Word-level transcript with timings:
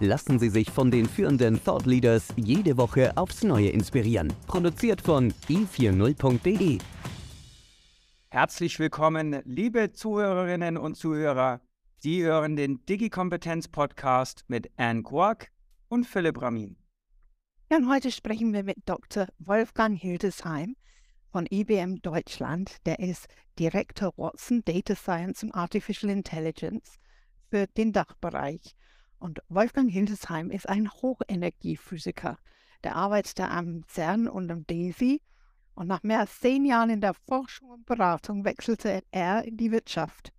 Lassen 0.00 0.38
Sie 0.38 0.48
sich 0.48 0.70
von 0.70 0.92
den 0.92 1.06
führenden 1.06 1.60
Thought 1.64 1.84
Leaders 1.84 2.28
jede 2.36 2.76
Woche 2.76 3.16
aufs 3.16 3.42
Neue 3.42 3.70
inspirieren. 3.70 4.32
Produziert 4.46 5.00
von 5.00 5.32
i40.de. 5.48 6.78
Herzlich 8.28 8.78
willkommen, 8.78 9.42
liebe 9.44 9.90
Zuhörerinnen 9.90 10.76
und 10.76 10.94
Zuhörer. 10.96 11.60
Sie 11.96 12.22
hören 12.22 12.54
den 12.54 12.84
Digi-Kompetenz-Podcast 12.86 14.44
mit 14.46 14.70
Anne 14.76 15.02
Quark 15.02 15.50
und 15.88 16.06
Philipp 16.06 16.40
Ramin. 16.40 16.76
Ja, 17.68 17.78
und 17.78 17.90
heute 17.90 18.12
sprechen 18.12 18.52
wir 18.52 18.62
mit 18.62 18.76
Dr. 18.86 19.26
Wolfgang 19.40 19.98
Hildesheim 20.00 20.76
von 21.32 21.44
IBM 21.50 22.02
Deutschland. 22.02 22.76
Der 22.86 23.00
ist 23.00 23.26
Direktor 23.58 24.12
Watson 24.16 24.62
Data 24.64 24.94
Science 24.94 25.42
und 25.42 25.52
Artificial 25.56 26.12
Intelligence 26.12 27.00
für 27.50 27.66
den 27.66 27.92
Dachbereich. 27.92 28.76
Und 29.18 29.40
Wolfgang 29.48 29.90
Hildesheim 29.90 30.50
ist 30.50 30.68
ein 30.68 30.90
Hochenergiephysiker. 30.90 32.38
Der 32.84 32.96
arbeitet 32.96 33.40
am 33.40 33.84
CERN 33.88 34.28
und 34.28 34.50
am 34.50 34.66
DESI. 34.66 35.20
Und 35.74 35.88
nach 35.88 36.02
mehr 36.02 36.20
als 36.20 36.40
zehn 36.40 36.64
Jahren 36.64 36.90
in 36.90 37.00
der 37.00 37.14
Forschung 37.14 37.70
und 37.70 37.86
Beratung 37.86 38.44
wechselte 38.44 39.02
er 39.10 39.44
in 39.44 39.56
die 39.56 39.70
Wirtschaft 39.70 40.32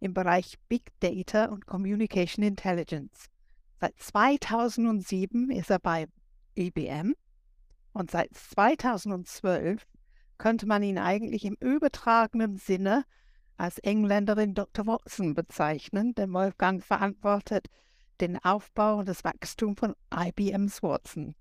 im 0.00 0.12
Bereich 0.12 0.58
Big 0.68 0.92
Data 1.00 1.46
und 1.46 1.66
Communication 1.66 2.44
Intelligence. 2.44 3.30
Seit 3.80 3.98
2007 3.98 5.50
ist 5.50 5.70
er 5.70 5.78
bei 5.78 6.06
IBM 6.54 7.14
und 7.92 8.10
seit 8.10 8.34
2012 8.34 9.86
könnte 10.36 10.66
man 10.66 10.82
ihn 10.82 10.98
eigentlich 10.98 11.44
im 11.46 11.56
übertragenen 11.58 12.58
Sinne 12.58 13.04
als 13.56 13.78
Engländerin 13.78 14.54
Dr. 14.54 14.86
Watson 14.86 15.32
bezeichnen, 15.32 16.14
denn 16.14 16.32
Wolfgang 16.32 16.84
verantwortet 16.84 17.68
den 18.20 18.38
Aufbau 18.44 18.98
und 18.98 19.08
das 19.08 19.24
Wachstum 19.24 19.76
von 19.76 19.94
IBM's 20.14 20.82
Watson, 20.82 21.34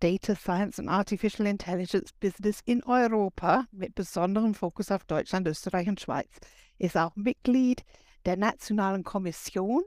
Data 0.00 0.34
Science 0.34 0.78
und 0.78 0.88
Artificial 0.88 1.46
Intelligence 1.46 2.12
Business 2.18 2.60
in 2.64 2.82
Europa 2.84 3.64
mit 3.70 3.94
besonderem 3.94 4.54
Fokus 4.54 4.90
auf 4.90 5.04
Deutschland, 5.04 5.46
Österreich 5.46 5.88
und 5.88 6.00
Schweiz. 6.00 6.30
Ist 6.78 6.96
auch 6.96 7.14
Mitglied 7.16 7.84
der 8.24 8.36
Nationalen 8.36 9.04
Kommission, 9.04 9.82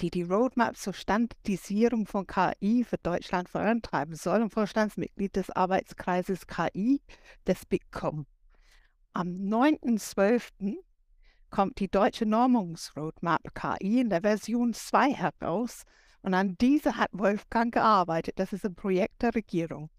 die 0.00 0.10
die 0.10 0.22
Roadmap 0.22 0.76
zur 0.76 0.94
Standardisierung 0.94 2.06
von 2.06 2.26
KI 2.26 2.84
für 2.84 2.98
Deutschland 2.98 3.48
vorantreiben 3.48 4.16
soll 4.16 4.42
und 4.42 4.50
Vorstandsmitglied 4.50 5.36
des 5.36 5.50
Arbeitskreises 5.50 6.46
KI 6.46 7.00
des 7.46 7.64
BICOM. 7.66 8.26
Am 9.12 9.28
9.12 9.28 10.48
kommt 11.52 11.78
die 11.78 11.88
deutsche 11.88 12.24
Normungsroadmap 12.24 13.54
KI 13.54 14.00
in 14.00 14.10
der 14.10 14.22
Version 14.22 14.72
2 14.72 15.12
heraus 15.12 15.82
und 16.22 16.32
an 16.34 16.56
dieser 16.58 16.96
hat 16.96 17.10
Wolfgang 17.12 17.72
gearbeitet. 17.72 18.38
Das 18.38 18.54
ist 18.54 18.64
ein 18.64 18.74
Projekt 18.74 19.20
der 19.22 19.34
Regierung. 19.34 19.90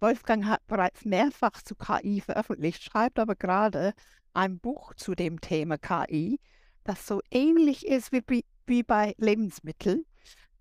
Wolfgang 0.00 0.44
hat 0.44 0.66
bereits 0.66 1.04
mehrfach 1.04 1.62
zu 1.62 1.76
KI 1.76 2.20
veröffentlicht, 2.20 2.82
schreibt 2.82 3.18
aber 3.18 3.36
gerade 3.36 3.94
ein 4.34 4.58
Buch 4.58 4.92
zu 4.94 5.14
dem 5.14 5.40
Thema 5.40 5.78
KI, 5.78 6.40
das 6.82 7.06
so 7.06 7.20
ähnlich 7.30 7.86
ist 7.86 8.10
wie, 8.12 8.44
wie 8.66 8.82
bei 8.82 9.14
Lebensmitteln. 9.18 10.04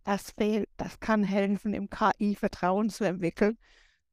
Das, 0.03 0.31
fehlt, 0.31 0.69
das 0.78 1.00
kann 1.00 1.23
helfen, 1.23 1.73
im 1.73 1.90
KI 1.90 2.35
Vertrauen 2.35 2.90
zu 2.90 3.03
entwickeln 3.03 3.57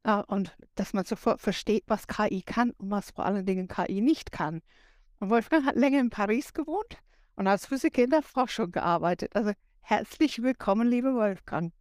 äh, 0.04 0.22
und 0.27 0.56
dass 0.75 0.94
man 0.94 1.04
sofort 1.04 1.41
versteht, 1.41 1.84
was 1.87 2.06
KI 2.06 2.43
kann 2.43 2.71
und 2.72 2.91
was 2.91 3.10
vor 3.10 3.27
allen 3.27 3.44
Dingen 3.44 3.69
KI 3.69 4.00
nicht 4.00 4.32
kann. 4.32 4.62
Und 5.24 5.30
Wolfgang 5.30 5.64
hat 5.64 5.76
länger 5.76 6.00
in 6.00 6.10
Paris 6.10 6.52
gewohnt 6.52 6.98
und 7.36 7.46
als 7.46 7.64
Physiker 7.64 8.02
in 8.02 8.10
der 8.10 8.20
Forschung 8.20 8.70
gearbeitet. 8.70 9.34
Also 9.34 9.52
herzlich 9.80 10.42
willkommen, 10.42 10.86
lieber 10.86 11.14
Wolfgang. 11.14 11.72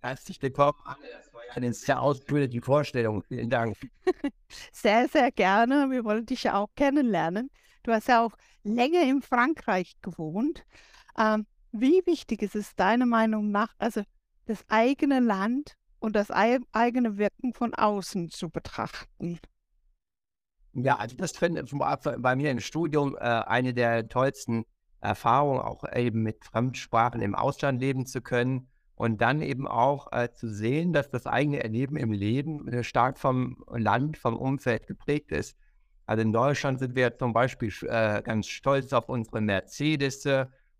Herzlich 0.00 0.40
willkommen, 0.40 0.78
Anne. 0.86 1.04
Das 1.18 1.34
war 1.34 1.44
ja 1.44 1.52
eine 1.52 1.74
sehr 1.74 2.00
ausführliche 2.00 2.62
Vorstellung. 2.62 3.22
Vielen 3.24 3.50
Dank. 3.50 3.76
sehr, 4.72 5.06
sehr 5.06 5.30
gerne. 5.32 5.90
Wir 5.90 6.02
wollen 6.06 6.24
dich 6.24 6.44
ja 6.44 6.54
auch 6.54 6.68
kennenlernen. 6.74 7.50
Du 7.82 7.92
hast 7.92 8.08
ja 8.08 8.24
auch 8.24 8.32
länger 8.62 9.02
in 9.02 9.20
Frankreich 9.20 9.92
gewohnt. 10.00 10.64
Ähm, 11.18 11.44
wie 11.72 12.00
wichtig 12.06 12.40
ist 12.40 12.56
es 12.56 12.74
deiner 12.74 13.04
Meinung 13.04 13.50
nach, 13.50 13.74
also 13.76 14.00
das 14.46 14.64
eigene 14.68 15.20
Land 15.20 15.74
und 15.98 16.16
das 16.16 16.30
eigene 16.30 17.18
Wirken 17.18 17.52
von 17.52 17.74
außen 17.74 18.30
zu 18.30 18.48
betrachten? 18.48 19.40
Ja, 20.78 20.96
also 20.96 21.16
das 21.16 21.32
finde 21.32 21.62
ich 21.62 21.72
bei 22.18 22.36
mir 22.36 22.50
im 22.50 22.60
Studium 22.60 23.16
äh, 23.16 23.20
eine 23.20 23.72
der 23.72 24.08
tollsten 24.08 24.66
Erfahrungen, 25.00 25.60
auch 25.60 25.84
eben 25.94 26.22
mit 26.22 26.44
Fremdsprachen 26.44 27.22
im 27.22 27.34
Ausland 27.34 27.80
leben 27.80 28.04
zu 28.04 28.20
können 28.20 28.68
und 28.94 29.22
dann 29.22 29.40
eben 29.40 29.66
auch 29.66 30.12
äh, 30.12 30.30
zu 30.34 30.48
sehen, 30.50 30.92
dass 30.92 31.08
das 31.08 31.26
eigene 31.26 31.62
Erleben 31.62 31.96
im 31.96 32.12
Leben 32.12 32.68
äh, 32.68 32.84
stark 32.84 33.18
vom 33.18 33.64
Land, 33.70 34.18
vom 34.18 34.36
Umfeld 34.36 34.86
geprägt 34.86 35.32
ist. 35.32 35.56
Also 36.04 36.22
in 36.22 36.32
Deutschland 36.32 36.78
sind 36.78 36.94
wir 36.94 37.16
zum 37.16 37.32
Beispiel 37.32 37.72
äh, 37.88 38.20
ganz 38.22 38.46
stolz 38.46 38.92
auf 38.92 39.08
unsere 39.08 39.40
Mercedes. 39.40 40.26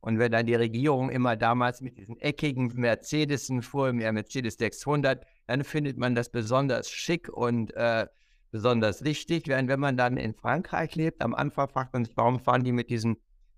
Und 0.01 0.19
wenn 0.19 0.31
dann 0.31 0.47
die 0.47 0.55
Regierung 0.55 1.09
immer 1.09 1.37
damals 1.37 1.81
mit 1.81 1.97
diesen 1.97 2.21
eckigen 2.21 2.71
Mercedesen 2.75 3.63
fuhr, 3.63 3.89
im 3.89 3.97
Mercedes 3.97 4.57
600, 4.57 5.25
dann 5.47 5.65
findet 5.65 5.97
man 5.97 6.15
das 6.15 6.29
besonders 6.29 6.91
schick 6.91 7.29
und 7.29 7.75
äh, 7.75 8.07
besonders 8.51 9.05
wichtig. 9.05 9.49
Während 9.49 9.69
wenn 9.69 9.81
man 9.81 9.97
dann 9.97 10.17
in 10.17 10.35
Frankreich 10.35 10.95
lebt, 10.95 11.23
am 11.23 11.35
Anfang 11.35 11.69
fragt 11.69 11.93
man 11.93 12.05
sich, 12.05 12.17
warum 12.17 12.41
fahren 12.41 12.65
die 12.65 12.73
mit 12.73 12.91
diesen 12.91 13.17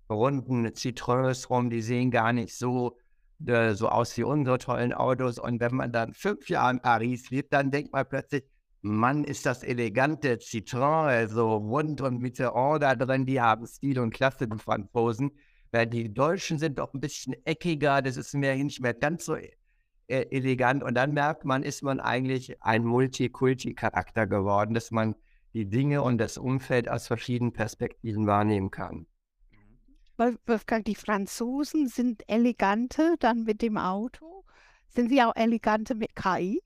runden 0.09 0.65
Citroëns 0.67 1.49
rum, 1.49 1.69
die 1.69 1.81
sehen 1.81 2.11
gar 2.11 2.33
nicht 2.33 2.55
so, 2.55 2.97
äh, 3.45 3.73
so 3.73 3.89
aus 3.89 4.17
wie 4.17 4.23
unsere 4.23 4.57
tollen 4.57 4.93
Autos. 4.93 5.39
Und 5.39 5.59
wenn 5.59 5.75
man 5.75 5.91
dann 5.91 6.13
fünf 6.13 6.49
Jahre 6.49 6.71
in 6.71 6.81
Paris 6.81 7.29
lebt, 7.29 7.53
dann 7.53 7.71
denkt 7.71 7.93
man 7.93 8.07
plötzlich, 8.07 8.43
Mann, 8.81 9.25
ist 9.25 9.45
das 9.45 9.63
elegante 9.63 10.35
Citroën, 10.35 11.07
also 11.07 11.57
rund 11.57 12.01
und 12.01 12.21
mit 12.21 12.39
der 12.39 12.55
Order 12.55 12.95
drin, 12.95 13.25
die 13.25 13.41
haben 13.41 13.67
Stil 13.67 13.99
und 13.99 14.13
Klasse, 14.13 14.47
die 14.47 14.57
Franzosen. 14.57 15.31
Weil 15.71 15.85
die 15.87 16.11
Deutschen 16.13 16.57
sind 16.57 16.79
doch 16.79 16.93
ein 16.93 16.99
bisschen 16.99 17.35
eckiger, 17.45 18.01
das 18.01 18.17
ist 18.17 18.33
mir 18.33 18.55
nicht 18.55 18.81
mehr 18.81 18.93
ganz 18.93 19.25
so 19.25 19.35
äh, 20.09 20.27
elegant. 20.31 20.83
Und 20.83 20.95
dann 20.95 21.13
merkt 21.13 21.45
man, 21.45 21.63
ist 21.63 21.83
man 21.83 21.99
eigentlich 21.99 22.61
ein 22.61 22.83
Multikulti-Charakter 22.83 24.27
geworden, 24.27 24.73
dass 24.73 24.91
man 24.91 25.15
die 25.53 25.69
Dinge 25.69 26.01
und 26.01 26.17
das 26.17 26.37
Umfeld 26.37 26.89
aus 26.89 27.07
verschiedenen 27.07 27.53
Perspektiven 27.53 28.27
wahrnehmen 28.27 28.71
kann. 28.71 29.07
Wolfgang, 30.17 30.83
die 30.83 30.95
Franzosen 30.95 31.87
sind 31.87 32.23
eleganter 32.27 33.15
dann 33.19 33.43
mit 33.43 33.61
dem 33.61 33.77
Auto. 33.77 34.43
Sind 34.89 35.09
sie 35.09 35.21
auch 35.21 35.35
eleganter 35.35 35.95
mit 35.95 36.15
KI? 36.15 36.61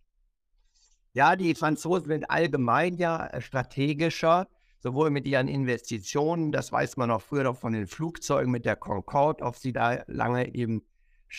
Ja, 1.13 1.35
die 1.35 1.53
Franzosen 1.53 2.07
sind 2.07 2.29
allgemein 2.29 2.97
ja 2.97 3.27
äh, 3.27 3.41
strategischer, 3.41 4.47
sowohl 4.79 5.11
mit 5.11 5.27
ihren 5.27 5.47
Investitionen, 5.47 6.51
das 6.51 6.71
weiß 6.71 6.97
man 6.97 7.11
auch 7.11 7.21
früher 7.21 7.43
noch 7.43 7.57
von 7.57 7.73
den 7.73 7.85
Flugzeugen 7.85 8.51
mit 8.51 8.65
der 8.65 8.75
Concorde, 8.75 9.45
auf 9.45 9.57
sie 9.57 9.71
da 9.71 10.03
lange 10.07 10.56
eben 10.56 10.81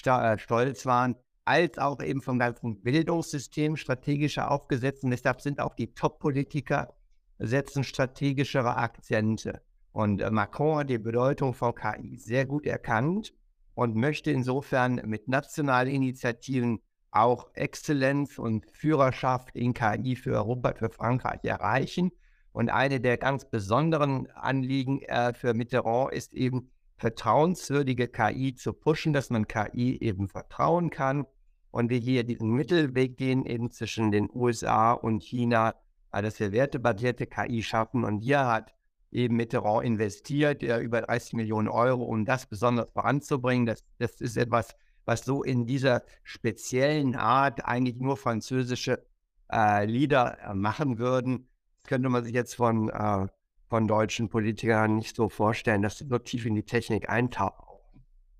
äh, 0.04 0.38
stolz 0.38 0.86
waren, 0.86 1.16
als 1.44 1.78
auch 1.78 2.00
eben 2.02 2.22
vom 2.22 2.38
ganzen 2.38 2.80
Bildungssystem 2.82 3.76
strategischer 3.76 4.50
aufgesetzt. 4.50 5.04
Und 5.04 5.10
deshalb 5.10 5.40
sind 5.40 5.60
auch 5.60 5.74
die 5.74 5.92
Top-Politiker 5.94 6.94
setzen 7.38 7.84
strategischere 7.84 8.76
Akzente. 8.76 9.60
Und 9.92 10.20
äh, 10.20 10.30
Macron 10.30 10.78
hat 10.78 10.90
die 10.90 10.98
Bedeutung 10.98 11.54
von 11.54 11.74
KI 11.74 12.16
sehr 12.16 12.46
gut 12.46 12.66
erkannt 12.66 13.34
und 13.74 13.96
möchte 13.96 14.30
insofern 14.30 15.02
mit 15.04 15.28
nationalen 15.28 15.92
Initiativen 15.92 16.80
auch 17.10 17.50
Exzellenz 17.54 18.38
und 18.38 18.66
Führerschaft 18.72 19.54
in 19.54 19.74
KI 19.74 20.16
für 20.16 20.32
Europa, 20.32 20.74
für 20.74 20.90
Frankreich 20.90 21.44
erreichen. 21.44 22.10
Und 22.52 22.70
eine 22.70 23.00
der 23.00 23.18
ganz 23.18 23.48
besonderen 23.48 24.28
Anliegen 24.32 25.02
äh, 25.02 25.32
für 25.34 25.54
Mitterrand 25.54 26.12
ist 26.12 26.34
eben, 26.34 26.70
vertrauenswürdige 26.96 28.06
KI 28.06 28.54
zu 28.54 28.72
pushen, 28.72 29.12
dass 29.12 29.28
man 29.28 29.48
KI 29.48 29.98
eben 30.00 30.28
vertrauen 30.28 30.90
kann 30.90 31.26
und 31.74 31.90
wir 31.90 31.98
hier 31.98 32.22
diesen 32.22 32.52
Mittelweg 32.52 33.16
gehen 33.16 33.44
eben 33.46 33.72
zwischen 33.72 34.12
den 34.12 34.30
USA 34.32 34.92
und 34.92 35.24
China, 35.24 35.74
dass 36.12 36.38
wir 36.38 36.52
wertebasierte 36.52 37.26
KI 37.26 37.64
schaffen. 37.64 38.04
Und 38.04 38.20
hier 38.20 38.46
hat 38.46 38.72
eben 39.10 39.34
Mitterrand 39.34 39.84
investiert, 39.84 40.62
ja, 40.62 40.78
über 40.78 41.00
30 41.02 41.32
Millionen 41.32 41.66
Euro, 41.66 42.04
um 42.04 42.24
das 42.24 42.46
besonders 42.46 42.92
voranzubringen. 42.92 43.66
Das, 43.66 43.82
das 43.98 44.20
ist 44.20 44.36
etwas, 44.36 44.76
was 45.04 45.24
so 45.24 45.42
in 45.42 45.66
dieser 45.66 46.04
speziellen 46.22 47.16
Art 47.16 47.64
eigentlich 47.64 47.96
nur 47.96 48.16
französische 48.16 49.04
äh, 49.52 49.84
Lieder 49.84 50.38
äh, 50.44 50.54
machen 50.54 50.98
würden. 50.98 51.48
Das 51.82 51.88
könnte 51.88 52.08
man 52.08 52.22
sich 52.22 52.34
jetzt 52.34 52.54
von, 52.54 52.88
äh, 52.90 53.26
von 53.68 53.88
deutschen 53.88 54.28
Politikern 54.28 54.94
nicht 54.94 55.16
so 55.16 55.28
vorstellen, 55.28 55.82
dass 55.82 55.98
sie 55.98 56.06
so 56.06 56.18
tief 56.18 56.46
in 56.46 56.54
die 56.54 56.62
Technik 56.62 57.08
eintauchen. 57.08 57.73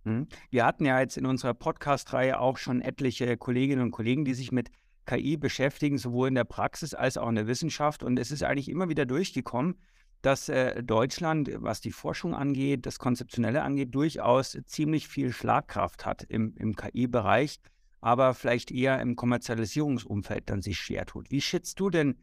Hm. 0.05 0.29
Wir 0.51 0.65
hatten 0.65 0.85
ja 0.85 1.01
jetzt 1.01 1.17
in 1.17 1.27
unserer 1.27 1.55
Podcast-Reihe 1.55 2.39
auch 2.39 2.59
schon 2.59 2.81
etliche 2.81 3.37
Kolleginnen 3.37 3.83
und 3.83 3.91
Kollegen, 3.91 4.25
die 4.25 4.35
sich 4.35 4.53
mit 4.53 4.71
KI 5.07 5.37
beschäftigen, 5.37 5.99
sowohl 5.99 6.29
in 6.29 6.35
der 6.35 6.45
Praxis 6.45 6.95
als 6.95 7.17
auch 7.17 7.29
in 7.29 7.35
der 7.35 7.47
Wissenschaft. 7.47 8.03
Und 8.03 8.19
es 8.19 8.31
ist 8.31 8.43
eigentlich 8.43 8.69
immer 8.69 8.89
wieder 8.89 9.07
durchgekommen, 9.07 9.77
dass 10.23 10.49
äh, 10.49 10.83
Deutschland, 10.83 11.51
was 11.57 11.81
die 11.81 11.91
Forschung 11.91 12.35
angeht, 12.35 12.87
das 12.87 12.99
Konzeptionelle 12.99 13.63
angeht, 13.63 13.95
durchaus 13.95 14.59
ziemlich 14.67 15.09
viel 15.09 15.33
Schlagkraft 15.33 16.07
hat 16.07 16.23
im, 16.23 16.55
im 16.57 16.77
KI-Bereich, 16.77 17.61
aber 18.01 18.33
vielleicht 18.33 18.71
eher 18.71 19.01
im 19.01 19.17
Kommerzialisierungsumfeld 19.17 20.49
dann 20.49 20.63
sich 20.63 20.79
schwer 20.79 21.05
tut. 21.05 21.31
Wie 21.31 21.43
schätzt 21.43 21.79
du 21.81 21.91
denn 21.91 22.17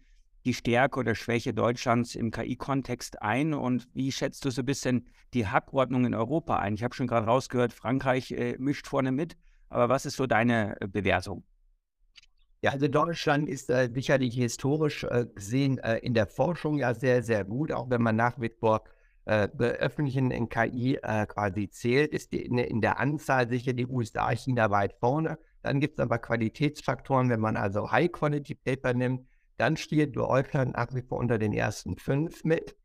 die 0.46 0.54
Stärke 0.54 1.00
oder 1.00 1.16
Schwäche 1.16 1.54
Deutschlands 1.54 2.16
im 2.16 2.32
KI-Kontext 2.32 3.22
ein 3.22 3.54
und 3.54 3.88
wie 3.94 4.12
schätzt 4.12 4.46
du 4.46 4.50
so 4.50 4.62
ein 4.62 4.66
bisschen 4.66 5.08
die 5.34 5.48
Hackordnung 5.48 6.06
in 6.06 6.16
Europa 6.16 6.58
ein? 6.58 6.74
Ich 6.74 6.84
habe 6.84 6.96
schon 6.96 7.08
gerade 7.08 7.28
rausgehört, 7.28 7.74
Frankreich 7.74 8.32
äh, 8.32 8.56
mischt 8.58 8.88
vorne 8.88 9.12
mit, 9.12 9.38
aber 9.70 9.90
was 9.90 10.06
ist 10.06 10.18
so 10.18 10.28
deine 10.28 10.80
äh, 10.82 10.88
Bewertung? 10.88 11.44
Ja, 12.64 12.72
also 12.72 12.88
Deutschland 12.88 13.50
ist 13.50 13.70
äh, 13.70 13.90
sicherlich 13.92 14.36
historisch 14.36 15.04
äh, 15.04 15.26
gesehen 15.34 15.80
äh, 15.80 15.98
in 15.98 16.14
der 16.14 16.28
Forschung 16.28 16.78
ja 16.78 16.94
sehr, 16.94 17.24
sehr 17.24 17.44
gut, 17.44 17.72
auch 17.72 17.90
wenn 17.90 18.02
man 18.02 18.16
nach 18.16 18.38
vor 18.60 18.84
äh, 19.26 19.48
öffentlichen 19.58 20.32
in 20.32 20.50
KI 20.50 20.98
äh, 21.02 21.26
quasi 21.26 21.70
zählt, 21.70 22.12
ist 22.14 22.34
die 22.34 22.42
in, 22.44 22.58
in, 22.58 22.82
der 22.82 23.00
Anzahl 23.00 23.48
sicher 23.50 23.74
die 23.74 23.86
USA, 23.86 24.30
China 24.32 24.72
weit 24.72 24.94
vorne. 25.00 25.38
Dann 25.62 25.80
gibt 25.80 26.00
es 26.00 26.04
aber 26.04 26.18
Qualitätsfaktoren, 26.18 27.30
wenn 27.30 27.40
man 27.40 27.56
also 27.56 27.92
High-Quality-Paper 27.92 28.94
nimmt, 28.94 29.28
dann 29.57 29.77
steht 29.77 30.15
Deutschland 30.15 30.75
nach 30.75 30.94
wie 30.94 31.01
vor 31.01 31.19
unter 31.19 31.38
den 31.38 31.53
ersten 31.53 31.98
fünf 31.98 32.44
mit. 32.44 32.75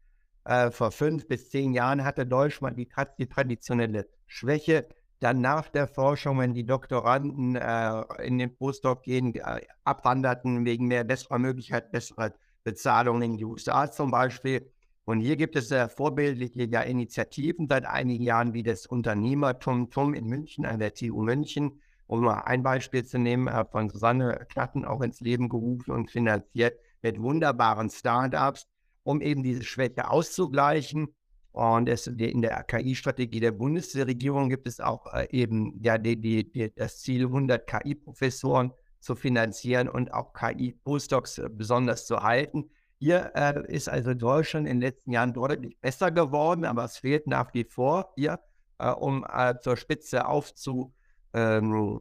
Äh, 0.44 0.70
vor 0.70 0.92
fünf 0.92 1.26
bis 1.26 1.50
zehn 1.50 1.72
Jahren 1.72 2.04
hatte 2.04 2.26
Deutschland 2.26 2.78
die, 2.78 2.88
die 3.18 3.26
traditionelle 3.26 4.06
Schwäche 4.26 4.88
dann 5.20 5.40
nach 5.40 5.68
der 5.68 5.88
Forschung, 5.88 6.38
wenn 6.38 6.54
die 6.54 6.66
Doktoranden 6.66 7.56
äh, 7.56 8.02
in 8.22 8.38
den 8.38 8.54
Postdoc 8.56 9.02
gehen, 9.02 9.34
äh, 9.34 9.62
abwanderten 9.84 10.64
wegen 10.64 10.86
mehr 10.86 11.04
besserer 11.04 11.38
Möglichkeit, 11.38 11.90
besserer 11.90 12.32
Bezahlung 12.64 13.22
in 13.22 13.36
die 13.36 13.44
USA 13.44 13.90
zum 13.90 14.10
Beispiel. 14.10 14.70
Und 15.04 15.20
hier 15.20 15.36
gibt 15.36 15.56
es 15.56 15.70
äh, 15.70 15.88
vorbildliche 15.88 16.64
ja, 16.64 16.82
Initiativen 16.82 17.68
seit 17.68 17.86
einigen 17.86 18.24
Jahren 18.24 18.54
wie 18.54 18.62
das 18.62 18.86
Unternehmertum 18.86 20.14
in 20.14 20.26
München 20.26 20.66
an 20.66 20.80
der 20.80 20.92
TU 20.92 21.22
München, 21.22 21.80
um 22.06 22.20
mal 22.20 22.40
ein 22.40 22.62
Beispiel 22.62 23.04
zu 23.04 23.18
nehmen, 23.18 23.48
äh, 23.48 23.64
von 23.64 23.88
Susanne 23.88 24.46
Klatten 24.48 24.84
auch 24.84 25.00
ins 25.00 25.20
Leben 25.20 25.48
gerufen 25.48 25.90
und 25.90 26.10
finanziert 26.10 26.78
mit 27.02 27.20
wunderbaren 27.20 27.90
Startups, 27.90 28.66
um 29.02 29.20
eben 29.20 29.42
diese 29.42 29.64
Schwäche 29.64 30.10
auszugleichen 30.10 31.14
und 31.56 31.88
es, 31.88 32.06
in 32.06 32.42
der 32.42 32.64
KI-Strategie 32.64 33.40
der 33.40 33.52
Bundesregierung 33.52 34.50
gibt 34.50 34.68
es 34.68 34.78
auch 34.78 35.10
äh, 35.14 35.26
eben 35.30 35.72
ja, 35.82 35.96
die, 35.96 36.20
die, 36.20 36.74
das 36.74 37.00
Ziel, 37.00 37.24
100 37.24 37.66
KI-Professoren 37.66 38.74
zu 39.00 39.14
finanzieren 39.14 39.88
und 39.88 40.12
auch 40.12 40.34
KI-Postdocs 40.34 41.38
äh, 41.38 41.48
besonders 41.50 42.04
zu 42.04 42.22
halten. 42.22 42.68
Hier 42.98 43.32
äh, 43.34 43.72
ist 43.72 43.88
also 43.88 44.12
Deutschland 44.12 44.68
in 44.68 44.80
den 44.80 44.82
letzten 44.82 45.12
Jahren 45.12 45.32
deutlich 45.32 45.80
besser 45.80 46.10
geworden, 46.10 46.66
aber 46.66 46.84
es 46.84 46.98
fehlt 46.98 47.26
nach 47.26 47.54
wie 47.54 47.64
vor 47.64 48.12
hier, 48.16 48.38
äh, 48.76 48.90
um 48.90 49.24
äh, 49.26 49.54
zur 49.58 49.78
Spitze 49.78 50.28
aufzuschließen, 50.28 50.92
ähm, 51.36 51.98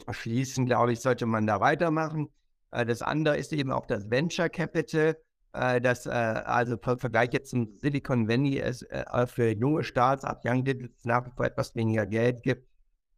glaube 0.65 0.93
ich, 0.93 1.01
sollte 1.01 1.25
man 1.25 1.45
da 1.45 1.59
weitermachen. 1.59 2.29
Äh, 2.71 2.85
das 2.85 3.01
andere 3.01 3.37
ist 3.37 3.53
eben 3.53 3.71
auch 3.71 3.85
das 3.85 4.09
Venture 4.09 4.49
Capital 4.49 5.17
äh, 5.55 5.81
dass 5.81 6.05
äh, 6.05 6.09
also 6.09 6.75
im 6.75 6.99
Vergleich 6.99 7.29
jetzt 7.33 7.49
zum 7.49 7.75
Silicon 7.77 8.27
Valley 8.27 8.59
es 8.59 8.81
äh, 8.83 9.27
für 9.27 9.51
junge 9.51 9.83
Startups, 9.83 10.43
Young 10.45 10.63
Digits 10.65 11.05
nach 11.05 11.25
wie 11.25 11.31
vor 11.31 11.45
etwas 11.45 11.75
weniger 11.75 12.05
Geld 12.05 12.43
gibt. 12.43 12.67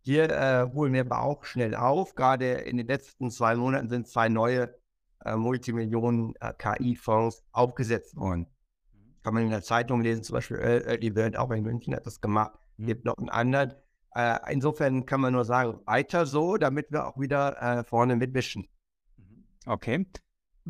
Hier 0.03 0.29
äh, 0.29 0.69
holen 0.71 0.93
wir 0.93 1.01
aber 1.01 1.21
auch 1.21 1.43
schnell 1.43 1.75
auf. 1.75 2.15
Gerade 2.15 2.45
in 2.53 2.77
den 2.77 2.87
letzten 2.87 3.29
zwei 3.31 3.55
Monaten 3.55 3.89
sind 3.89 4.07
zwei 4.07 4.29
neue 4.29 4.73
äh, 5.25 5.35
Multimillionen 5.35 6.33
äh, 6.39 6.53
KI-Fonds 6.53 7.43
aufgesetzt 7.51 8.15
worden. 8.15 8.47
Mhm. 8.93 9.15
Kann 9.23 9.33
man 9.33 9.43
in 9.43 9.49
der 9.49 9.63
Zeitung 9.63 10.01
lesen, 10.01 10.23
zum 10.23 10.35
Beispiel 10.35 10.57
äh, 10.57 10.99
die 10.99 11.15
Welt 11.15 11.37
auch 11.37 11.51
in 11.51 11.63
München 11.63 11.95
hat 11.95 12.05
das 12.05 12.21
gemacht. 12.21 12.53
Mhm. 12.77 12.85
Gibt 12.85 13.05
noch 13.05 13.17
einen 13.17 13.29
anderen. 13.29 13.73
Insofern 14.49 15.05
kann 15.05 15.21
man 15.21 15.33
nur 15.33 15.45
sagen, 15.45 15.79
weiter 15.85 16.25
so, 16.25 16.57
damit 16.57 16.91
wir 16.91 17.07
auch 17.07 17.19
wieder 17.19 17.85
vorne 17.87 18.15
mitmischen. 18.15 18.67
Mhm. 19.17 19.43
Okay. 19.65 20.05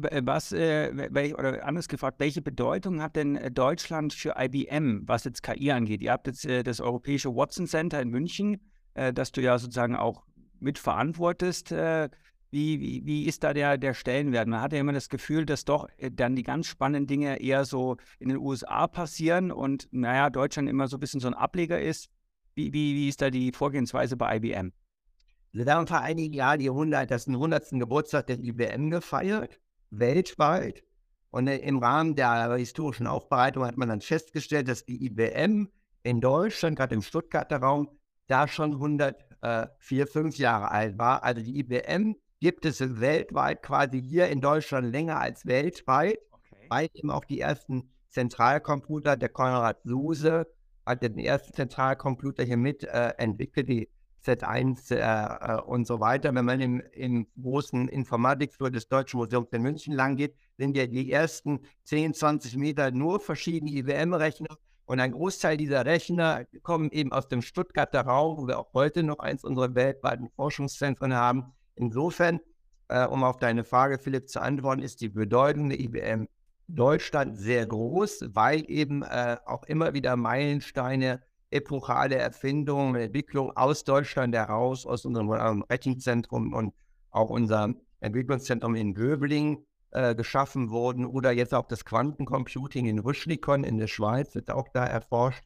Äh, 0.04 0.22
was, 0.24 0.51
äh, 0.51 0.92
oder 1.38 1.66
anders 1.66 1.88
gefragt, 1.88 2.19
welche 2.19 2.42
Bedeutung 2.42 3.01
hat 3.01 3.16
denn 3.16 3.36
äh, 3.36 3.51
Deutschland 3.51 4.13
für 4.13 4.36
IBM, 4.38 5.07
was 5.07 5.24
jetzt 5.24 5.44
KI 5.44 5.72
angeht? 5.72 6.01
Ihr 6.01 6.12
habt 6.12 6.28
jetzt 6.28 6.45
äh, 6.45 6.63
das 6.63 6.80
Europäische 6.80 7.36
Watson 7.36 7.68
Center 7.68 8.01
in 8.01 8.10
München, 8.10 8.62
äh, 8.94 9.13
das 9.13 9.31
du 9.31 9.42
ja 9.42 9.57
sozusagen 9.57 9.95
auch 9.95 10.25
mitverantwortest. 10.60 11.72
Äh, 11.72 12.10
wie, 12.50 12.80
wie, 12.80 13.06
wie 13.06 13.25
ist 13.25 13.44
da 13.44 13.54
der, 13.54 13.78
der 13.78 13.94
Stellenwert? 13.94 14.48
Man 14.48 14.62
hat 14.62 14.72
ja 14.72 14.80
immer 14.80 14.94
das 14.94 15.10
Gefühl, 15.10 15.45
dass 15.45 15.66
doch 15.66 15.90
dann 16.13 16.36
die 16.36 16.44
ganz 16.44 16.68
spannenden 16.68 17.06
Dinge 17.06 17.42
eher 17.42 17.66
so 17.66 17.98
in 18.19 18.30
den 18.30 18.38
USA 18.38 18.88
passieren 18.88 19.51
und 19.51 19.90
naja, 19.92 20.30
Deutschland 20.30 20.69
immer 20.69 20.88
so 20.88 20.95
ein 20.95 21.01
bisschen 21.01 21.19
so 21.19 21.28
ein 21.28 21.33
Ableger 21.33 21.81
ist. 21.81 22.10
Wie, 22.57 22.74
wie, 22.74 22.95
wie 22.95 23.07
ist 23.07 23.21
da 23.21 23.30
die 23.30 23.51
Vorgehensweise 23.51 24.18
bei 24.18 24.38
IBM? 24.38 24.74
Wir 25.51 25.65
haben 25.68 25.86
vor 25.86 26.00
einigen 26.00 26.33
Jahren 26.33 26.57
die 26.57 26.69
100, 26.69 27.09
das 27.12 27.27
100. 27.27 27.69
Geburtstag 27.74 28.25
der 28.25 28.39
IBM 28.39 28.89
gefeiert 28.89 29.59
weltweit. 29.92 30.83
Und 31.30 31.48
äh, 31.48 31.57
im 31.57 31.77
Rahmen 31.77 32.15
der 32.15 32.56
historischen 32.56 33.06
Aufbereitung 33.06 33.63
hat 33.63 33.77
man 33.77 33.89
dann 33.89 34.01
festgestellt, 34.01 34.68
dass 34.68 34.86
die 34.86 35.06
IBM 35.06 35.69
in 36.01 36.19
Deutschland, 36.19 36.77
gerade 36.77 36.95
im 36.95 37.04
Stuttgarter 37.04 37.57
Raum, 37.57 37.89
da 38.25 38.48
schon 38.48 38.74
104, 38.74 40.07
5 40.07 40.38
Jahre 40.39 40.71
alt 40.71 40.98
war. 40.98 41.24
Also 41.24 41.44
die 41.44 41.59
IBM 41.59 42.15
gibt 42.39 42.65
es 42.65 43.00
weltweit 43.00 43.62
quasi 43.62 44.01
hier 44.01 44.30
in 44.30 44.42
Deutschland 44.42 44.92
länger 44.92 45.19
als 45.19 45.45
weltweit, 45.45 46.18
okay. 46.31 46.65
weil 46.69 46.89
eben 46.95 47.12
auch 47.12 47.24
die 47.24 47.39
ersten 47.39 47.92
Zentralcomputer, 48.09 49.15
der 49.15 49.30
Konrad 49.30 49.80
Suse 49.83 50.48
den 50.95 51.19
ersten 51.19 51.54
Zentralcomputer 51.54 52.44
hier 52.44 52.57
mit 52.57 52.84
äh, 52.84 53.13
entwickelt, 53.18 53.69
die 53.69 53.89
Z1 54.25 54.94
äh, 54.94 55.56
äh, 55.56 55.61
und 55.61 55.88
so 55.88 56.00
weiter. 56.00 56.33
Wenn 56.33 56.45
man 56.45 56.59
im, 56.59 56.81
im 56.92 57.28
großen 57.42 57.88
Informatikflur 57.88 58.71
des 58.71 58.88
Deutschen 58.88 59.19
Museums 59.19 59.50
in 59.52 59.61
München 59.61 59.94
lang 59.94 60.16
geht, 60.16 60.35
sind 60.57 60.76
ja 60.76 60.88
die 60.88 61.11
ersten 61.11 61.61
10, 61.83 62.14
20 62.14 62.57
Meter 62.57 62.92
nur 62.92 63.19
verschiedene 63.19 63.71
IBM-Rechner. 63.71 64.57
Und 64.85 65.00
ein 65.00 65.11
Großteil 65.11 65.57
dieser 65.57 65.85
Rechner 65.85 66.45
kommen 66.64 66.92
eben 66.92 67.11
aus 67.11 67.28
dem 67.28 67.42
Stuttgarter 67.42 68.02
Raum, 68.02 68.38
wo 68.38 68.47
wir 68.47 68.57
auch 68.57 68.73
heute 68.73 69.04
noch 69.04 69.19
eins 69.19 69.44
unserer 69.44 69.76
weltweiten 69.76 70.30
Forschungszentren 70.30 71.14
haben. 71.14 71.54
Insofern, 71.76 72.40
äh, 72.88 73.06
um 73.06 73.23
auf 73.23 73.38
deine 73.38 73.64
Frage, 73.64 74.00
Philipp, 74.00 74.30
zu 74.30 74.42
antworten, 74.42 74.81
ist 74.81 75.02
die 75.02 75.09
Bedeutung 75.09 75.69
der 75.69 75.80
IBM 75.80 76.28
Deutschland 76.68 77.38
sehr 77.38 77.66
groß, 77.66 78.26
weil 78.33 78.69
eben 78.69 79.04
äh, 79.04 79.38
auch 79.45 79.64
immer 79.64 79.94
wieder 79.94 80.16
Meilensteine 80.16 81.21
epochale 81.50 82.16
Erfindung, 82.16 82.95
Entwicklung 82.95 83.56
aus 83.56 83.83
Deutschland 83.83 84.36
heraus, 84.36 84.86
aus 84.86 85.06
unserem 85.06 85.62
Rechenzentrum 85.64 86.54
und 86.54 86.74
auch 87.09 87.30
unserem 87.30 87.80
Entwicklungszentrum 88.02 88.76
in 88.76 88.94
Göbling 88.94 89.66
äh, 89.92 90.14
geschaffen 90.14 90.69
wurden 90.69 91.06
oder 91.06 91.31
jetzt 91.31 91.54
auch 91.54 91.68
das 91.68 91.86
Quantencomputing 91.86 92.86
in 92.86 93.00
Rüschlikon 93.00 93.64
in 93.64 93.78
der 93.78 93.88
Schweiz 93.88 94.36
wird 94.36 94.52
auch 94.52 94.68
da 94.74 94.86
erforscht. 94.86 95.44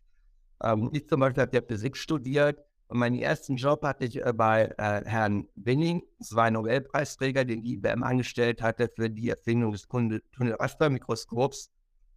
Ähm, 0.63 0.89
ich 0.91 1.07
zum 1.07 1.19
Beispiel 1.19 1.43
habe 1.43 1.55
ja 1.55 1.61
Physik 1.61 1.95
studiert 1.97 2.63
und 2.91 2.99
meinen 2.99 3.17
ersten 3.17 3.55
Job 3.55 3.83
hatte 3.83 4.03
ich 4.03 4.17
äh, 4.17 4.33
bei 4.33 4.65
äh, 4.77 5.05
Herrn 5.05 5.47
Winning, 5.55 6.03
ein 6.35 6.53
Nobelpreisträger, 6.53 7.45
den 7.45 7.61
die 7.61 7.75
IBM 7.75 8.03
angestellt 8.03 8.61
hatte 8.61 8.91
für 8.93 9.09
die 9.09 9.29
Erfindung 9.29 9.71
des 9.71 9.87
Tunnelrastermikroskops 9.87 11.71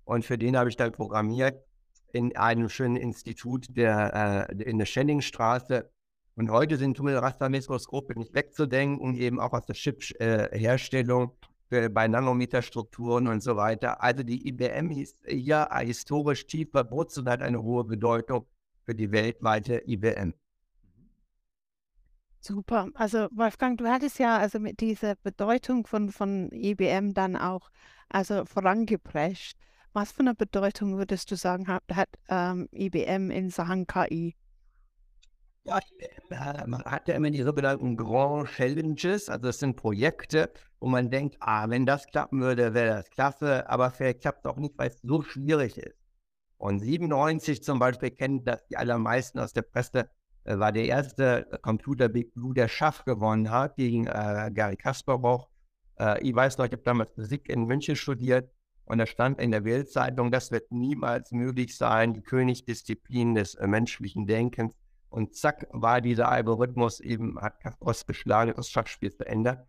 und 0.04 0.24
für 0.24 0.36
den 0.36 0.56
habe 0.56 0.68
ich 0.68 0.76
dann 0.76 0.90
programmiert 0.90 1.64
in 2.12 2.36
einem 2.36 2.68
schönen 2.68 2.96
Institut 2.96 3.68
der, 3.76 4.48
äh, 4.50 4.62
in 4.64 4.78
der 4.78 4.86
Schenningstraße. 4.86 5.88
Und 6.34 6.50
heute 6.50 6.76
sind 6.76 6.96
Tummelrastermikroskope 6.96 8.18
nicht 8.18 8.34
wegzudenken, 8.34 9.14
eben 9.14 9.38
auch 9.38 9.52
aus 9.52 9.66
der 9.66 9.76
Chip-Herstellung 9.76 11.36
äh, 11.70 11.88
bei 11.88 12.08
Nanometerstrukturen 12.08 13.28
und 13.28 13.44
so 13.44 13.54
weiter. 13.54 14.02
Also 14.02 14.24
die 14.24 14.48
IBM 14.48 14.90
ist 14.90 15.18
hier 15.24 15.68
historisch 15.72 16.48
tief 16.48 16.72
verwurzelt 16.72 17.26
und 17.26 17.32
hat 17.32 17.42
eine 17.42 17.62
hohe 17.62 17.84
Bedeutung 17.84 18.48
für 18.82 18.96
die 18.96 19.12
weltweite 19.12 19.80
IBM. 19.86 20.34
Super. 22.46 22.88
Also 22.92 23.28
Wolfgang, 23.30 23.78
du 23.78 23.86
hattest 23.86 24.18
ja 24.18 24.36
also 24.36 24.58
mit 24.58 24.80
dieser 24.80 25.14
Bedeutung 25.14 25.86
von, 25.86 26.10
von 26.10 26.50
IBM 26.52 27.14
dann 27.14 27.36
auch 27.36 27.70
also 28.10 28.44
vorangeprescht. 28.44 29.56
Was 29.94 30.12
für 30.12 30.20
eine 30.20 30.34
Bedeutung 30.34 30.98
würdest 30.98 31.30
du 31.30 31.36
sagen, 31.36 31.68
hat, 31.68 31.84
hat 31.90 32.10
ähm, 32.28 32.68
IBM 32.70 33.30
in 33.30 33.48
Sachen 33.48 33.86
KI? 33.86 34.36
Ja, 35.62 35.78
IBM 35.78 36.32
äh, 36.32 36.66
man 36.66 36.84
hat 36.84 37.08
ja 37.08 37.14
immer 37.14 37.30
die 37.30 37.42
sogenannten 37.42 37.96
Grand 37.96 38.50
Challenges, 38.50 39.30
also 39.30 39.46
das 39.46 39.60
sind 39.60 39.76
Projekte, 39.76 40.52
wo 40.80 40.88
man 40.88 41.08
denkt, 41.10 41.38
ah, 41.40 41.70
wenn 41.70 41.86
das 41.86 42.06
klappen 42.08 42.42
würde, 42.42 42.74
wäre 42.74 42.96
das 42.96 43.08
klasse, 43.08 43.66
aber 43.70 43.90
vielleicht 43.90 44.20
klappt 44.20 44.44
es 44.44 44.52
auch 44.52 44.58
nicht, 44.58 44.76
weil 44.76 44.90
es 44.90 45.00
so 45.00 45.22
schwierig 45.22 45.78
ist. 45.78 45.96
Und 46.58 46.80
97 46.80 47.62
zum 47.62 47.78
Beispiel 47.78 48.10
kennen 48.10 48.44
das 48.44 48.66
die 48.66 48.76
allermeisten 48.76 49.38
aus 49.38 49.54
der 49.54 49.62
Presse, 49.62 50.10
äh, 50.44 50.58
war 50.58 50.72
der 50.72 50.86
erste 50.86 51.46
Computer 51.62 52.08
Big 52.08 52.34
Blue, 52.34 52.54
der 52.54 52.68
Schach 52.68 53.04
gewonnen 53.04 53.50
hat 53.50 53.76
gegen 53.76 54.06
äh, 54.06 54.50
Gary 54.52 54.76
Kasparov. 54.76 55.46
Äh, 55.98 56.22
ich 56.22 56.34
weiß 56.34 56.58
noch, 56.58 56.66
ich 56.66 56.72
habe 56.72 56.82
damals 56.82 57.12
Physik 57.14 57.48
in 57.48 57.64
München 57.64 57.96
studiert 57.96 58.50
und 58.84 58.98
da 58.98 59.06
stand 59.06 59.40
in 59.40 59.50
der 59.50 59.60
Bildzeitung, 59.60 60.30
das 60.30 60.50
wird 60.50 60.70
niemals 60.70 61.32
möglich 61.32 61.76
sein, 61.76 62.12
die 62.12 62.22
Königsdisziplin 62.22 63.34
des 63.34 63.54
äh, 63.54 63.66
menschlichen 63.66 64.26
Denkens. 64.26 64.74
Und 65.08 65.34
zack, 65.36 65.68
war 65.70 66.00
dieser 66.00 66.28
Algorithmus 66.28 67.00
eben, 67.00 67.40
hat 67.40 67.60
Kasparov 67.60 68.04
geschlagen, 68.06 68.52
das 68.56 68.68
Schachspiel 68.68 69.12
verändert. 69.12 69.66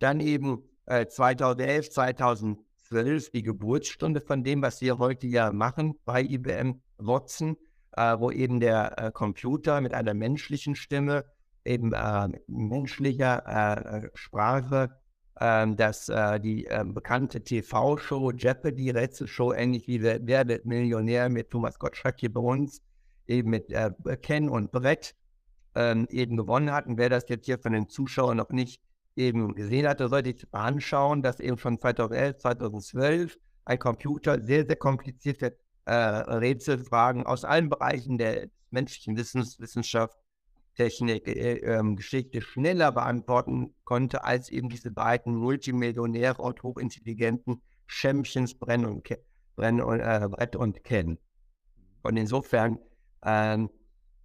Dann 0.00 0.20
eben 0.20 0.64
äh, 0.86 1.06
2011, 1.06 1.90
2012 1.90 3.30
die 3.30 3.42
Geburtsstunde 3.42 4.20
von 4.20 4.42
dem, 4.42 4.60
was 4.60 4.80
wir 4.80 4.98
heute 4.98 5.26
ja 5.26 5.52
machen 5.52 5.94
bei 6.04 6.22
IBM 6.22 6.82
Watson, 6.98 7.56
äh, 7.98 8.20
wo 8.20 8.30
eben 8.30 8.60
der 8.60 8.98
äh, 8.98 9.10
Computer 9.12 9.80
mit 9.80 9.94
einer 9.94 10.14
menschlichen 10.14 10.76
Stimme, 10.76 11.24
eben 11.64 11.92
äh, 11.92 12.28
menschlicher 12.46 13.44
äh, 13.46 14.10
Sprache 14.14 14.90
ähm, 15.40 15.76
dass 15.76 16.08
äh, 16.08 16.40
die 16.40 16.66
äh, 16.66 16.84
bekannte 16.84 17.42
TV-Show 17.42 18.32
Jeopardy, 18.32 18.90
Rätselshow, 18.90 19.52
ähnlich 19.52 19.86
wie 19.86 20.02
Wer, 20.02 20.18
Wer 20.26 20.48
wird 20.48 20.66
Millionär 20.66 21.28
mit 21.28 21.50
Thomas 21.50 21.78
Gottschalk 21.78 22.16
hier 22.18 22.32
bei 22.32 22.40
uns, 22.40 22.82
eben 23.26 23.50
mit 23.50 23.70
äh, 23.70 23.90
Ken 24.20 24.48
und 24.48 24.72
Brett 24.72 25.14
ähm, 25.74 26.08
eben 26.10 26.36
gewonnen 26.36 26.72
hat. 26.72 26.86
Und 26.86 26.98
wer 26.98 27.08
das 27.08 27.28
jetzt 27.28 27.46
hier 27.46 27.58
von 27.58 27.72
den 27.72 27.88
Zuschauern 27.88 28.36
noch 28.36 28.50
nicht 28.50 28.82
eben 29.14 29.54
gesehen 29.54 29.86
hatte, 29.86 30.08
sollte 30.08 30.30
sich 30.30 30.46
anschauen, 30.52 31.22
dass 31.22 31.38
eben 31.38 31.58
schon 31.58 31.78
2011, 31.78 32.38
2012 32.38 33.38
ein 33.64 33.78
Computer 33.78 34.42
sehr, 34.42 34.66
sehr 34.66 34.76
komplizierte 34.76 35.56
äh, 35.88 35.92
Rätselfragen 36.36 37.26
aus 37.26 37.44
allen 37.44 37.68
Bereichen 37.68 38.18
der 38.18 38.48
menschlichen 38.70 39.16
Wissens, 39.16 39.58
Wissenschaft 39.58 40.18
Technik, 40.74 41.26
äh, 41.26 41.56
ähm, 41.56 41.96
Geschichte 41.96 42.40
schneller 42.40 42.92
beantworten 42.92 43.74
konnte, 43.84 44.24
als 44.24 44.48
eben 44.48 44.68
diese 44.68 44.90
beiden 44.90 45.34
Multimillionäre 45.34 46.40
und 46.40 46.62
hochintelligenten 46.62 47.62
Schämmchens 47.86 48.54
Brenn 48.54 48.84
und, 48.84 49.04
Ke 49.04 49.18
Brenn 49.56 49.80
und, 49.80 50.00
äh, 50.00 50.28
Brett 50.30 50.54
und 50.54 50.84
Ken. 50.84 51.18
Und 52.02 52.16
insofern, 52.16 52.78
ähm, 53.24 53.70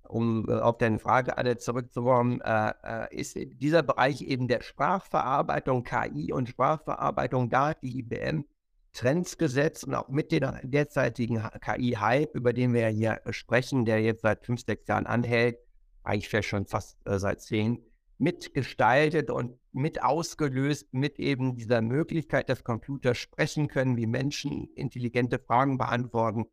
um 0.08 0.48
äh, 0.48 0.60
auf 0.60 0.78
deine 0.78 1.00
Frage 1.00 1.38
alle 1.38 1.58
zurückzukommen, 1.58 2.40
äh, 2.42 2.74
äh, 2.84 3.16
ist 3.16 3.36
dieser 3.36 3.82
Bereich 3.82 4.22
eben 4.22 4.48
der 4.48 4.62
Sprachverarbeitung, 4.62 5.84
KI 5.84 6.34
und 6.34 6.50
Sprachverarbeitung, 6.50 7.50
da 7.50 7.70
hat 7.70 7.82
die 7.82 8.00
IBM 8.00 8.46
Trends 8.94 9.38
gesetzt 9.38 9.84
und 9.86 9.96
auch 9.96 10.08
mit 10.08 10.32
dem 10.32 10.52
derzeitigen 10.64 11.44
KI-Hype, 11.62 12.36
über 12.36 12.54
den 12.54 12.74
wir 12.74 12.90
ja 12.92 13.20
hier 13.22 13.34
sprechen, 13.34 13.86
der 13.86 14.02
jetzt 14.02 14.22
seit 14.22 14.46
fünf, 14.46 14.64
sechs 14.64 14.88
Jahren 14.88 15.08
anhält, 15.08 15.58
eigentlich 16.04 16.30
vielleicht 16.30 16.50
schon 16.50 16.66
fast 16.66 16.98
äh, 17.08 17.18
seit 17.18 17.42
zehn, 17.42 17.84
mitgestaltet 18.20 19.32
und 19.32 19.58
mit 19.72 20.04
ausgelöst 20.04 20.94
mit 20.94 21.20
eben 21.20 21.56
dieser 21.56 21.82
Möglichkeit, 21.82 22.48
dass 22.48 22.64
Computer 22.64 23.16
sprechen 23.16 23.68
können, 23.68 23.98
wie 23.98 24.06
Menschen 24.06 24.70
intelligente 24.76 25.40
Fragen 25.40 25.78
beantworten. 25.78 26.46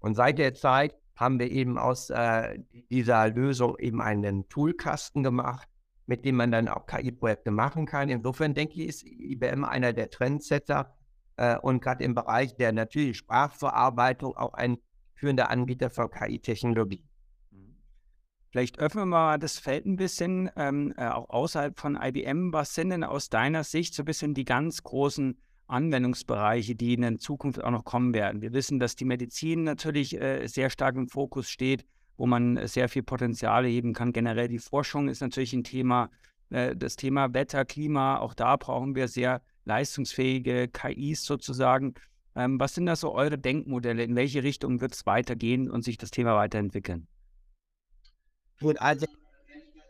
Und 0.00 0.16
seit 0.16 0.38
der 0.38 0.54
Zeit 0.54 0.94
haben 1.14 1.38
wir 1.38 1.50
eben 1.50 1.78
aus 1.78 2.10
äh, 2.10 2.58
dieser 2.90 3.28
Lösung 3.30 3.78
eben 3.78 4.02
einen 4.02 4.48
Toolkasten 4.48 5.22
gemacht, 5.22 5.68
mit 6.06 6.24
dem 6.24 6.36
man 6.36 6.50
dann 6.50 6.68
auch 6.68 6.86
KI-Projekte 6.86 7.52
machen 7.52 7.86
kann. 7.86 8.08
Insofern 8.08 8.52
denke 8.52 8.74
ich, 8.82 8.88
ist 8.88 9.04
IBM 9.04 9.64
einer 9.64 9.92
der 9.92 10.10
Trendsetter 10.10 10.94
äh, 11.36 11.58
und 11.58 11.82
gerade 11.82 12.04
im 12.04 12.14
Bereich 12.14 12.56
der 12.56 12.72
natürlichen 12.72 13.14
Sprachverarbeitung 13.14 14.36
auch 14.36 14.54
ein 14.54 14.78
führender 15.14 15.50
Anbieter 15.50 15.90
von 15.90 16.10
KI-Technologie. 16.10 17.04
Vielleicht 18.54 18.78
öffnen 18.78 19.02
wir 19.02 19.16
mal 19.16 19.38
das 19.40 19.58
Feld 19.58 19.84
ein 19.84 19.96
bisschen, 19.96 20.48
ähm, 20.54 20.94
äh, 20.96 21.08
auch 21.08 21.28
außerhalb 21.28 21.76
von 21.76 21.98
IBM. 22.00 22.52
Was 22.52 22.72
sind 22.72 22.90
denn 22.90 23.02
aus 23.02 23.28
deiner 23.28 23.64
Sicht 23.64 23.94
so 23.94 24.02
ein 24.02 24.04
bisschen 24.04 24.32
die 24.32 24.44
ganz 24.44 24.84
großen 24.84 25.36
Anwendungsbereiche, 25.66 26.76
die 26.76 26.94
in 26.94 27.00
der 27.00 27.18
Zukunft 27.18 27.64
auch 27.64 27.72
noch 27.72 27.84
kommen 27.84 28.14
werden? 28.14 28.42
Wir 28.42 28.52
wissen, 28.52 28.78
dass 28.78 28.94
die 28.94 29.06
Medizin 29.06 29.64
natürlich 29.64 30.20
äh, 30.20 30.46
sehr 30.46 30.70
stark 30.70 30.94
im 30.94 31.08
Fokus 31.08 31.50
steht, 31.50 31.84
wo 32.16 32.26
man 32.26 32.64
sehr 32.68 32.88
viel 32.88 33.02
Potenzial 33.02 33.66
heben 33.66 33.92
kann. 33.92 34.12
Generell 34.12 34.46
die 34.46 34.60
Forschung 34.60 35.08
ist 35.08 35.20
natürlich 35.20 35.52
ein 35.52 35.64
Thema. 35.64 36.10
Äh, 36.50 36.76
das 36.76 36.94
Thema 36.94 37.34
Wetter, 37.34 37.64
Klima, 37.64 38.18
auch 38.18 38.34
da 38.34 38.54
brauchen 38.54 38.94
wir 38.94 39.08
sehr 39.08 39.42
leistungsfähige 39.64 40.68
KIs 40.68 41.24
sozusagen. 41.24 41.94
Ähm, 42.36 42.58
was 42.58 42.74
sind 42.74 42.86
da 42.86 42.96
so 42.96 43.14
eure 43.14 43.38
Denkmodelle? 43.38 44.02
In 44.02 44.16
welche 44.16 44.42
Richtung 44.42 44.80
wird 44.80 44.94
es 44.94 45.06
weitergehen 45.06 45.70
und 45.70 45.84
sich 45.84 45.98
das 45.98 46.10
Thema 46.10 46.36
weiterentwickeln? 46.36 47.06
Gut, 48.60 48.80
also 48.80 49.06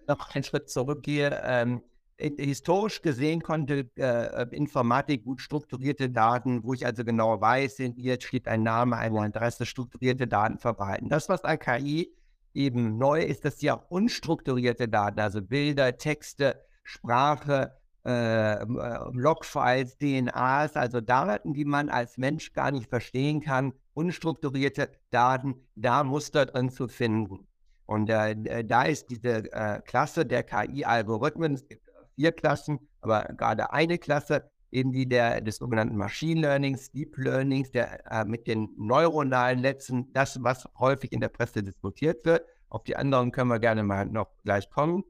noch 0.06 0.34
einen 0.34 0.44
Schritt 0.44 0.68
zurückgehe. 0.68 1.40
Ähm, 1.44 1.82
historisch 2.18 3.02
gesehen 3.02 3.42
konnte 3.42 3.90
äh, 3.96 4.46
Informatik 4.54 5.24
gut 5.24 5.40
strukturierte 5.40 6.10
Daten, 6.10 6.62
wo 6.62 6.72
ich 6.74 6.86
also 6.86 7.04
genau 7.04 7.40
weiß, 7.40 7.80
in 7.80 7.96
ihr 7.96 8.20
steht 8.20 8.46
ein 8.46 8.62
Name, 8.62 8.96
eine 8.96 9.20
Adresse, 9.20 9.66
strukturierte 9.66 10.26
Daten 10.26 10.58
verwalten. 10.58 11.08
Das, 11.08 11.28
was 11.28 11.44
an 11.44 11.58
KI 11.58 12.14
eben 12.52 12.98
neu 12.98 13.22
ist, 13.22 13.44
dass 13.44 13.58
sie 13.58 13.70
auch 13.70 13.90
unstrukturierte 13.90 14.88
Daten, 14.88 15.18
also 15.18 15.42
Bilder, 15.42 15.96
Texte, 15.96 16.64
Sprache, 16.84 17.72
äh, 18.04 18.62
äh 18.62 18.64
Logfiles, 19.12 19.96
DNAs, 19.98 20.76
also 20.76 21.00
Daten, 21.00 21.54
die 21.54 21.64
man 21.64 21.88
als 21.88 22.18
Mensch 22.18 22.52
gar 22.52 22.70
nicht 22.70 22.88
verstehen 22.88 23.40
kann, 23.40 23.72
unstrukturierte 23.94 24.90
Daten, 25.10 25.54
da 25.74 26.04
Muster 26.04 26.46
drin 26.46 26.70
zu 26.70 26.88
finden. 26.88 27.46
Und 27.86 28.08
äh, 28.10 28.32
äh, 28.32 28.64
da 28.64 28.84
ist 28.84 29.10
diese 29.10 29.52
äh, 29.52 29.80
Klasse 29.82 30.24
der 30.24 30.42
KI-Algorithmen, 30.42 31.54
es 31.54 31.68
gibt 31.68 31.82
vier 32.14 32.32
Klassen, 32.32 32.78
aber 33.00 33.24
gerade 33.36 33.72
eine 33.72 33.98
Klasse, 33.98 34.50
eben 34.70 34.92
die 34.92 35.08
der, 35.08 35.40
des 35.40 35.56
sogenannten 35.56 35.96
Machine 35.96 36.40
Learnings, 36.40 36.90
Deep 36.90 37.16
Learnings, 37.16 37.70
der 37.70 38.10
äh, 38.10 38.24
mit 38.24 38.46
den 38.46 38.70
neuronalen 38.76 39.60
Netzen, 39.60 40.12
das, 40.12 40.42
was 40.42 40.68
häufig 40.78 41.12
in 41.12 41.20
der 41.20 41.28
Presse 41.28 41.62
diskutiert 41.62 42.24
wird. 42.24 42.44
Auf 42.68 42.82
die 42.84 42.96
anderen 42.96 43.30
können 43.30 43.50
wir 43.50 43.60
gerne 43.60 43.84
mal 43.84 44.06
noch 44.06 44.30
gleich 44.42 44.68
kommen. 44.70 45.04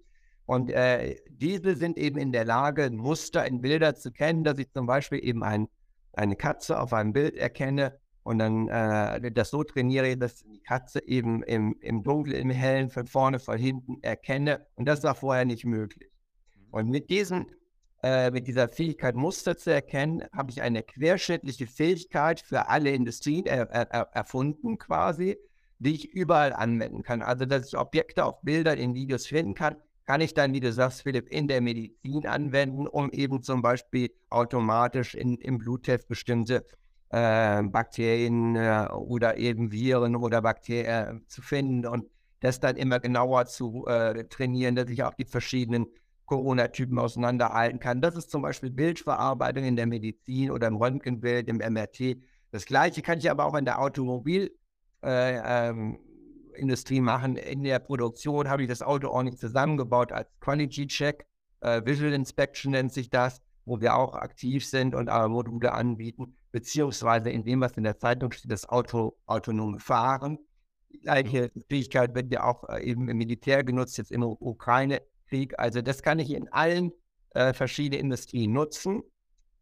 Und 0.46 0.70
äh, 0.70 1.16
diese 1.30 1.74
sind 1.74 1.96
eben 1.96 2.18
in 2.18 2.32
der 2.32 2.44
Lage, 2.44 2.90
Muster 2.90 3.46
in 3.46 3.60
Bilder 3.60 3.94
zu 3.94 4.12
kennen, 4.12 4.44
dass 4.44 4.58
ich 4.58 4.70
zum 4.72 4.86
Beispiel 4.86 5.24
eben 5.24 5.42
ein, 5.42 5.68
eine 6.12 6.36
Katze 6.36 6.78
auf 6.78 6.92
einem 6.92 7.12
Bild 7.12 7.36
erkenne 7.36 7.98
und 8.24 8.38
dann 8.38 8.68
äh, 8.68 9.30
das 9.30 9.50
so 9.50 9.62
trainiere, 9.64 10.16
dass 10.16 10.42
die 10.44 10.60
Katze 10.60 11.06
eben 11.06 11.42
im, 11.42 11.76
im 11.80 12.02
Dunkeln, 12.02 12.36
im 12.36 12.50
Hellen, 12.50 12.88
von 12.88 13.06
vorne, 13.06 13.38
von 13.38 13.58
hinten 13.58 14.02
erkenne. 14.02 14.66
Und 14.76 14.86
das 14.86 15.02
war 15.02 15.14
vorher 15.14 15.44
nicht 15.44 15.66
möglich. 15.66 16.10
Mhm. 16.54 16.68
Und 16.70 16.88
mit, 16.88 17.10
diesen, 17.10 17.46
äh, 18.02 18.30
mit 18.30 18.48
dieser 18.48 18.68
Fähigkeit, 18.68 19.14
Muster 19.14 19.58
zu 19.58 19.70
erkennen, 19.72 20.24
habe 20.32 20.50
ich 20.50 20.62
eine 20.62 20.82
querschnittliche 20.82 21.66
Fähigkeit 21.66 22.40
für 22.40 22.68
alle 22.68 22.90
Industrien 22.92 23.44
er, 23.44 23.70
er, 23.70 24.08
erfunden, 24.14 24.78
quasi, 24.78 25.36
die 25.78 25.94
ich 25.94 26.10
überall 26.14 26.54
anwenden 26.54 27.02
kann. 27.02 27.20
Also, 27.20 27.44
dass 27.44 27.68
ich 27.68 27.76
Objekte 27.76 28.24
auf 28.24 28.40
Bildern, 28.40 28.78
in 28.78 28.94
Videos 28.94 29.26
finden 29.26 29.54
kann, 29.54 29.76
kann 30.06 30.20
ich 30.20 30.34
dann, 30.34 30.52
wie 30.52 30.61
du 30.61 30.73
sagst, 30.73 31.02
Philipp, 31.02 31.28
in 31.28 31.49
der 31.49 31.61
Medizin 31.61 32.26
anwenden, 32.26 32.87
um 32.87 33.11
eben 33.11 33.42
zum 33.42 33.62
Beispiel 33.62 34.11
automatisch 34.30 35.14
in, 35.14 35.37
im 35.38 35.58
Bluttest 35.58 36.08
bestimmte 36.08 36.64
äh, 37.11 37.62
Bakterien 37.62 38.56
äh, 38.56 38.88
oder 38.92 39.38
eben 39.38 39.73
Viren 39.73 40.16
oder 40.16 40.42
Bakterien 40.42 41.18
äh, 41.18 41.26
zu 41.26 41.42
finden 41.42 41.87
und 41.87 42.06
das 42.40 42.61
dann 42.61 42.76
immer 42.76 43.00
genauer 43.00 43.46
zu 43.46 43.87
äh, 43.87 44.25
trainieren, 44.25 44.76
dass 44.76 44.90
ich 44.90 45.02
auch 45.02 45.14
die 45.14 45.25
verschiedenen 45.25 45.87
Corona-Typen 46.26 46.99
auseinanderhalten 46.99 47.80
kann. 47.80 48.00
Das 48.00 48.16
ist 48.16 48.30
zum 48.30 48.42
Beispiel 48.42 48.70
Bildverarbeitung 48.70 49.64
in 49.64 49.76
der 49.76 49.87
Medizin 49.87 50.50
oder 50.50 50.66
im 50.66 50.76
Röntgenbild, 50.76 51.49
im 51.49 51.56
MRT. 51.56 52.18
Das 52.50 52.66
gleiche 52.66 53.02
kann 53.02 53.18
ich 53.18 53.30
aber 53.30 53.46
auch 53.46 53.54
in 53.54 53.64
der 53.64 53.80
Automobilindustrie 53.80 54.64
äh, 55.04 55.68
ähm, 55.68 55.99
machen. 57.00 57.37
In 57.37 57.62
der 57.62 57.78
Produktion 57.78 58.49
habe 58.49 58.62
ich 58.62 58.68
das 58.68 58.82
Auto 58.82 59.08
ordentlich 59.08 59.38
zusammengebaut 59.38 60.12
als 60.12 60.28
Quality 60.40 60.87
Check. 60.87 61.26
Äh, 61.61 61.82
Visual 61.84 62.12
Inspection 62.12 62.73
nennt 62.73 62.92
sich 62.92 63.11
das, 63.11 63.40
wo 63.64 63.80
wir 63.80 63.96
auch 63.96 64.14
aktiv 64.14 64.66
sind 64.66 64.94
und 64.94 65.08
Module 65.28 65.73
anbieten 65.73 66.37
beziehungsweise 66.54 67.30
in 67.30 67.42
dem, 67.42 67.61
was 67.61 67.73
in 67.73 67.82
der 67.82 67.99
Zeitung 67.99 68.30
steht, 68.30 68.52
das 68.52 68.68
Auto, 68.68 69.18
autonome 69.26 69.80
Fahren. 69.80 70.38
Die 70.92 71.00
gleiche 71.00 71.50
Fähigkeit 71.68 72.14
wird 72.14 72.32
ja 72.32 72.44
auch 72.44 72.68
äh, 72.68 72.80
eben 72.84 73.08
im 73.08 73.18
Militär 73.18 73.64
genutzt, 73.64 73.99
jetzt 73.99 74.12
im 74.12 74.23
Ukraine-Krieg. 74.23 75.58
Also 75.58 75.82
das 75.82 76.04
kann 76.04 76.20
ich 76.20 76.30
in 76.30 76.46
allen 76.52 76.92
äh, 77.30 77.52
verschiedenen 77.52 78.04
Industrien 78.04 78.52
nutzen. 78.52 79.02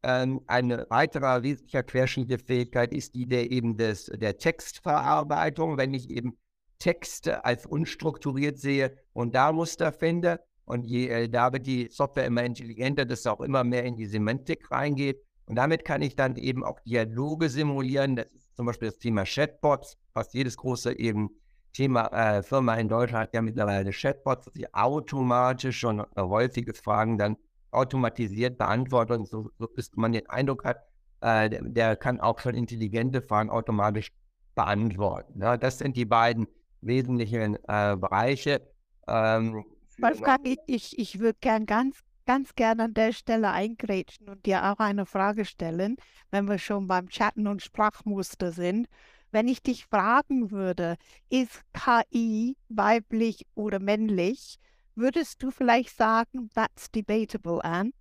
Ähm, 0.02 0.42
eine 0.48 0.86
weitere 0.90 1.42
wesentliche 1.42 1.82
querschnittliche 1.82 2.44
Fähigkeit 2.44 2.92
ist 2.92 3.14
die 3.14 3.24
der 3.24 3.50
eben 3.50 3.78
des, 3.78 4.12
der 4.14 4.36
Textverarbeitung. 4.36 5.78
Wenn 5.78 5.94
ich 5.94 6.10
eben 6.10 6.36
Texte 6.82 7.44
als 7.44 7.64
unstrukturiert 7.64 8.58
sehe 8.58 8.96
und 9.12 9.36
da 9.36 9.52
Muster 9.52 9.92
finde. 9.92 10.40
Und 10.64 10.84
je, 10.84 11.06
äh, 11.08 11.28
da 11.28 11.52
wird 11.52 11.66
die 11.66 11.88
Software 11.90 12.26
immer 12.26 12.42
intelligenter, 12.42 13.04
dass 13.04 13.20
es 13.20 13.26
auch 13.28 13.40
immer 13.40 13.62
mehr 13.62 13.84
in 13.84 13.94
die 13.94 14.06
Semantik 14.06 14.68
reingeht. 14.70 15.22
Und 15.46 15.54
damit 15.54 15.84
kann 15.84 16.02
ich 16.02 16.16
dann 16.16 16.34
eben 16.34 16.64
auch 16.64 16.80
Dialoge 16.80 17.48
simulieren. 17.48 18.16
Das 18.16 18.26
ist 18.32 18.56
zum 18.56 18.66
Beispiel 18.66 18.88
das 18.88 18.98
Thema 18.98 19.22
Chatbots. 19.24 19.96
Fast 20.12 20.34
jedes 20.34 20.56
große 20.56 20.98
eben 20.98 21.30
Thema 21.72 22.06
äh, 22.08 22.42
Firma 22.42 22.74
in 22.74 22.88
Deutschland 22.88 23.28
hat 23.28 23.34
ja 23.34 23.42
mittlerweile 23.42 23.92
Chatbots, 23.92 24.50
die 24.52 24.72
automatisch 24.74 25.84
und 25.84 26.00
äh, 26.00 26.20
häufige 26.20 26.74
Fragen 26.74 27.16
dann 27.16 27.36
automatisiert 27.70 28.58
beantworten, 28.58 29.24
so, 29.24 29.50
so 29.56 29.68
bis 29.68 29.92
man 29.94 30.12
den 30.12 30.28
Eindruck 30.28 30.64
hat, 30.64 30.78
äh, 31.20 31.48
der, 31.48 31.62
der, 31.62 31.96
kann 31.96 32.20
auch 32.20 32.40
schon 32.40 32.54
intelligente 32.54 33.22
Fragen 33.22 33.50
automatisch 33.50 34.12
beantworten. 34.56 35.40
Ja, 35.40 35.56
das 35.56 35.78
sind 35.78 35.96
die 35.96 36.04
beiden 36.04 36.46
wesentlichen 36.82 37.56
äh, 37.68 37.96
Bereiche. 37.96 38.60
Ähm, 39.08 39.64
Wolfgang, 39.98 40.46
ich, 40.46 40.58
ich, 40.66 40.98
ich 40.98 41.18
würde 41.18 41.38
gern 41.40 41.66
ganz, 41.66 42.00
ganz 42.26 42.54
gerne 42.54 42.84
an 42.84 42.94
der 42.94 43.12
Stelle 43.12 43.50
eingrätschen 43.50 44.28
und 44.28 44.44
dir 44.46 44.70
auch 44.70 44.78
eine 44.78 45.06
Frage 45.06 45.44
stellen, 45.44 45.96
wenn 46.30 46.48
wir 46.48 46.58
schon 46.58 46.86
beim 46.88 47.08
Chatten 47.08 47.46
und 47.46 47.62
Sprachmuster 47.62 48.52
sind. 48.52 48.88
Wenn 49.30 49.48
ich 49.48 49.62
dich 49.62 49.86
fragen 49.86 50.50
würde, 50.50 50.96
ist 51.30 51.62
KI 51.72 52.56
weiblich 52.68 53.46
oder 53.54 53.78
männlich, 53.78 54.58
würdest 54.94 55.42
du 55.42 55.50
vielleicht 55.50 55.96
sagen, 55.96 56.50
that's 56.54 56.90
debatable, 56.90 57.64
Anne? 57.64 57.92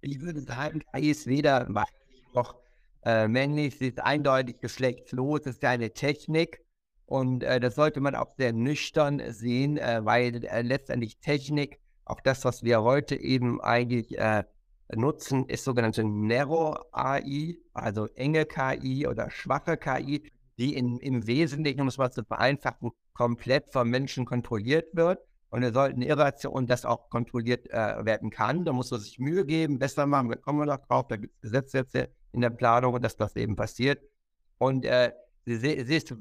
Ich 0.00 0.20
würde 0.20 0.40
sagen, 0.42 0.82
KI 0.94 1.10
ist 1.10 1.26
weder 1.26 1.66
weiblich 1.68 2.22
noch 2.34 2.56
äh, 3.04 3.26
männlich, 3.26 3.78
sie 3.78 3.88
ist 3.88 4.00
eindeutig 4.00 4.60
geschlechtslos, 4.60 5.40
es 5.40 5.56
ist 5.56 5.64
eine 5.64 5.92
Technik 5.92 6.60
und 7.10 7.42
äh, 7.42 7.58
das 7.58 7.74
sollte 7.74 8.00
man 8.00 8.14
auch 8.14 8.36
sehr 8.36 8.52
nüchtern 8.52 9.20
sehen, 9.32 9.78
äh, 9.78 10.04
weil 10.04 10.44
äh, 10.44 10.62
letztendlich 10.62 11.18
Technik, 11.18 11.80
auch 12.04 12.20
das, 12.20 12.44
was 12.44 12.62
wir 12.62 12.84
heute 12.84 13.16
eben 13.16 13.60
eigentlich 13.60 14.16
äh, 14.16 14.44
nutzen, 14.94 15.44
ist 15.46 15.64
sogenannte 15.64 16.04
Narrow 16.04 16.78
AI, 16.92 17.56
also 17.74 18.06
enge 18.14 18.46
KI 18.46 19.08
oder 19.08 19.28
schwache 19.28 19.76
KI, 19.76 20.30
die 20.56 20.76
in, 20.76 20.98
im 20.98 21.26
Wesentlichen, 21.26 21.80
um 21.80 21.88
es 21.88 21.98
mal 21.98 22.12
zu 22.12 22.22
vereinfachen, 22.22 22.92
komplett 23.12 23.72
vom 23.72 23.90
Menschen 23.90 24.24
kontrolliert 24.24 24.94
wird. 24.94 25.18
Und 25.48 25.62
wir 25.62 25.72
sollten 25.72 26.02
Irration, 26.02 26.68
das 26.68 26.84
auch 26.84 27.10
kontrolliert 27.10 27.68
äh, 27.70 28.04
werden 28.04 28.30
kann. 28.30 28.64
Da 28.64 28.72
muss 28.72 28.92
man 28.92 29.00
sich 29.00 29.18
Mühe 29.18 29.44
geben, 29.44 29.80
besser 29.80 30.06
machen, 30.06 30.28
da 30.28 30.36
kommen 30.36 30.60
wir 30.60 30.66
noch 30.66 30.86
drauf, 30.86 31.08
da 31.08 31.16
gibt 31.16 31.34
es 31.34 31.40
Gesetze 31.40 31.78
jetzt 31.78 31.96
in 32.30 32.40
der 32.40 32.50
Planung, 32.50 33.00
dass 33.02 33.16
das 33.16 33.34
eben 33.34 33.56
passiert. 33.56 34.00
Und 34.58 34.84
äh, 35.46 35.56
sie, 35.56 35.84
sie 35.84 35.96
ist 35.96 36.14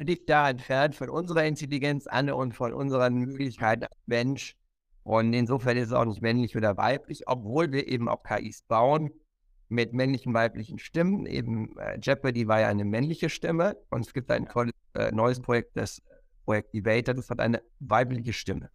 nicht 0.00 0.28
da 0.28 0.50
entfernt 0.50 0.94
von 0.94 1.08
unserer 1.08 1.44
Intelligenz 1.44 2.06
an 2.06 2.30
und 2.30 2.54
von 2.54 2.72
unseren 2.72 3.14
Möglichkeiten 3.14 3.84
als 3.84 3.96
Mensch. 4.06 4.56
Und 5.02 5.34
insofern 5.34 5.76
ist 5.76 5.88
es 5.88 5.92
auch 5.92 6.06
nicht 6.06 6.22
männlich 6.22 6.56
oder 6.56 6.76
weiblich, 6.76 7.28
obwohl 7.28 7.70
wir 7.72 7.88
eben 7.88 8.08
auch 8.08 8.22
KIs 8.22 8.62
bauen 8.62 9.10
mit 9.68 9.92
männlichen, 9.92 10.32
weiblichen 10.32 10.78
Stimmen. 10.78 11.26
Eben 11.26 11.76
äh, 11.78 11.98
Jeopardy 12.00 12.48
war 12.48 12.60
ja 12.60 12.68
eine 12.68 12.84
männliche 12.84 13.28
Stimme 13.28 13.76
und 13.90 14.06
es 14.06 14.14
gibt 14.14 14.30
ein 14.30 14.46
tolles 14.46 14.72
äh, 14.94 15.12
neues 15.12 15.40
Projekt, 15.40 15.76
das 15.76 16.02
Projekt 16.44 16.74
Debater, 16.74 17.14
das 17.14 17.28
hat 17.30 17.40
eine 17.40 17.62
weibliche 17.80 18.32
Stimme. 18.32 18.70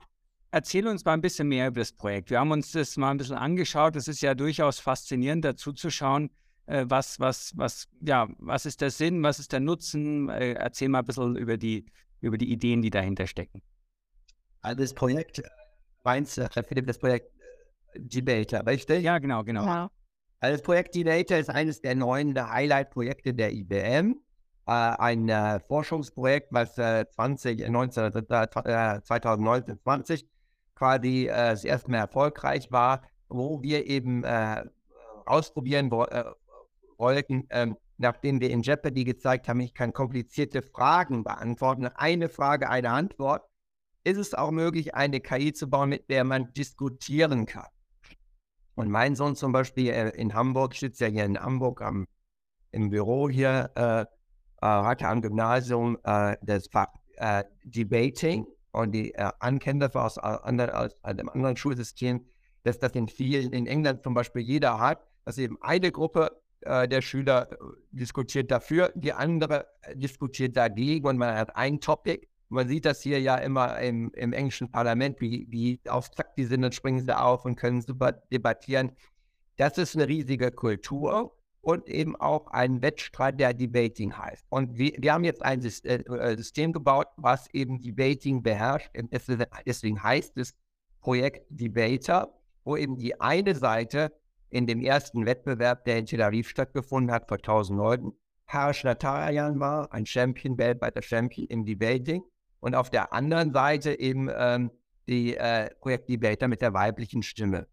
Erzähl 0.51 0.87
uns 0.87 1.05
mal 1.05 1.13
ein 1.13 1.21
bisschen 1.21 1.47
mehr 1.47 1.67
über 1.67 1.81
das 1.81 1.93
Projekt. 1.93 2.31
Wir 2.31 2.39
haben 2.39 2.51
uns 2.51 2.71
das 2.71 2.97
mal 2.97 3.11
ein 3.11 3.17
bisschen 3.17 3.35
angeschaut. 3.35 3.95
Es 3.95 4.07
ist 4.07 4.21
ja 4.21 4.33
durchaus 4.33 4.79
faszinierend, 4.79 5.45
dazu 5.45 5.73
zu 5.73 5.91
schauen, 5.91 6.31
äh, 6.69 6.85
was, 6.87 7.19
was, 7.19 7.53
was, 7.57 7.87
ja, 8.01 8.27
was 8.37 8.65
ist 8.65 8.81
der 8.81 8.91
Sinn, 8.91 9.23
was 9.23 9.39
ist 9.39 9.51
der 9.51 9.59
Nutzen? 9.59 10.29
Äh, 10.29 10.53
erzähl 10.53 10.89
mal 10.89 10.99
ein 10.99 11.05
bisschen 11.05 11.35
über 11.35 11.57
die, 11.57 11.85
über 12.21 12.37
die 12.37 12.51
Ideen, 12.51 12.81
die 12.81 12.91
dahinter 12.91 13.27
stecken. 13.27 13.61
Also 14.61 14.81
das 14.81 14.93
Projekt 14.93 15.41
meinst 16.03 16.37
du, 16.37 16.47
Philipp, 16.67 16.85
das 16.85 16.99
Projekt 16.99 17.31
äh, 17.93 17.99
Debater, 17.99 18.65
richtig? 18.65 19.03
Ja, 19.03 19.17
genau, 19.17 19.43
genau. 19.43 19.65
Ja. 19.65 19.91
Also 20.39 20.57
das 20.57 20.61
Projekt 20.61 20.95
Debater 20.95 21.39
ist 21.39 21.49
eines 21.49 21.81
der 21.81 21.95
neuen 21.95 22.37
Highlight-Projekte 22.37 23.33
der 23.33 23.51
IBM. 23.51 24.15
Äh, 24.67 24.71
ein 24.71 25.27
äh, 25.27 25.59
Forschungsprojekt, 25.61 26.49
was 26.51 26.77
äh, 26.77 27.05
20, 27.09 27.67
19, 27.67 28.11
2019, 28.11 29.79
20 29.79 30.27
quasi 30.75 31.25
äh, 31.25 31.29
das 31.29 31.63
erste 31.63 31.89
Mal 31.89 31.97
erfolgreich 31.97 32.71
war, 32.71 33.01
wo 33.27 33.61
wir 33.63 33.87
eben 33.87 34.23
äh, 34.23 34.63
ausprobieren 35.25 35.91
wo, 35.91 36.05
wollten, 36.99 37.47
ähm, 37.49 37.77
nachdem 37.97 38.39
wir 38.39 38.49
in 38.49 38.61
Jeopardy 38.61 39.03
gezeigt 39.03 39.47
haben, 39.47 39.59
ich 39.59 39.73
kann 39.73 39.93
komplizierte 39.93 40.61
Fragen 40.61 41.23
beantworten. 41.23 41.87
Eine 41.87 42.29
Frage, 42.29 42.69
eine 42.69 42.91
Antwort 42.91 43.43
ist 44.03 44.17
es 44.17 44.33
auch 44.33 44.51
möglich, 44.51 44.95
eine 44.95 45.19
KI 45.19 45.53
zu 45.53 45.69
bauen, 45.69 45.89
mit 45.89 46.09
der 46.09 46.23
man 46.23 46.53
diskutieren 46.53 47.45
kann. 47.45 47.67
Und 48.75 48.89
mein 48.89 49.15
Sohn 49.15 49.35
zum 49.35 49.51
Beispiel 49.51 49.89
äh, 49.89 50.09
in 50.11 50.33
Hamburg, 50.33 50.73
sitzt 50.75 51.01
ja 51.01 51.07
hier 51.07 51.25
in 51.25 51.37
Hamburg 51.37 51.81
am, 51.81 52.07
im 52.71 52.89
Büro 52.89 53.29
hier, 53.29 53.71
äh, 53.75 54.01
äh, 54.01 54.05
hatte 54.61 55.07
am 55.07 55.21
Gymnasium 55.21 55.97
äh, 56.03 56.37
das 56.41 56.67
Fach 56.67 56.87
äh, 57.17 57.43
Debating 57.63 58.45
und 58.71 58.93
die 58.93 59.13
äh, 59.15 59.31
Ankenntnisse 59.39 60.01
aus, 60.01 60.17
anderen, 60.17 60.71
aus 60.71 60.95
einem 61.03 61.27
anderen 61.29 61.57
Schulsystem, 61.57 62.25
dass 62.63 62.79
das 62.79 62.93
in 62.93 63.09
vielen, 63.09 63.51
in 63.51 63.67
England 63.67 64.03
zum 64.03 64.13
Beispiel 64.13 64.43
jeder 64.43 64.79
hat, 64.79 65.05
dass 65.25 65.37
eben 65.37 65.61
eine 65.61 65.91
Gruppe 65.91 66.38
der 66.61 67.01
Schüler 67.01 67.49
diskutiert 67.91 68.51
dafür, 68.51 68.91
die 68.95 69.13
andere 69.13 69.67
diskutiert 69.93 70.57
dagegen 70.57 71.07
und 71.07 71.17
man 71.17 71.35
hat 71.35 71.55
ein 71.55 71.79
Topic 71.79 72.27
man 72.49 72.67
sieht 72.67 72.85
das 72.85 73.01
hier 73.01 73.21
ja 73.21 73.37
immer 73.37 73.79
im, 73.79 74.11
im 74.15 74.33
englischen 74.33 74.71
Parlament, 74.71 75.21
wie, 75.21 75.47
wie 75.49 75.79
auf 75.87 76.11
Zack 76.11 76.35
die 76.35 76.45
sind, 76.45 76.63
dann 76.63 76.71
springen 76.71 76.99
sie 76.99 77.17
auf 77.17 77.45
und 77.45 77.55
können 77.55 77.81
super 77.81 78.11
debattieren. 78.11 78.91
Das 79.57 79.77
ist 79.77 79.95
eine 79.95 80.07
riesige 80.07 80.51
Kultur 80.51 81.37
und 81.61 81.87
eben 81.87 82.15
auch 82.15 82.47
ein 82.47 82.81
Wettstreit, 82.81 83.39
der 83.39 83.53
Debating 83.53 84.17
heißt. 84.17 84.45
Und 84.49 84.77
wir, 84.77 84.93
wir 84.97 85.13
haben 85.13 85.23
jetzt 85.23 85.43
ein 85.43 85.63
äh, 85.63 85.95
äh, 85.95 86.37
System 86.37 86.73
gebaut, 86.73 87.07
was 87.17 87.47
eben 87.53 87.81
Debating 87.81 88.41
beherrscht. 88.41 88.89
Deswegen 89.65 90.01
heißt 90.01 90.37
es 90.37 90.55
Projekt 91.01 91.45
Debater, 91.49 92.33
wo 92.63 92.75
eben 92.75 92.97
die 92.97 93.19
eine 93.21 93.53
Seite 93.53 94.11
in 94.49 94.67
dem 94.67 94.81
ersten 94.81 95.25
Wettbewerb, 95.25 95.85
der 95.85 95.97
in 95.97 96.05
Tel 96.05 96.21
Aviv 96.21 96.49
stattgefunden 96.49 97.11
hat, 97.11 97.27
vor 97.27 97.37
1000 97.37 97.77
Leuten, 97.77 98.13
Harish 98.47 98.83
Natarajan 98.83 99.59
war, 99.59 99.93
ein 99.93 100.05
Champion, 100.05 100.57
weltweiter 100.57 101.01
Champion 101.01 101.47
im 101.47 101.65
Debating 101.65 102.23
und 102.59 102.75
auf 102.75 102.89
der 102.89 103.13
anderen 103.13 103.53
Seite 103.53 103.99
eben 103.99 104.29
ähm, 104.35 104.71
die 105.07 105.37
äh, 105.37 105.69
Projektdebater 105.79 106.47
mit 106.47 106.61
der 106.61 106.73
weiblichen 106.73 107.21
Stimme. 107.23 107.67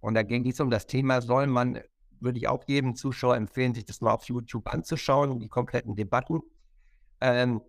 Und 0.00 0.14
da 0.14 0.22
ging 0.22 0.46
es 0.48 0.58
um 0.58 0.70
das 0.70 0.86
Thema, 0.86 1.20
soll 1.20 1.46
man, 1.46 1.80
würde 2.20 2.38
ich 2.38 2.48
auch 2.48 2.64
jedem 2.66 2.96
Zuschauer 2.96 3.36
empfehlen, 3.36 3.74
sich 3.74 3.84
das 3.84 4.00
mal 4.00 4.12
auf 4.12 4.24
YouTube 4.24 4.66
anzuschauen, 4.72 5.38
die 5.38 5.48
kompletten 5.48 5.94
Debatten. 5.94 6.40
Ähm, 7.20 7.60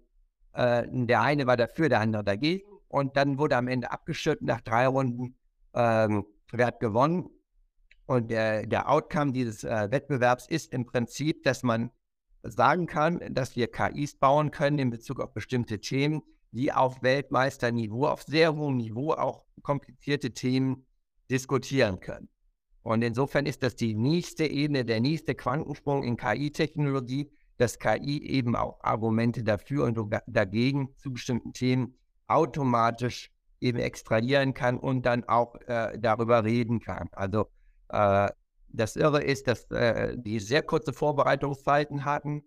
äh, 0.54 0.84
der 0.89 1.21
eine 1.21 1.45
war 1.47 1.58
dafür, 1.58 1.89
der 1.89 1.99
andere 1.99 2.23
dagegen. 2.23 2.67
Und 2.88 3.17
dann 3.17 3.38
wurde 3.38 3.58
am 3.58 3.67
Ende 3.67 3.91
abgeschüttet 3.91 4.43
nach 4.43 4.62
drei 4.62 4.88
Runden, 4.88 5.36
ähm, 5.73 6.26
wer 6.52 6.67
hat 6.67 6.80
gewonnen. 6.80 7.30
Und 8.06 8.30
der, 8.32 8.68
der 8.68 8.89
Outcome 8.89 9.32
dieses 9.32 9.63
äh, 9.63 9.89
Wettbewerbs 9.89 10.48
ist 10.48 10.74
im 10.74 10.86
Prinzip, 10.86 11.44
dass 11.44 11.63
man 11.63 11.92
sagen 12.44 12.88
kann, 12.88 13.22
dass 13.34 13.56
wir 13.56 13.72
KIs 13.72 14.16
bauen 14.16 14.52
können 14.52 14.80
in 14.80 14.89
Bezug 14.89 15.22
auf 15.22 15.34
bestimmte 15.34 15.80
Themen, 15.80 16.22
die 16.52 16.72
auf 16.72 17.02
Weltmeisterniveau, 17.02 18.06
auf 18.08 18.24
sehr 18.24 18.56
hohem 18.56 18.78
Niveau 18.78 19.13
auch 19.13 19.46
komplizierte 19.62 20.32
Themen 20.32 20.86
diskutieren 21.32 22.00
können. 22.00 22.30
Und 22.84 23.02
insofern 23.02 23.46
ist 23.46 23.63
das 23.63 23.76
die 23.76 23.96
nächste 23.96 24.46
Ebene, 24.46 24.84
der 24.84 25.00
nächste 25.00 25.36
Quantensprung 25.36 26.04
in 26.04 26.18
KI-Technologie, 26.18 27.32
dass 27.58 27.80
KI 27.80 28.22
eben 28.24 28.58
auch 28.58 28.80
Argumente 28.82 29.44
dafür 29.44 29.86
und 29.86 29.98
dagegen 30.28 30.89
zu 30.98 31.13
bestimmten 31.13 31.54
Themen 31.54 31.96
automatisch 32.28 33.32
eben 33.62 33.80
extrahieren 33.80 34.54
kann 34.54 34.78
und 34.78 35.06
dann 35.06 35.24
auch 35.24 35.56
äh, 35.68 35.98
darüber 35.98 36.44
reden 36.44 36.82
kann. 36.82 37.08
Also 37.13 37.48
das 38.69 38.95
Irre 38.95 39.23
ist, 39.23 39.47
dass 39.47 39.69
äh, 39.71 40.17
die 40.17 40.39
sehr 40.39 40.63
kurze 40.63 40.93
Vorbereitungszeiten 40.93 42.06
hatten 42.06 42.43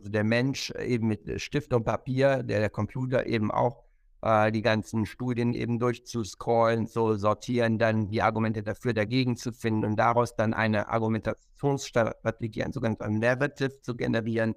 also 0.00 0.10
der 0.10 0.24
Mensch 0.24 0.70
eben 0.70 1.08
mit 1.08 1.28
äh, 1.28 1.38
Stift 1.38 1.74
und 1.74 1.84
Papier, 1.84 2.42
der, 2.42 2.60
der 2.60 2.70
Computer 2.70 3.26
eben 3.26 3.50
auch 3.50 3.84
äh, 4.22 4.50
die 4.50 4.62
ganzen 4.62 5.04
Studien 5.04 5.52
eben 5.52 5.78
durchzuscrollen, 5.78 6.86
zu 6.86 7.16
sortieren, 7.16 7.78
dann 7.78 8.08
die 8.08 8.22
Argumente 8.22 8.62
dafür, 8.62 8.94
dagegen 8.94 9.36
zu 9.36 9.52
finden 9.52 9.84
und 9.84 9.96
daraus 9.96 10.34
dann 10.36 10.54
eine 10.54 10.88
Argumentationsstrategie, 10.88 12.64
ein 12.64 12.72
sogenanntes 12.72 13.08
Narrative 13.10 13.82
zu 13.82 13.94
generieren. 13.94 14.54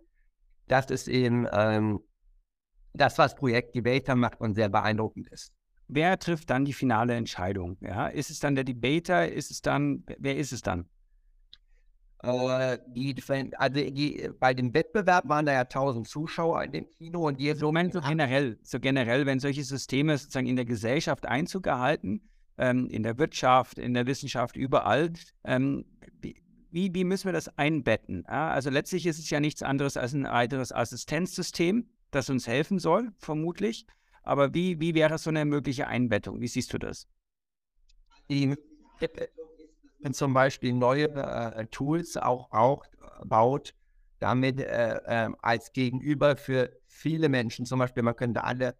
Das 0.69 0.85
ist 0.85 1.09
eben 1.09 1.45
ähm, 1.51 1.99
das, 2.93 3.17
was 3.17 3.35
Projekt 3.35 3.75
Debater 3.75 4.15
macht 4.15 4.39
und 4.39 4.55
sehr 4.55 4.69
beeindruckend 4.69 5.27
ist. 5.27 5.51
Wer 5.87 6.17
trifft 6.17 6.49
dann 6.49 6.65
die 6.65 6.73
finale 6.73 7.15
Entscheidung? 7.15 7.77
Ja? 7.81 8.07
Ist 8.07 8.29
es 8.29 8.39
dann 8.39 8.55
der 8.55 8.63
Debater? 8.63 9.31
Ist 9.31 9.51
es 9.51 9.61
dann, 9.61 10.03
wer 10.17 10.37
ist 10.37 10.51
es 10.51 10.61
dann? 10.61 10.87
Äh, 12.23 12.79
die, 12.87 13.15
also 13.57 13.73
die, 13.73 14.29
bei 14.39 14.53
dem 14.53 14.73
Wettbewerb 14.73 15.27
waren 15.27 15.45
da 15.45 15.51
ja 15.51 15.61
1000 15.61 16.07
Zuschauer 16.07 16.63
in 16.63 16.71
dem 16.71 16.89
Kino 16.89 17.27
und 17.27 17.39
die 17.39 17.53
so, 17.53 17.65
Moment, 17.65 17.91
so 17.91 17.99
generell, 17.99 18.57
so 18.63 18.79
generell, 18.79 19.25
wenn 19.25 19.39
solche 19.39 19.63
Systeme 19.63 20.17
sozusagen 20.17 20.47
in 20.47 20.55
der 20.55 20.65
Gesellschaft 20.65 21.25
Einzug 21.25 21.67
erhalten, 21.67 22.21
ähm, 22.57 22.87
in 22.87 23.03
der 23.03 23.17
Wirtschaft, 23.17 23.77
in 23.77 23.93
der 23.93 24.07
Wissenschaft, 24.07 24.55
überall, 24.55 25.11
ähm, 25.43 25.83
wie, 26.71 26.93
wie 26.93 27.03
müssen 27.03 27.25
wir 27.25 27.33
das 27.33 27.55
einbetten? 27.57 28.23
Ja, 28.27 28.49
also 28.49 28.69
letztlich 28.69 29.05
ist 29.05 29.19
es 29.19 29.29
ja 29.29 29.41
nichts 29.41 29.61
anderes 29.61 29.97
als 29.97 30.13
ein 30.13 30.23
weiteres 30.23 30.71
Assistenzsystem, 30.71 31.89
das 32.09 32.29
uns 32.29 32.47
helfen 32.47 32.79
soll, 32.79 33.11
vermutlich. 33.17 33.85
Aber 34.23 34.53
wie, 34.53 34.79
wie 34.79 34.95
wäre 34.95 35.17
so 35.17 35.29
eine 35.29 35.45
mögliche 35.45 35.87
Einbettung? 35.87 36.39
Wie 36.41 36.47
siehst 36.47 36.73
du 36.73 36.77
das? 36.77 37.07
Die 38.29 38.55
wenn 40.03 40.13
zum 40.13 40.33
Beispiel 40.33 40.73
neue 40.73 41.09
äh, 41.09 41.65
Tools 41.67 42.17
auch, 42.17 42.51
auch 42.51 42.83
baut, 43.23 43.73
damit 44.19 44.59
äh, 44.59 44.97
äh, 45.05 45.29
als 45.41 45.71
Gegenüber 45.71 46.35
für 46.35 46.71
viele 46.87 47.29
Menschen, 47.29 47.65
zum 47.65 47.79
Beispiel, 47.79 48.03
man 48.03 48.15
könnte 48.15 48.43
alle, 48.43 48.75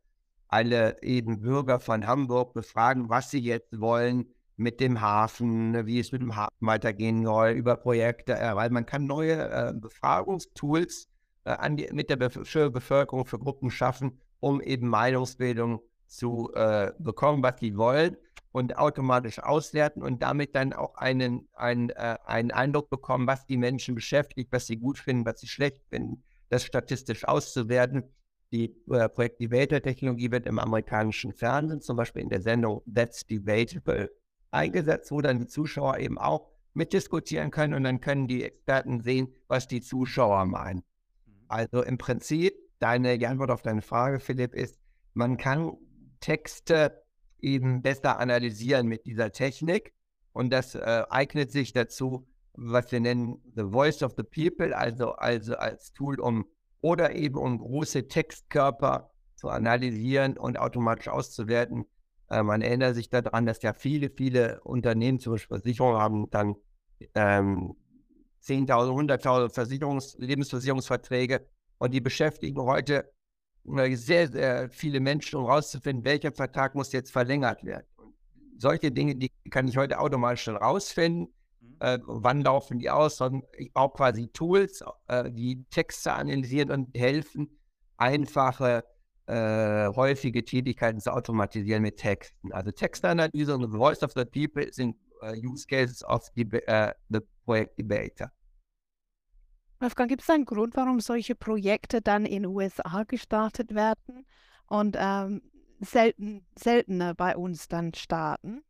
alle 0.48 1.02
eben 1.02 1.42
Bürger 1.42 1.80
von 1.80 2.06
Hamburg 2.06 2.54
befragen, 2.54 3.10
was 3.10 3.32
sie 3.32 3.40
jetzt 3.40 3.80
wollen 3.80 4.26
mit 4.58 4.80
dem 4.80 5.02
Hafen, 5.02 5.86
wie 5.86 6.00
es 6.00 6.12
mit 6.12 6.22
dem 6.22 6.36
Hafen 6.36 6.54
weitergehen 6.60 7.24
soll, 7.24 7.52
über 7.52 7.78
Projekte, 7.78 8.38
äh, 8.38 8.56
weil 8.56 8.70
man 8.70 8.86
kann 8.86 9.06
neue 9.06 9.50
äh, 9.50 9.74
Befragungstools 9.74 11.08
äh, 11.46 11.72
die, 11.72 11.90
mit 11.94 12.10
der 12.10 12.18
Bevölkerung, 12.18 13.26
für 13.26 13.40
Gruppen 13.40 13.72
schaffen, 13.72 14.20
um 14.44 14.62
eben 14.62 14.88
Meinungsbildung 14.88 15.82
zu 16.08 16.52
bekommen, 17.00 17.42
was 17.42 17.60
sie 17.60 17.76
wollen 17.76 18.18
und 18.54 18.78
automatisch 18.78 19.40
auswerten 19.40 20.02
und 20.02 20.22
damit 20.22 20.56
dann 20.56 20.74
auch 20.74 20.96
einen, 20.96 21.50
einen, 21.54 21.90
äh, 21.90 22.18
einen 22.26 22.52
Eindruck 22.52 22.90
bekommen, 22.90 23.28
was 23.28 23.46
die 23.48 23.58
Menschen 23.58 23.96
beschäftigt, 23.96 24.54
was 24.54 24.68
sie 24.68 24.78
gut 24.78 25.00
finden, 25.00 25.26
was 25.26 25.42
sie 25.42 25.48
schlecht 25.48 25.84
finden, 25.90 26.24
das 26.50 26.64
statistisch 26.64 27.26
auszuwerten. 27.26 28.04
Die 28.52 28.76
äh, 28.92 29.10
Projekt 29.10 29.40
Debater-Technologie 29.40 30.32
wird 30.32 30.46
im 30.46 30.60
amerikanischen 30.60 31.34
Fernsehen, 31.34 31.82
zum 31.82 31.98
Beispiel 31.98 32.22
in 32.22 32.30
der 32.30 32.42
Sendung 32.42 32.84
That's 32.86 33.26
Debatable, 33.26 34.12
eingesetzt, 34.52 35.12
wo 35.12 35.20
dann 35.20 35.40
die 35.40 35.48
Zuschauer 35.48 35.98
eben 35.98 36.20
auch 36.20 36.52
mitdiskutieren 36.76 37.50
können 37.50 37.74
und 37.74 37.84
dann 37.84 38.02
können 38.02 38.28
die 38.28 38.44
Experten 38.44 39.02
sehen, 39.02 39.34
was 39.48 39.68
die 39.68 39.82
Zuschauer 39.82 40.46
meinen. 40.46 40.84
Mhm. 41.26 41.46
Also 41.48 41.82
im 41.82 41.98
Prinzip, 41.98 42.54
deine 42.84 43.18
die 43.18 43.28
Antwort 43.28 43.50
auf 43.50 43.62
deine 43.62 43.82
Frage, 43.82 44.20
Philipp, 44.20 44.54
ist, 44.54 44.78
man 45.14 45.38
kann 45.38 45.78
Texte 46.20 47.04
eben 47.40 47.82
besser 47.82 48.20
analysieren 48.20 48.88
mit 48.88 49.06
dieser 49.06 49.32
Technik. 49.32 49.94
Und 50.34 50.52
das 50.52 50.76
äh, 50.76 51.04
eignet 51.10 51.52
sich 51.52 51.74
dazu, 51.74 52.28
was 52.54 52.92
wir 52.92 53.00
nennen 53.00 53.42
The 53.56 53.64
Voice 53.64 54.04
of 54.04 54.14
the 54.18 54.24
People, 54.24 54.76
also, 54.76 55.14
also 55.14 55.56
als 55.56 55.94
Tool, 55.94 56.20
um 56.20 56.46
oder 56.82 57.16
eben 57.16 57.38
um 57.38 57.60
große 57.60 58.08
Textkörper 58.08 59.12
zu 59.36 59.50
analysieren 59.50 60.38
und 60.38 60.60
automatisch 60.60 61.08
auszuwerten. 61.08 61.86
Äh, 62.30 62.44
man 62.44 62.62
erinnert 62.62 62.96
sich 62.96 63.10
daran, 63.10 63.46
dass 63.46 63.62
ja 63.62 63.74
viele, 63.74 64.10
viele 64.10 64.60
Unternehmen, 64.62 65.20
zum 65.20 65.34
Beispiel 65.34 65.58
Versicherungen, 65.60 66.02
haben 66.02 66.30
dann 66.32 66.56
ähm, 67.16 67.76
10.000, 68.44 68.68
100.000 68.68 69.54
Versicherungs-, 69.54 70.16
Lebensversicherungsverträge 70.18 71.48
und 71.84 71.94
die 71.94 72.00
beschäftigen 72.00 72.62
heute 72.62 73.12
sehr, 73.66 74.30
sehr 74.30 74.70
viele 74.70 75.02
Menschen, 75.02 75.36
um 75.38 75.48
herauszufinden, 75.48 76.06
welcher 76.06 76.32
Vertrag 76.32 76.76
muss 76.76 76.94
jetzt 76.94 77.12
verlängert 77.12 77.66
werden. 77.66 77.86
Und 77.98 78.16
solche 78.58 78.90
Dinge, 78.90 79.16
die 79.16 79.30
kann 79.50 79.68
ich 79.68 79.76
heute 79.76 80.00
automatisch 80.00 80.46
dann 80.46 80.56
rausfinden. 80.56 81.34
Mhm. 81.60 81.76
Äh, 81.82 82.00
wann 82.06 82.42
laufen 82.42 82.80
die 82.80 82.90
aus? 82.90 83.20
Und 83.20 83.44
ich 83.58 83.74
brauche 83.74 83.98
quasi 83.98 84.30
Tools, 84.30 84.82
äh, 85.08 85.30
die 85.30 85.66
Texte 85.72 86.14
analysieren 86.14 86.72
und 86.72 86.98
helfen, 86.98 87.50
einfache, 87.98 88.86
äh, 89.26 89.88
häufige 89.90 90.46
Tätigkeiten 90.46 91.02
zu 91.02 91.12
automatisieren 91.12 91.82
mit 91.82 91.98
Texten. 91.98 92.54
Also 92.54 92.72
Textanalyse 92.72 93.54
und 93.54 93.70
Voice 93.72 94.04
of 94.04 94.14
the 94.16 94.24
People 94.24 94.72
sind 94.72 94.96
äh, 95.22 95.38
Use 95.46 95.68
Cases 95.68 96.02
of 96.06 96.26
the, 96.36 96.46
uh, 96.46 96.92
the 97.10 97.20
Project 97.46 97.78
Debater. 97.78 98.32
Wolfgang, 99.84 100.10
gibt 100.10 100.22
es 100.22 100.30
einen 100.30 100.46
Grund, 100.46 100.78
warum 100.78 101.02
solche 101.02 101.36
Projekte 101.36 102.02
dann 102.02 102.26
in 102.26 102.44
den 102.44 102.46
USA 102.46 103.04
gestartet 103.04 103.76
werden 103.76 104.26
und 104.68 104.96
ähm, 104.98 105.42
selten, 105.82 106.46
seltener 106.58 107.14
bei 107.14 107.36
uns 107.36 107.68
dann 107.68 107.94
starten? 107.94 108.64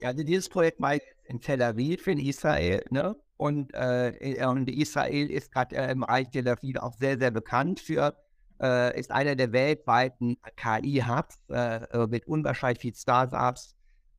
Ja, 0.00 0.08
also 0.08 0.24
dieses 0.24 0.48
Projekt 0.48 0.80
war 0.80 0.96
in 1.26 1.40
Tel 1.40 1.62
Aviv 1.62 2.08
in 2.08 2.18
Israel, 2.18 2.84
ne? 2.90 3.14
Und, 3.36 3.70
äh, 3.74 4.44
und 4.44 4.68
Israel 4.68 5.30
ist 5.30 5.52
gerade 5.52 5.76
äh, 5.76 5.92
im 5.92 6.00
Bereich 6.00 6.28
Tel 6.30 6.48
Aviv 6.48 6.78
auch 6.78 6.94
sehr, 6.94 7.16
sehr 7.16 7.30
bekannt 7.30 7.78
für, 7.78 8.16
äh, 8.60 8.98
ist 8.98 9.12
einer 9.12 9.36
der 9.36 9.52
weltweiten 9.52 10.36
KI-Hubs 10.56 11.38
äh, 11.48 12.06
mit 12.08 12.26
unwahrscheinlich 12.26 12.80
vielen 12.80 12.94
Startups, 12.96 13.73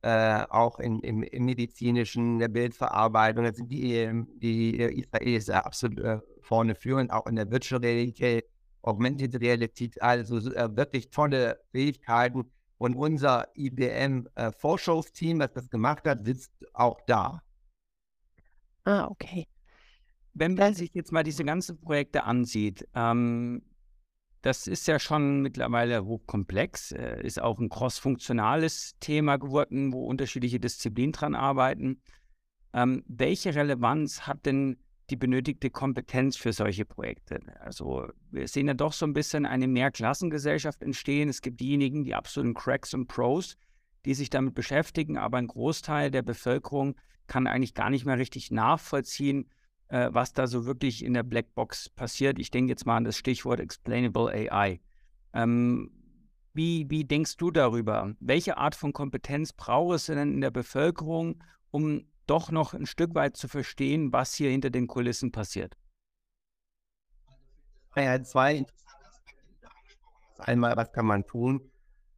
äh, 0.06 0.46
auch 0.50 0.78
in, 0.78 1.00
im, 1.00 1.24
im, 1.24 1.44
medizinischen, 1.46 2.38
der 2.38 2.46
Bildverarbeitung. 2.46 3.42
Da 3.42 3.52
sind 3.52 3.72
die, 3.72 3.94
ähm, 3.94 4.28
die 4.36 4.76
Israelis 4.76 5.50
absolut 5.50 5.98
äh, 5.98 6.20
vorne 6.42 6.76
führend, 6.76 7.10
auch 7.10 7.26
in 7.26 7.34
der 7.34 7.50
Virtual 7.50 7.80
Reality, 7.80 8.44
Augmented 8.82 9.40
Reality, 9.40 9.90
also 9.98 10.36
äh, 10.52 10.76
wirklich 10.76 11.10
tolle 11.10 11.58
Fähigkeiten. 11.72 12.44
Und 12.78 12.94
unser 12.94 13.48
IBM-Forschungsteam, 13.56 15.40
äh, 15.40 15.44
was 15.44 15.52
das 15.54 15.70
gemacht 15.70 16.06
hat, 16.06 16.24
sitzt 16.24 16.52
auch 16.72 17.00
da. 17.08 17.42
Ah, 18.84 19.08
okay. 19.08 19.48
Wenn 20.34 20.54
man 20.54 20.74
sich 20.74 20.94
jetzt 20.94 21.10
mal 21.10 21.24
diese 21.24 21.42
ganzen 21.42 21.80
Projekte 21.80 22.22
ansieht, 22.22 22.86
ähm, 22.94 23.62
das 24.46 24.68
ist 24.68 24.86
ja 24.86 25.00
schon 25.00 25.42
mittlerweile 25.42 26.04
hochkomplex, 26.04 26.92
äh, 26.92 27.20
ist 27.20 27.42
auch 27.42 27.58
ein 27.58 27.68
crossfunktionales 27.68 28.94
Thema 29.00 29.38
geworden, 29.38 29.92
wo 29.92 30.06
unterschiedliche 30.06 30.60
Disziplinen 30.60 31.10
dran 31.10 31.34
arbeiten. 31.34 32.00
Ähm, 32.72 33.02
welche 33.08 33.56
Relevanz 33.56 34.22
hat 34.22 34.46
denn 34.46 34.78
die 35.10 35.16
benötigte 35.16 35.68
Kompetenz 35.68 36.36
für 36.36 36.52
solche 36.52 36.84
Projekte? 36.84 37.40
Also 37.58 38.06
wir 38.30 38.46
sehen 38.46 38.68
ja 38.68 38.74
doch 38.74 38.92
so 38.92 39.04
ein 39.04 39.14
bisschen 39.14 39.46
eine 39.46 39.66
Mehrklassengesellschaft 39.66 40.80
entstehen. 40.80 41.28
Es 41.28 41.42
gibt 41.42 41.58
diejenigen, 41.58 42.04
die 42.04 42.14
absoluten 42.14 42.54
Cracks 42.54 42.94
und 42.94 43.08
Pros, 43.08 43.56
die 44.04 44.14
sich 44.14 44.30
damit 44.30 44.54
beschäftigen, 44.54 45.18
aber 45.18 45.38
ein 45.38 45.48
Großteil 45.48 46.12
der 46.12 46.22
Bevölkerung 46.22 46.94
kann 47.26 47.48
eigentlich 47.48 47.74
gar 47.74 47.90
nicht 47.90 48.06
mehr 48.06 48.18
richtig 48.18 48.52
nachvollziehen, 48.52 49.50
äh, 49.88 50.08
was 50.12 50.32
da 50.32 50.46
so 50.46 50.66
wirklich 50.66 51.04
in 51.04 51.14
der 51.14 51.22
Blackbox 51.22 51.88
passiert. 51.90 52.38
Ich 52.38 52.50
denke 52.50 52.70
jetzt 52.70 52.86
mal 52.86 52.96
an 52.96 53.04
das 53.04 53.16
Stichwort 53.16 53.60
Explainable 53.60 54.30
AI. 54.30 54.80
Ähm, 55.32 55.90
wie, 56.54 56.88
wie 56.88 57.04
denkst 57.04 57.36
du 57.36 57.50
darüber? 57.50 58.14
Welche 58.20 58.56
Art 58.56 58.74
von 58.74 58.92
Kompetenz 58.92 59.52
braucht 59.52 59.96
es 59.96 60.06
denn 60.06 60.18
in 60.18 60.40
der 60.40 60.50
Bevölkerung, 60.50 61.42
um 61.70 62.06
doch 62.26 62.50
noch 62.50 62.74
ein 62.74 62.86
Stück 62.86 63.14
weit 63.14 63.36
zu 63.36 63.46
verstehen, 63.46 64.12
was 64.12 64.34
hier 64.34 64.50
hinter 64.50 64.70
den 64.70 64.86
Kulissen 64.86 65.32
passiert? 65.32 65.76
Ja, 67.94 68.22
zwei 68.22 68.66
Einmal, 70.38 70.76
was 70.76 70.92
kann 70.92 71.06
man 71.06 71.26
tun, 71.26 71.70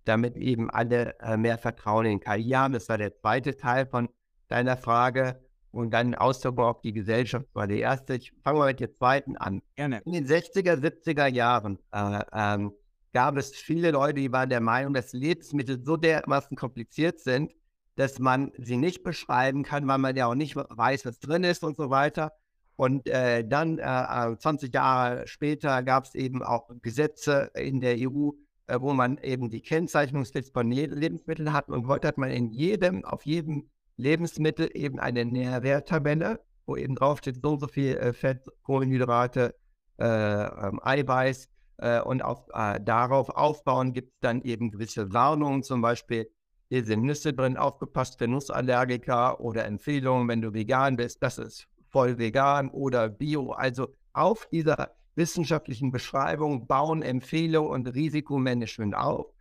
damit 0.04 0.36
eben 0.36 0.70
alle 0.70 1.18
äh, 1.20 1.36
mehr 1.36 1.58
Vertrauen 1.58 2.06
in 2.06 2.20
KI 2.20 2.50
haben? 2.50 2.74
Das 2.74 2.88
war 2.88 2.98
der 2.98 3.14
zweite 3.14 3.56
Teil 3.56 3.86
von 3.86 4.08
deiner 4.48 4.76
Frage 4.76 5.40
und 5.78 5.90
dann 5.90 6.14
Auswirkungen 6.14 6.66
auf 6.66 6.80
die 6.80 6.92
Gesellschaft 6.92 7.46
war 7.54 7.68
der 7.68 7.78
erste. 7.78 8.16
Ich 8.16 8.32
fange 8.42 8.58
mal 8.58 8.66
mit 8.66 8.80
der 8.80 8.92
zweiten 8.92 9.36
an. 9.36 9.62
Gerne. 9.76 10.02
In 10.04 10.12
den 10.12 10.26
60er, 10.26 10.74
70er 10.74 11.28
Jahren 11.28 11.78
äh, 11.92 12.20
ähm, 12.32 12.72
gab 13.12 13.36
es 13.36 13.54
viele 13.54 13.92
Leute, 13.92 14.14
die 14.14 14.32
waren 14.32 14.50
der 14.50 14.60
Meinung, 14.60 14.92
dass 14.92 15.12
Lebensmittel 15.12 15.80
so 15.84 15.96
dermaßen 15.96 16.56
kompliziert 16.56 17.20
sind, 17.20 17.52
dass 17.94 18.18
man 18.18 18.50
sie 18.58 18.76
nicht 18.76 19.04
beschreiben 19.04 19.62
kann, 19.62 19.86
weil 19.86 19.98
man 19.98 20.16
ja 20.16 20.26
auch 20.26 20.34
nicht 20.34 20.56
weiß, 20.56 21.06
was 21.06 21.20
drin 21.20 21.44
ist 21.44 21.62
und 21.62 21.76
so 21.76 21.90
weiter. 21.90 22.32
Und 22.74 23.08
äh, 23.08 23.46
dann, 23.46 23.78
äh, 23.78 24.36
20 24.36 24.70
äh, 24.70 24.76
Jahre 24.76 25.26
später, 25.28 25.82
gab 25.84 26.04
es 26.04 26.14
eben 26.14 26.42
auch 26.42 26.70
Gesetze 26.82 27.50
in 27.54 27.80
der 27.80 27.96
EU, 27.98 28.30
äh, 28.66 28.80
wo 28.80 28.92
man 28.94 29.18
eben 29.18 29.48
die 29.48 29.62
Kennzeichnungspflicht 29.62 30.52
von 30.52 30.70
Lebensmitteln 30.70 31.52
hat. 31.52 31.68
Und 31.68 31.86
heute 31.86 32.08
hat 32.08 32.18
man 32.18 32.30
in 32.30 32.50
jedem, 32.50 33.04
auf 33.04 33.26
jedem 33.26 33.68
Lebensmittel 33.98 34.70
eben 34.72 34.98
eine 34.98 35.24
Nährwerttabelle, 35.24 36.40
wo 36.66 36.76
eben 36.76 36.94
draufsteht, 36.94 37.40
so 37.42 37.50
und 37.50 37.60
so 37.60 37.68
viel 37.68 37.96
äh, 37.96 38.12
Fett, 38.12 38.40
Kohlenhydrate, 38.62 39.54
äh, 39.98 40.04
ähm, 40.04 40.80
Eiweiß. 40.82 41.48
Äh, 41.78 42.00
und 42.00 42.22
auf, 42.22 42.46
äh, 42.54 42.80
darauf 42.80 43.28
aufbauen 43.28 43.92
gibt 43.92 44.12
es 44.14 44.20
dann 44.20 44.42
eben 44.42 44.70
gewisse 44.70 45.12
Warnungen, 45.12 45.62
zum 45.62 45.80
Beispiel, 45.80 46.30
hier 46.70 46.84
sind 46.84 47.02
Nüsse 47.02 47.32
drin, 47.32 47.56
aufgepasst 47.56 48.18
für 48.18 48.28
Nussallergiker 48.28 49.40
oder 49.40 49.64
Empfehlungen, 49.64 50.28
wenn 50.28 50.42
du 50.42 50.52
vegan 50.52 50.96
bist, 50.96 51.22
das 51.22 51.38
ist 51.38 51.66
voll 51.88 52.18
vegan 52.18 52.68
oder 52.68 53.08
bio. 53.08 53.52
Also 53.52 53.88
auf 54.12 54.46
dieser 54.50 54.90
wissenschaftlichen 55.14 55.90
Beschreibung 55.90 56.66
bauen 56.66 57.02
Empfehlungen 57.02 57.70
und 57.70 57.94
Risikomanagement 57.94 58.94
auf. 58.94 59.32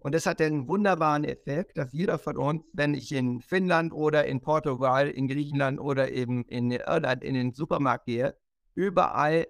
Und 0.00 0.14
das 0.14 0.26
hat 0.26 0.40
den 0.40 0.66
wunderbaren 0.66 1.24
Effekt, 1.24 1.76
dass 1.76 1.92
jeder 1.92 2.18
von 2.18 2.36
uns, 2.36 2.64
wenn 2.72 2.94
ich 2.94 3.12
in 3.12 3.40
Finnland 3.40 3.92
oder 3.92 4.24
in 4.24 4.40
Portugal, 4.40 5.08
in 5.08 5.28
Griechenland 5.28 5.78
oder 5.78 6.10
eben 6.10 6.44
in 6.44 6.70
Irland 6.70 7.22
in 7.22 7.34
den 7.34 7.52
Supermarkt 7.52 8.06
gehe, 8.06 8.34
überall 8.74 9.46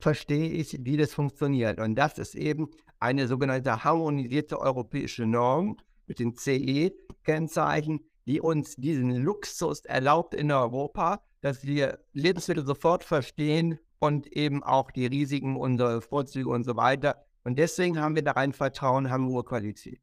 verstehe 0.00 0.50
ich, 0.50 0.84
wie 0.84 0.96
das 0.96 1.14
funktioniert. 1.14 1.80
Und 1.80 1.94
das 1.94 2.18
ist 2.18 2.34
eben 2.34 2.70
eine 2.98 3.28
sogenannte 3.28 3.84
harmonisierte 3.84 4.60
europäische 4.60 5.26
Norm 5.26 5.76
mit 6.06 6.18
den 6.18 6.34
CE-Kennzeichen, 6.34 8.00
die 8.26 8.40
uns 8.40 8.76
diesen 8.76 9.14
Luxus 9.14 9.84
erlaubt 9.84 10.34
in 10.34 10.50
Europa, 10.50 11.22
dass 11.40 11.64
wir 11.64 12.00
Lebensmittel 12.12 12.66
sofort 12.66 13.04
verstehen 13.04 13.78
und 14.00 14.26
eben 14.28 14.62
auch 14.62 14.90
die 14.90 15.06
Risiken, 15.06 15.56
unsere 15.56 16.00
Vorzüge 16.00 16.48
und 16.48 16.64
so 16.64 16.76
weiter. 16.76 17.24
Und 17.48 17.58
deswegen 17.58 17.98
haben 17.98 18.14
wir 18.14 18.22
da 18.22 18.32
rein 18.32 18.52
Vertrauen, 18.52 19.08
haben 19.08 19.26
hohe 19.26 19.42
Qualität. 19.42 20.02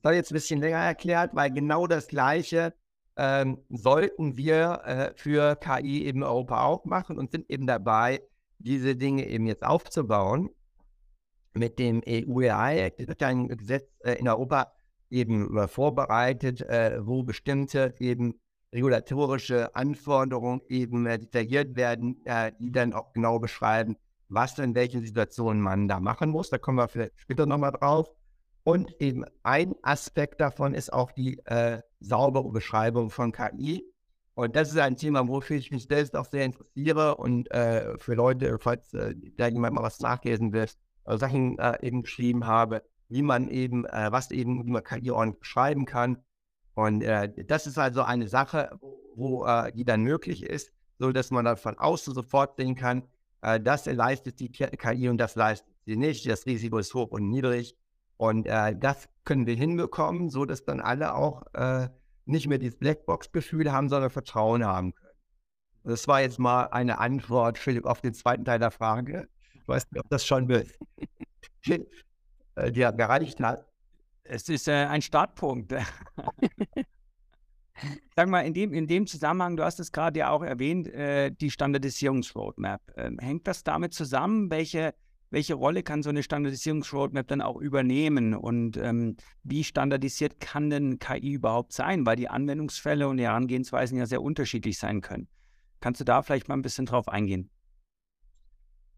Das 0.00 0.08
habe 0.08 0.14
ich 0.14 0.20
jetzt 0.20 0.30
ein 0.30 0.34
bisschen 0.36 0.60
länger 0.60 0.78
erklärt, 0.78 1.34
weil 1.34 1.52
genau 1.52 1.86
das 1.86 2.08
Gleiche 2.08 2.72
ähm, 3.18 3.58
sollten 3.68 4.38
wir 4.38 4.80
äh, 4.86 5.12
für 5.14 5.56
KI 5.56 6.06
eben 6.06 6.22
Europa 6.22 6.64
auch 6.64 6.86
machen 6.86 7.18
und 7.18 7.32
sind 7.32 7.50
eben 7.50 7.66
dabei, 7.66 8.22
diese 8.56 8.96
Dinge 8.96 9.26
eben 9.26 9.46
jetzt 9.46 9.62
aufzubauen. 9.62 10.48
Mit 11.52 11.78
dem 11.78 12.00
EU-AI 12.08 12.94
wird 12.96 13.22
ein 13.24 13.48
Gesetz 13.48 13.86
äh, 14.02 14.14
in 14.14 14.26
Europa 14.26 14.72
eben 15.10 15.54
äh, 15.58 15.68
vorbereitet, 15.68 16.62
äh, 16.62 17.06
wo 17.06 17.24
bestimmte 17.24 17.94
eben 17.98 18.40
regulatorische 18.72 19.76
Anforderungen 19.76 20.62
eben 20.70 21.04
äh, 21.04 21.18
detailliert 21.18 21.76
werden, 21.76 22.24
äh, 22.24 22.52
die 22.58 22.72
dann 22.72 22.94
auch 22.94 23.12
genau 23.12 23.38
beschreiben, 23.38 23.98
was 24.30 24.58
in 24.58 24.74
welchen 24.74 25.04
Situationen 25.04 25.60
man 25.60 25.88
da 25.88 26.00
machen 26.00 26.30
muss. 26.30 26.50
Da 26.50 26.58
kommen 26.58 26.78
wir 26.78 26.88
vielleicht 26.88 27.18
später 27.20 27.46
nochmal 27.46 27.72
drauf. 27.72 28.10
Und 28.62 29.00
eben 29.00 29.24
ein 29.42 29.74
Aspekt 29.82 30.40
davon 30.40 30.74
ist 30.74 30.92
auch 30.92 31.12
die 31.12 31.38
äh, 31.46 31.80
saubere 31.98 32.50
Beschreibung 32.50 33.10
von 33.10 33.32
KI. 33.32 33.84
Und 34.34 34.56
das 34.56 34.70
ist 34.70 34.78
ein 34.78 34.96
Thema, 34.96 35.26
wofür 35.28 35.56
ich 35.56 35.70
mich 35.70 35.86
selbst 35.86 36.16
auch 36.16 36.24
sehr 36.24 36.44
interessiere 36.44 37.16
und 37.16 37.50
äh, 37.50 37.98
für 37.98 38.14
Leute, 38.14 38.58
falls 38.58 38.94
äh, 38.94 39.14
da 39.36 39.48
jemand 39.48 39.74
mal 39.74 39.82
was 39.82 40.00
nachlesen 40.00 40.52
will, 40.52 40.66
äh, 41.04 41.18
Sachen 41.18 41.58
äh, 41.58 41.78
eben 41.84 42.02
geschrieben 42.02 42.46
habe, 42.46 42.82
wie 43.08 43.22
man 43.22 43.48
eben, 43.48 43.84
äh, 43.86 44.12
was 44.12 44.30
eben, 44.30 44.64
wie 44.64 44.70
man 44.70 44.84
KI 44.84 45.10
ordentlich 45.10 45.40
beschreiben 45.40 45.84
kann. 45.84 46.18
Und 46.74 47.00
das 47.02 47.66
ist 47.66 47.76
also 47.76 48.02
eine 48.02 48.28
Sache, 48.28 48.78
wo 49.14 49.44
die 49.74 49.84
dann 49.84 50.02
möglich 50.02 50.44
ist, 50.44 50.72
so 50.98 51.12
dass 51.12 51.30
man 51.30 51.44
dann 51.44 51.58
von 51.58 51.76
außen 51.76 52.14
sofort 52.14 52.56
sehen 52.56 52.74
kann, 52.74 53.02
das 53.40 53.86
leistet 53.86 54.38
die 54.40 54.50
KI 54.50 55.08
und 55.08 55.18
das 55.18 55.34
leistet 55.34 55.74
sie 55.86 55.96
nicht. 55.96 56.28
Das 56.28 56.46
Risiko 56.46 56.78
ist 56.78 56.94
hoch 56.94 57.10
und 57.10 57.28
niedrig. 57.28 57.76
Und 58.16 58.46
das 58.46 59.08
können 59.24 59.46
wir 59.46 59.54
hinbekommen, 59.54 60.28
so 60.28 60.44
dass 60.44 60.64
dann 60.64 60.80
alle 60.80 61.14
auch 61.14 61.42
nicht 62.26 62.48
mehr 62.48 62.58
dieses 62.58 62.78
Blackbox-Gefühl 62.78 63.72
haben, 63.72 63.88
sondern 63.88 64.10
Vertrauen 64.10 64.64
haben 64.64 64.94
können. 64.94 65.10
Das 65.84 66.06
war 66.06 66.20
jetzt 66.20 66.38
mal 66.38 66.64
eine 66.66 66.98
Antwort, 66.98 67.58
Philipp, 67.58 67.86
auf 67.86 68.00
den 68.00 68.12
zweiten 68.12 68.44
Teil 68.44 68.58
der 68.58 68.70
Frage. 68.70 69.28
Ich 69.54 69.66
weiß 69.66 69.90
nicht, 69.90 70.00
ob 70.00 70.08
das 70.10 70.26
schon 70.26 70.46
dir 71.66 71.86
äh, 72.56 72.72
gereicht 72.72 73.40
hat. 73.40 73.66
Es 74.24 74.48
ist 74.48 74.68
äh, 74.68 74.86
ein 74.86 75.02
Startpunkt. 75.02 75.72
Sag 78.16 78.28
mal, 78.28 78.40
in 78.40 78.54
dem, 78.54 78.72
in 78.72 78.86
dem 78.86 79.06
Zusammenhang, 79.06 79.56
du 79.56 79.64
hast 79.64 79.80
es 79.80 79.92
gerade 79.92 80.18
ja 80.18 80.30
auch 80.30 80.42
erwähnt, 80.42 80.88
äh, 80.88 81.30
die 81.30 81.50
Standardisierungsroadmap. 81.50 82.80
Ähm, 82.96 83.18
hängt 83.18 83.46
das 83.46 83.64
damit 83.64 83.94
zusammen, 83.94 84.50
welche 84.50 84.94
welche 85.30 85.54
Rolle 85.54 85.82
kann 85.82 86.02
so 86.02 86.10
eine 86.10 86.22
Standardisierungsroadmap 86.22 87.26
dann 87.28 87.40
auch 87.40 87.56
übernehmen 87.56 88.34
und 88.34 88.76
ähm, 88.76 89.16
wie 89.44 89.64
standardisiert 89.64 90.40
kann 90.40 90.70
denn 90.70 90.98
KI 90.98 91.32
überhaupt 91.32 91.72
sein, 91.72 92.04
weil 92.04 92.16
die 92.16 92.28
Anwendungsfälle 92.28 93.08
und 93.08 93.16
die 93.16 93.24
Herangehensweisen 93.24 93.96
ja 93.96 94.06
sehr 94.06 94.22
unterschiedlich 94.22 94.78
sein 94.78 95.00
können. 95.00 95.28
Kannst 95.80 96.00
du 96.00 96.04
da 96.04 96.22
vielleicht 96.22 96.48
mal 96.48 96.56
ein 96.56 96.62
bisschen 96.62 96.86
drauf 96.86 97.08
eingehen? 97.08 97.48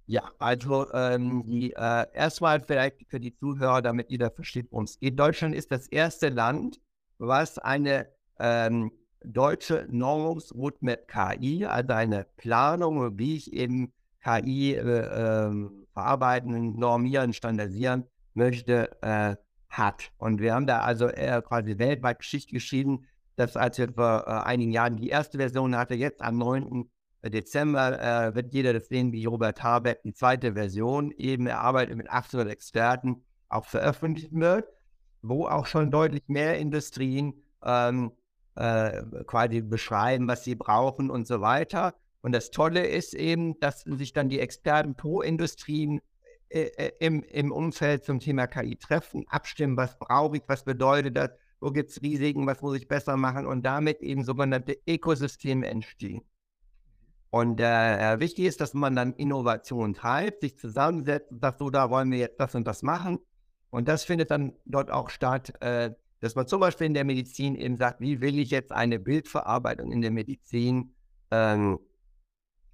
Ja, 0.07 0.33
also 0.39 0.91
ähm, 0.93 1.45
die, 1.47 1.73
äh, 1.75 2.07
erstmal 2.13 2.61
vielleicht 2.61 3.09
für 3.09 3.21
die 3.21 3.35
Zuhörer, 3.37 3.83
damit 3.83 4.11
jeder 4.11 4.31
versteht, 4.31 4.67
worum 4.71 4.85
es 4.85 4.99
geht. 4.99 5.19
Deutschland 5.19 5.55
ist 5.55 5.71
das 5.71 5.87
erste 5.87 6.29
Land, 6.29 6.81
was 7.19 7.59
eine 7.59 8.09
ähm, 8.39 8.93
deutsche 9.25 9.87
Normungsroadmap 9.91 11.09
KI, 11.09 11.65
also 11.65 11.93
eine 11.93 12.27
Planung, 12.37 13.19
wie 13.19 13.37
ich 13.37 13.53
eben 13.53 13.93
KI 14.23 14.75
äh, 14.75 14.81
ähm, 14.81 15.87
verarbeiten, 15.93 16.79
normieren, 16.79 17.33
standardisieren 17.33 18.05
möchte, 18.35 18.91
äh, 19.03 19.37
hat. 19.69 20.13
Und 20.19 20.41
wir 20.41 20.55
haben 20.55 20.67
da 20.67 20.81
also 20.81 21.07
äh, 21.09 21.41
quasi 21.43 21.79
weltweit 21.79 22.19
Geschichte 22.19 22.53
geschrieben, 22.53 23.07
dass 23.37 23.57
als 23.57 23.79
wir 23.79 23.93
vor 23.93 24.25
äh, 24.27 24.31
einigen 24.31 24.73
Jahren 24.73 24.97
die 24.97 25.09
erste 25.09 25.39
Version 25.39 25.77
hatte, 25.77 25.95
jetzt 25.95 26.21
am 26.21 26.39
9. 26.39 26.89
Dezember 27.25 28.01
äh, 28.01 28.35
wird 28.35 28.53
jeder 28.53 28.73
das 28.73 28.89
sehen, 28.89 29.13
wie 29.13 29.25
Robert 29.25 29.63
Habeck 29.63 30.03
die 30.03 30.13
zweite 30.13 30.55
Version 30.55 31.13
eben 31.13 31.47
erarbeitet 31.47 31.97
mit 31.97 32.11
800 32.11 32.49
Experten 32.49 33.25
auch 33.49 33.65
veröffentlicht 33.65 34.35
wird, 34.35 34.69
wo 35.23 35.47
auch 35.47 35.67
schon 35.67 35.91
deutlich 35.91 36.25
mehr 36.27 36.59
Industrien 36.59 37.35
ähm, 37.65 38.13
äh, 38.57 39.03
quasi 39.27 39.63
beschreiben, 39.63 40.29
was 40.29 40.45
sie 40.45 40.55
brauchen 40.55 41.11
und 41.11 41.27
so 41.27 41.41
weiter. 41.41 41.95
Und 42.21 42.33
das 42.33 42.51
Tolle 42.51 42.87
ist 42.87 43.15
eben, 43.15 43.59
dass 43.61 43.81
sich 43.83 44.13
dann 44.13 44.29
die 44.29 44.41
Experten 44.41 44.95
pro 44.95 45.23
Industrien 45.23 46.01
äh, 46.53 46.71
äh, 46.77 46.93
im, 47.01 47.23
im 47.23 47.51
Umfeld 47.51 48.05
zum 48.05 48.21
Thema 48.21 48.47
KI 48.47 48.77
treffen, 48.77 49.25
abstimmen, 49.29 49.77
was 49.77 49.99
brauche 49.99 50.37
ich, 50.37 50.43
was 50.47 50.65
bedeutet 50.65 51.17
das, 51.17 51.31
wo 51.61 51.71
gibt 51.71 51.91
es 51.91 52.03
Risiken, 52.03 52.47
was 52.47 52.61
muss 52.61 52.77
ich 52.77 52.89
besser 52.89 53.17
machen 53.17 53.47
und 53.47 53.65
damit 53.65 54.03
eben 54.03 54.23
sogenannte 54.23 54.77
Ökosysteme 54.87 55.67
entstehen. 55.67 56.23
Und 57.31 57.61
äh, 57.61 58.21
wichtig 58.21 58.45
ist, 58.45 58.61
dass 58.61 58.75
man 58.75 58.95
dann 58.95 59.15
Innovation 59.15 59.95
treibt, 59.95 60.43
sich 60.43 60.59
zusammensetzt 60.59 61.31
und 61.31 61.41
sagt, 61.41 61.59
so, 61.59 61.71
da 61.71 61.89
wollen 61.89 62.11
wir 62.11 62.19
jetzt 62.19 62.39
das 62.39 62.55
und 62.55 62.67
das 62.67 62.83
machen. 62.83 63.19
Und 63.71 63.89
das 63.89 64.05
findet 64.05 64.31
dann 64.31 64.53
dort 64.67 64.91
auch 64.91 65.09
statt, 65.09 65.55
äh, 65.63 65.93
dass 66.23 66.35
man 66.35 66.47
zum 66.47 66.61
Beispiel 66.61 66.87
in 66.87 66.95
der 66.95 67.05
Medizin 67.05 67.55
eben 67.55 67.77
sagt, 67.77 68.01
wie 68.01 68.23
will 68.23 68.39
ich 68.39 68.51
jetzt 68.51 68.73
eine 68.73 68.99
Bildverarbeitung 68.99 69.93
in 69.93 70.01
der 70.01 70.11
Medizin 70.11 70.95
ähm, 71.31 71.79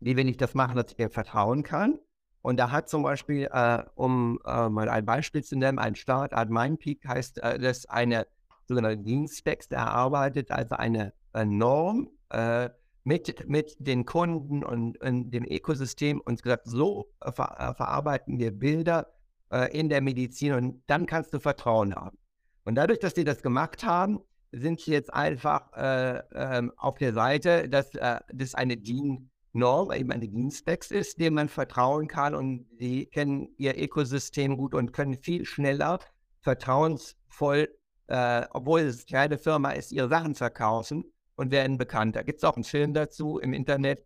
wie 0.00 0.16
will 0.16 0.28
ich 0.28 0.36
das 0.36 0.54
machen, 0.54 0.76
dass 0.76 0.92
ich 0.92 0.98
mir 0.98 1.10
vertrauen 1.10 1.62
kann. 1.62 1.98
Und 2.42 2.58
da 2.58 2.70
hat 2.70 2.88
zum 2.88 3.02
Beispiel, 3.02 3.48
äh, 3.50 3.82
um 3.94 4.38
äh, 4.46 4.68
mal 4.68 4.88
ein 4.88 5.04
Beispiel 5.04 5.42
zu 5.42 5.56
nennen, 5.56 5.78
ein 5.78 5.94
Start 5.94 6.32
Art 6.32 6.50
Mindpeak 6.50 7.06
heißt 7.06 7.42
äh, 7.42 7.58
das 7.58 7.86
eine 7.86 8.26
sogenannte 8.66 9.02
Diensttext 9.02 9.72
erarbeitet, 9.72 10.50
also 10.50 10.76
eine, 10.76 11.12
eine 11.32 11.56
Norm 11.56 12.10
äh, 12.30 12.70
mit, 13.04 13.48
mit 13.48 13.74
den 13.78 14.04
Kunden 14.04 14.62
und, 14.62 15.00
und, 15.00 15.30
dem 15.30 15.44
Ökosystem 15.44 16.20
und 16.20 16.42
gesagt, 16.42 16.66
so 16.66 17.08
ver 17.32 17.56
äh, 17.58 17.74
verarbeiten 17.74 18.38
wir 18.38 18.52
Bilder 18.52 19.12
äh, 19.50 19.76
in 19.76 19.88
der 19.88 20.02
Medizin 20.02 20.52
und 20.52 20.82
dann 20.86 21.06
kannst 21.06 21.32
du 21.32 21.40
Vertrauen 21.40 21.94
haben. 21.94 22.18
Und 22.64 22.74
dadurch, 22.74 22.98
dass 22.98 23.14
die 23.14 23.24
das 23.24 23.42
gemacht 23.42 23.84
haben, 23.84 24.20
sind 24.52 24.80
sie 24.80 24.92
jetzt 24.92 25.12
einfach 25.12 25.70
ähm, 25.76 26.72
auf 26.76 26.96
der 26.96 27.12
Seite, 27.12 27.68
dass 27.68 27.90
das 27.90 28.54
eine 28.54 28.76
DIN 28.76 29.30
Norm, 29.52 29.92
eben 29.92 30.12
eine 30.12 30.28
Diensttext 30.28 30.92
ist, 30.92 31.20
dem 31.20 31.34
man 31.34 31.48
vertrauen 31.48 32.06
kann 32.06 32.34
und 32.34 32.66
sie 32.78 33.06
kennen 33.06 33.48
ihr 33.56 33.76
Ökosystem 33.76 34.56
gut 34.56 34.74
und 34.74 34.92
können 34.92 35.16
viel 35.16 35.44
schneller 35.44 35.98
vertrauensvoll, 36.40 37.68
äh, 38.08 38.46
obwohl 38.50 38.80
es 38.80 38.98
eine 38.98 39.04
kleine 39.04 39.38
Firma 39.38 39.72
ist, 39.72 39.92
ihre 39.92 40.08
Sachen 40.08 40.34
verkaufen 40.34 41.04
und 41.36 41.50
werden 41.50 41.78
bekannter. 41.78 42.24
Gibt 42.24 42.38
es 42.38 42.44
auch 42.44 42.56
einen 42.56 42.64
Film 42.64 42.94
dazu 42.94 43.38
im 43.38 43.52
Internet. 43.52 44.04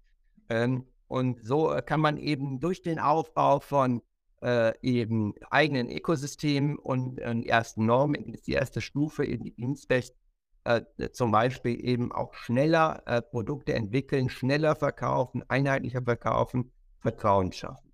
Ähm, 0.49 0.87
und 1.09 1.45
so 1.45 1.73
äh, 1.73 1.83
kann 1.83 2.01
man 2.01 2.17
eben 2.17 2.61
durch 2.61 2.83
den 2.83 2.99
Aufbau 2.99 3.61
von 3.61 4.03
äh, 4.42 4.74
eben 4.83 5.35
eigenen 5.50 5.90
Ökosystemen 5.90 6.78
und 6.78 7.18
äh, 7.18 7.40
ersten 7.46 7.87
Normen, 7.87 8.35
ist 8.35 8.46
die 8.46 8.52
erste 8.52 8.81
Stufe 8.81 9.24
in 9.24 9.44
die 9.44 9.55
Diensttext, 9.55 10.14
äh, 10.64 10.83
zum 11.12 11.31
Beispiel 11.31 11.85
eben 11.85 12.12
auch 12.12 12.35
schneller 12.35 13.02
äh, 13.07 13.22
Produkte 13.22 13.74
entwickeln, 13.74 14.28
schneller 14.28 14.76
verkaufen, 14.76 15.42
einheitlicher 15.48 16.02
verkaufen, 16.02 16.72
Vertrauen 17.00 17.52
schaffen. 17.52 17.92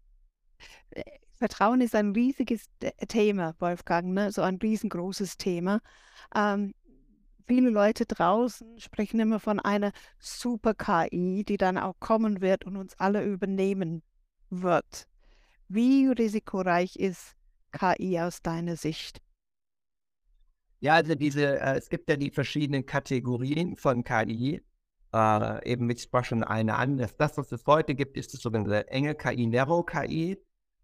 Äh, 0.91 1.03
Vertrauen 1.33 1.81
ist 1.81 1.95
ein 1.95 2.13
riesiges 2.13 2.65
Thema, 3.07 3.55
Wolfgang, 3.61 4.09
ne? 4.09 4.33
so 4.33 4.43
ein 4.43 4.57
riesengroßes 4.57 5.37
Thema. 5.37 5.81
Ähm, 6.35 6.75
viele 7.47 7.71
Leute 7.71 8.07
draußen 8.07 8.81
sprechen 8.81 9.21
immer 9.21 9.39
von 9.39 9.61
einer 9.61 9.93
Super-KI, 10.19 11.45
die 11.45 11.57
dann 11.57 11.79
auch 11.79 11.95
kommen 12.01 12.41
wird 12.41 12.65
und 12.65 12.77
uns 12.77 12.99
alle 12.99 13.25
übernehmen 13.25 14.03
wird. 14.51 15.07
Wie 15.71 16.07
risikoreich 16.07 16.97
ist 16.97 17.37
KI 17.73 18.19
aus 18.21 18.41
deiner 18.41 18.77
Sicht? 18.77 19.21
Ja, 20.81 20.95
also 20.95 21.15
diese, 21.15 21.61
äh, 21.61 21.77
es 21.77 21.91
gibt 21.91 22.09
ja 22.09 22.17
die 22.17 22.31
verschiedenen 22.31 22.87
Kategorien 22.87 23.77
von 23.77 24.03
KI. 24.03 24.63
Äh, 25.13 25.71
eben 25.71 25.87
mit 25.87 26.01
sprach 26.01 26.25
schon 26.25 26.43
eine 26.43 26.75
an. 26.75 26.97
Das, 26.97 27.37
was 27.37 27.53
es 27.53 27.67
heute 27.67 27.95
gibt, 27.95 28.17
ist 28.17 28.33
das 28.33 28.41
sogenannte 28.41 28.89
enge 28.89 29.15
KI, 29.15 29.47
Narrow 29.47 29.85
KI. 29.85 30.39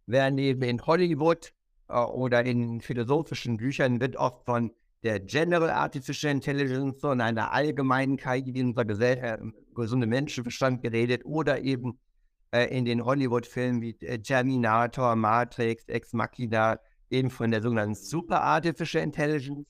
Während 0.05 0.39
eben 0.39 0.63
in 0.63 0.85
Hollywood 0.85 1.55
äh, 1.89 1.99
oder 1.99 2.45
in 2.45 2.83
philosophischen 2.83 3.57
Büchern 3.57 4.01
wird 4.01 4.17
oft 4.17 4.45
von 4.45 4.71
der 5.03 5.21
General 5.21 5.71
Artificial 5.71 6.33
Intelligence 6.33 7.03
und 7.05 7.23
einer 7.23 7.53
allgemeinen 7.53 8.19
KI, 8.19 8.53
die 8.53 8.63
unser 8.63 8.85
gesunde 9.75 10.07
Menschenverstand 10.07 10.83
geredet 10.83 11.25
oder 11.25 11.63
eben 11.63 11.99
äh, 12.55 12.67
in 12.67 12.85
den 12.85 13.05
Hollywood-Filmen 13.05 13.83
wie 13.83 13.97
äh, 14.01 14.19
Terminator, 14.19 15.17
Matrix, 15.17 15.85
Ex 15.89 16.13
Machina, 16.13 16.79
eben 17.11 17.29
von 17.29 17.51
der 17.51 17.61
sogenannten 17.61 17.97
Super 17.97 18.43
Artificial 18.43 19.03
Intelligence 19.03 19.67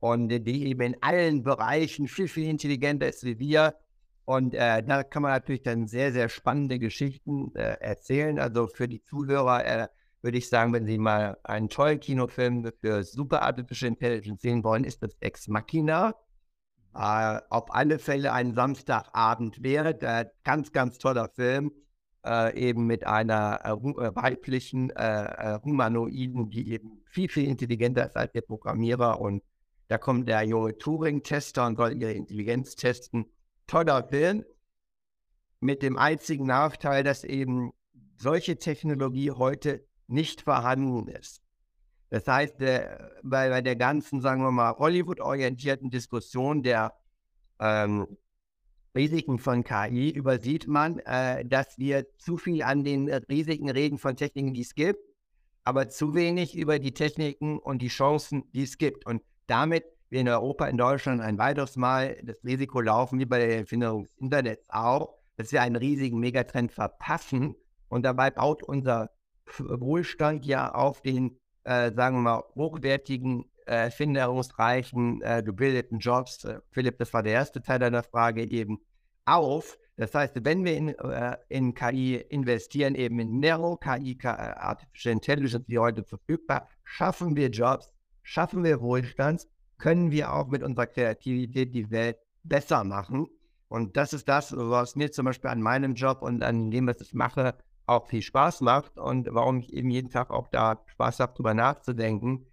und 0.00 0.28
die 0.28 0.66
eben 0.66 0.80
in 0.80 0.96
allen 1.02 1.42
Bereichen 1.42 2.08
viel, 2.08 2.28
viel 2.28 2.48
intelligenter 2.48 3.08
ist 3.08 3.24
wie 3.24 3.38
wir. 3.38 3.74
Und 4.24 4.54
äh, 4.54 4.82
da 4.82 5.02
kann 5.02 5.22
man 5.22 5.32
natürlich 5.32 5.62
dann 5.62 5.86
sehr, 5.86 6.12
sehr 6.12 6.28
spannende 6.28 6.78
Geschichten 6.78 7.54
äh, 7.54 7.76
erzählen. 7.80 8.38
Also 8.38 8.66
für 8.66 8.88
die 8.88 9.02
Zuhörer 9.02 9.64
äh, 9.66 9.88
würde 10.22 10.38
ich 10.38 10.48
sagen, 10.48 10.72
wenn 10.72 10.86
Sie 10.86 10.98
mal 10.98 11.36
einen 11.44 11.68
tollen 11.68 12.00
Kinofilm 12.00 12.70
für 12.80 13.04
Super 13.04 13.42
Artificial 13.42 13.90
Intelligence 13.90 14.40
sehen 14.40 14.64
wollen, 14.64 14.84
ist 14.84 15.02
das 15.02 15.16
Ex 15.20 15.48
Machina. 15.48 16.14
Äh, 16.94 17.40
auf 17.50 17.74
alle 17.74 17.98
Fälle 17.98 18.32
ein 18.32 18.54
Samstagabend 18.54 19.62
wäre. 19.62 20.30
Ganz, 20.44 20.72
ganz 20.72 20.98
toller 20.98 21.28
Film. 21.28 21.72
Äh, 22.24 22.56
eben 22.56 22.86
mit 22.86 23.04
einer 23.04 23.60
äh, 23.64 23.72
äh 23.72 24.14
weiblichen 24.14 24.90
äh, 24.90 25.58
Humanoiden, 25.64 26.50
die 26.50 26.70
eben 26.72 27.02
viel, 27.04 27.28
viel 27.28 27.48
intelligenter 27.48 28.06
ist 28.06 28.16
als 28.16 28.30
der 28.30 28.42
Programmierer 28.42 29.20
und 29.20 29.42
da 29.88 29.98
kommt 29.98 30.28
der 30.28 30.42
junge 30.44 30.78
Turing-Tester 30.78 31.66
und 31.66 31.76
soll 31.76 32.00
ihre 32.00 32.12
Intelligenz 32.12 32.76
testen. 32.76 33.26
Toller 33.66 34.04
Film. 34.04 34.44
Mit 35.58 35.82
dem 35.82 35.98
einzigen 35.98 36.46
Nachteil, 36.46 37.02
dass 37.02 37.24
eben 37.24 37.72
solche 38.16 38.56
Technologie 38.56 39.32
heute 39.32 39.84
nicht 40.06 40.42
vorhanden 40.42 41.08
ist. 41.08 41.42
Das 42.08 42.28
heißt, 42.28 42.60
der, 42.60 43.10
bei, 43.24 43.48
bei 43.48 43.62
der 43.62 43.74
ganzen, 43.74 44.20
sagen 44.20 44.42
wir 44.42 44.52
mal, 44.52 44.76
Hollywood-orientierten 44.78 45.90
Diskussion 45.90 46.62
der 46.62 46.94
ähm, 47.58 48.06
Risiken 48.94 49.38
von 49.38 49.64
KI 49.64 50.10
übersieht 50.10 50.66
man, 50.66 50.98
äh, 51.00 51.44
dass 51.44 51.78
wir 51.78 52.06
zu 52.18 52.36
viel 52.36 52.62
an 52.62 52.84
den 52.84 53.08
Risiken 53.08 53.70
reden 53.70 53.98
von 53.98 54.16
Techniken, 54.16 54.52
die 54.52 54.60
es 54.60 54.74
gibt, 54.74 55.00
aber 55.64 55.88
zu 55.88 56.14
wenig 56.14 56.56
über 56.56 56.78
die 56.78 56.92
Techniken 56.92 57.58
und 57.58 57.80
die 57.80 57.88
Chancen, 57.88 58.44
die 58.52 58.62
es 58.62 58.78
gibt. 58.78 59.06
Und 59.06 59.22
damit 59.46 59.84
wir 60.10 60.20
in 60.20 60.28
Europa, 60.28 60.66
in 60.66 60.76
Deutschland 60.76 61.22
ein 61.22 61.38
weiteres 61.38 61.76
Mal 61.76 62.18
das 62.22 62.44
Risiko 62.44 62.80
laufen, 62.80 63.18
wie 63.18 63.24
bei 63.24 63.38
der 63.38 63.58
Erfindung 63.60 64.04
des 64.04 64.14
Internets 64.18 64.68
auch, 64.68 65.14
dass 65.36 65.52
wir 65.52 65.62
einen 65.62 65.76
riesigen 65.76 66.18
Megatrend 66.18 66.70
verpassen. 66.70 67.54
Und 67.88 68.04
dabei 68.04 68.30
baut 68.30 68.62
unser 68.62 69.10
Wohlstand 69.58 70.44
ja 70.44 70.74
auf 70.74 71.00
den, 71.00 71.38
äh, 71.64 71.92
sagen 71.94 72.16
wir 72.16 72.22
mal, 72.22 72.44
hochwertigen, 72.54 73.46
äh, 73.66 73.84
erfindungsreichen, 73.84 75.22
äh, 75.22 75.42
gebildeten 75.44 75.98
Jobs. 75.98 76.44
Äh, 76.44 76.60
Philipp, 76.70 76.98
das 76.98 77.12
war 77.12 77.22
der 77.22 77.32
erste 77.32 77.62
Teil 77.62 77.78
deiner 77.78 78.02
Frage 78.02 78.50
eben 78.50 78.78
auf. 79.24 79.78
Das 79.96 80.14
heißt, 80.14 80.44
wenn 80.44 80.64
wir 80.64 80.76
in, 80.76 80.88
äh, 80.88 81.36
in 81.48 81.74
KI 81.74 82.16
investieren, 82.16 82.94
eben 82.94 83.18
in 83.18 83.38
Nero, 83.38 83.76
KI, 83.76 84.18
äh, 84.22 84.26
Artificial 84.26 85.12
Intelligence, 85.12 85.66
die 85.66 85.78
heute 85.78 86.02
verfügbar, 86.04 86.68
schaffen 86.82 87.36
wir 87.36 87.50
Jobs, 87.50 87.92
schaffen 88.22 88.64
wir 88.64 88.80
Wohlstand, 88.80 89.46
können 89.78 90.10
wir 90.10 90.32
auch 90.32 90.48
mit 90.48 90.62
unserer 90.62 90.86
Kreativität 90.86 91.74
die 91.74 91.90
Welt 91.90 92.16
besser 92.42 92.84
machen. 92.84 93.26
Und 93.68 93.96
das 93.96 94.12
ist 94.12 94.28
das, 94.28 94.54
was 94.56 94.96
mir 94.96 95.10
zum 95.12 95.26
Beispiel 95.26 95.50
an 95.50 95.62
meinem 95.62 95.94
Job 95.94 96.22
und 96.22 96.42
an 96.42 96.70
dem, 96.70 96.86
was 96.86 97.00
ich 97.00 97.14
mache, 97.14 97.54
auch 97.86 98.06
viel 98.06 98.22
Spaß 98.22 98.60
macht 98.60 98.98
und 98.98 99.28
warum 99.30 99.58
ich 99.58 99.72
eben 99.72 99.90
jeden 99.90 100.10
Tag 100.10 100.30
auch 100.30 100.48
da 100.48 100.82
Spaß 100.86 101.20
habe, 101.20 101.32
darüber 101.32 101.54
nachzudenken. 101.54 102.46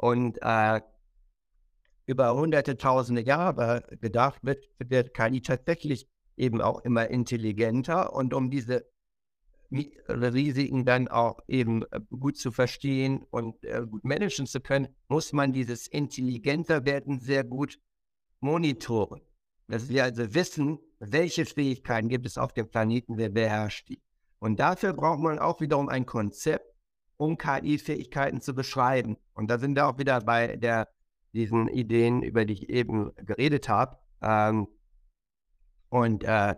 Und 0.00 0.38
äh, 0.40 0.80
über 2.06 2.34
hunderte, 2.34 2.78
tausende 2.78 3.20
Jahre 3.20 3.84
gedacht 4.00 4.40
wird, 4.42 4.64
wird 4.78 5.12
KI 5.12 5.42
tatsächlich 5.42 6.08
eben 6.38 6.62
auch 6.62 6.80
immer 6.80 7.08
intelligenter. 7.08 8.14
Und 8.14 8.32
um 8.32 8.50
diese 8.50 8.86
Risiken 10.08 10.86
dann 10.86 11.08
auch 11.08 11.40
eben 11.48 11.82
äh, 11.90 12.00
gut 12.18 12.38
zu 12.38 12.50
verstehen 12.50 13.26
und 13.30 13.62
äh, 13.62 13.86
gut 13.86 14.02
managen 14.02 14.46
zu 14.46 14.62
können, 14.62 14.88
muss 15.08 15.34
man 15.34 15.52
dieses 15.52 15.86
intelligenter 15.86 16.86
werden 16.86 17.20
sehr 17.20 17.44
gut 17.44 17.78
monitoren. 18.40 19.20
Dass 19.68 19.90
wir 19.90 20.04
also 20.04 20.32
wissen, 20.32 20.78
welche 20.98 21.44
Fähigkeiten 21.44 22.08
gibt 22.08 22.24
es 22.24 22.38
auf 22.38 22.54
dem 22.54 22.70
Planeten, 22.70 23.18
wer 23.18 23.28
beherrscht 23.28 23.90
die. 23.90 24.00
Und 24.38 24.58
dafür 24.60 24.94
braucht 24.94 25.20
man 25.20 25.38
auch 25.38 25.60
wiederum 25.60 25.90
ein 25.90 26.06
Konzept, 26.06 26.74
um 27.18 27.36
KI-Fähigkeiten 27.36 28.40
zu 28.40 28.54
beschreiben. 28.54 29.18
Und 29.40 29.50
da 29.50 29.58
sind 29.58 29.74
wir 29.74 29.88
auch 29.88 29.96
wieder 29.96 30.20
bei 30.20 30.58
der, 30.58 30.88
diesen 31.32 31.66
Ideen, 31.68 32.22
über 32.22 32.44
die 32.44 32.52
ich 32.52 32.68
eben 32.68 33.10
geredet 33.16 33.70
habe. 33.70 33.96
Ähm, 34.20 34.68
und 35.88 36.24
äh, 36.24 36.56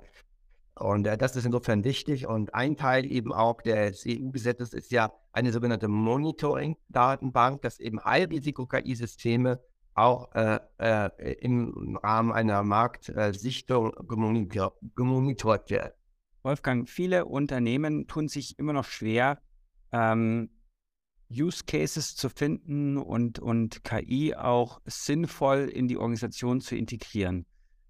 und 0.74 1.06
äh, 1.06 1.16
das 1.16 1.36
ist 1.36 1.46
insofern 1.46 1.84
wichtig. 1.84 2.26
Und 2.26 2.54
ein 2.54 2.76
Teil 2.76 3.06
eben 3.06 3.32
auch 3.32 3.62
des 3.62 4.04
EU-Gesetzes 4.04 4.72
ist 4.74 4.90
ja 4.90 5.12
eine 5.32 5.52
sogenannte 5.52 5.86
Monitoring-Datenbank, 5.86 7.62
dass 7.62 7.78
eben 7.78 8.04
High-Risiko-KI-Systeme 8.04 9.60
auch 9.94 10.34
äh, 10.34 10.58
äh, 10.78 11.32
im 11.34 11.96
Rahmen 12.02 12.32
einer 12.32 12.64
Marktsichtung 12.64 13.92
gemonitort 14.08 15.70
werden. 15.70 15.92
Wolfgang, 16.42 16.88
viele 16.88 17.26
Unternehmen 17.26 18.08
tun 18.08 18.26
sich 18.26 18.58
immer 18.58 18.72
noch 18.72 18.86
schwer, 18.86 19.40
ähm, 19.92 20.50
Use 21.32 21.64
Cases 21.66 22.14
zu 22.14 22.28
finden 22.28 22.96
und, 22.96 23.38
und 23.38 23.84
KI 23.84 24.34
auch 24.34 24.80
sinnvoll 24.84 25.70
in 25.72 25.88
die 25.88 25.96
Organisation 25.96 26.60
zu 26.60 26.76
integrieren. 26.76 27.46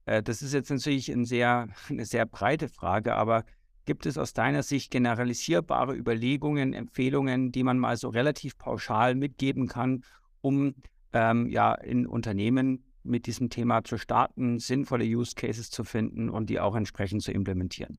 Äh, 0.06 0.22
das 0.22 0.42
ist 0.42 0.52
jetzt 0.52 0.70
natürlich 0.70 1.10
ein 1.10 1.24
sehr, 1.24 1.68
eine 1.88 2.04
sehr 2.04 2.26
breite 2.26 2.68
Frage, 2.68 3.14
aber 3.14 3.44
gibt 3.84 4.06
es 4.06 4.18
aus 4.18 4.32
deiner 4.32 4.62
Sicht 4.62 4.90
generalisierbare 4.90 5.94
Überlegungen, 5.96 6.72
Empfehlungen, 6.72 7.52
die 7.52 7.64
man 7.64 7.78
mal 7.78 7.96
so 7.96 8.08
relativ 8.08 8.56
pauschal 8.56 9.14
mitgeben 9.14 9.66
kann, 9.66 10.04
um 10.40 10.74
ähm, 11.12 11.48
ja 11.48 11.74
in 11.74 12.06
Unternehmen 12.06 12.84
mit 13.02 13.26
diesem 13.26 13.50
Thema 13.50 13.82
zu 13.82 13.98
starten, 13.98 14.60
sinnvolle 14.60 15.04
Use 15.04 15.34
Cases 15.34 15.68
zu 15.70 15.82
finden 15.82 16.30
und 16.30 16.48
die 16.48 16.60
auch 16.60 16.76
entsprechend 16.76 17.22
zu 17.22 17.32
implementieren? 17.32 17.98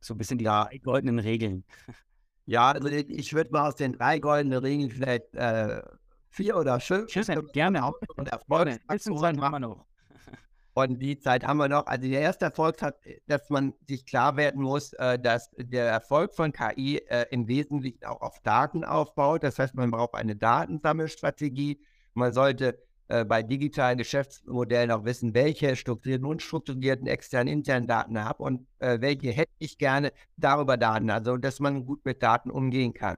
So 0.00 0.12
ein 0.14 0.18
bisschen 0.18 0.36
die 0.36 0.44
ja. 0.44 0.68
goldenen 0.82 1.18
Regeln. 1.18 1.64
Ja, 2.46 2.72
also 2.72 2.88
ich 2.88 3.32
würde 3.32 3.50
mal 3.50 3.68
aus 3.68 3.76
den 3.76 3.92
drei 3.92 4.18
goldenen 4.18 4.58
Regeln 4.58 4.90
vielleicht 4.90 5.34
äh, 5.34 5.82
vier 6.28 6.56
oder 6.56 6.78
fünf. 6.80 7.10
Schön, 7.10 7.46
gerne. 7.52 7.90
Und 8.16 8.28
Erfolgsfaktoren 8.28 9.40
haben 9.40 9.52
wir 9.52 9.60
noch. 9.60 9.86
Und 10.74 10.98
die 10.98 11.18
Zeit 11.20 11.44
haben 11.46 11.58
wir 11.58 11.68
noch. 11.68 11.86
Also 11.86 12.08
der 12.08 12.20
erste 12.20 12.46
Erfolg 12.46 12.82
hat, 12.82 12.96
dass 13.28 13.48
man 13.48 13.74
sich 13.86 14.04
klar 14.04 14.36
werden 14.36 14.60
muss, 14.60 14.92
äh, 14.94 15.18
dass 15.18 15.50
der 15.56 15.86
Erfolg 15.86 16.34
von 16.34 16.52
KI 16.52 16.98
äh, 16.98 17.26
im 17.30 17.46
Wesentlichen 17.46 18.04
auch 18.04 18.20
auf 18.20 18.40
Daten 18.42 18.84
aufbaut. 18.84 19.44
Das 19.44 19.58
heißt, 19.58 19.74
man 19.76 19.92
braucht 19.92 20.14
eine 20.14 20.34
Datensammelstrategie. 20.34 21.80
Man 22.14 22.32
sollte 22.32 22.82
äh, 23.08 23.24
bei 23.24 23.42
digitalen 23.42 23.98
Geschäftsmodellen 23.98 24.90
auch 24.90 25.04
wissen, 25.04 25.34
welche 25.34 25.76
strukturierten, 25.76 26.26
unstrukturierten, 26.26 27.06
externen, 27.06 27.52
internen 27.52 27.86
Daten 27.86 28.22
habe 28.22 28.42
und 28.42 28.66
äh, 28.78 29.00
welche 29.00 29.30
hätte 29.30 29.52
ich 29.58 29.78
gerne 29.78 30.12
darüber 30.36 30.76
Daten. 30.76 31.10
Also, 31.10 31.36
dass 31.36 31.60
man 31.60 31.84
gut 31.84 32.04
mit 32.04 32.22
Daten 32.22 32.50
umgehen 32.50 32.94
kann. 32.94 33.16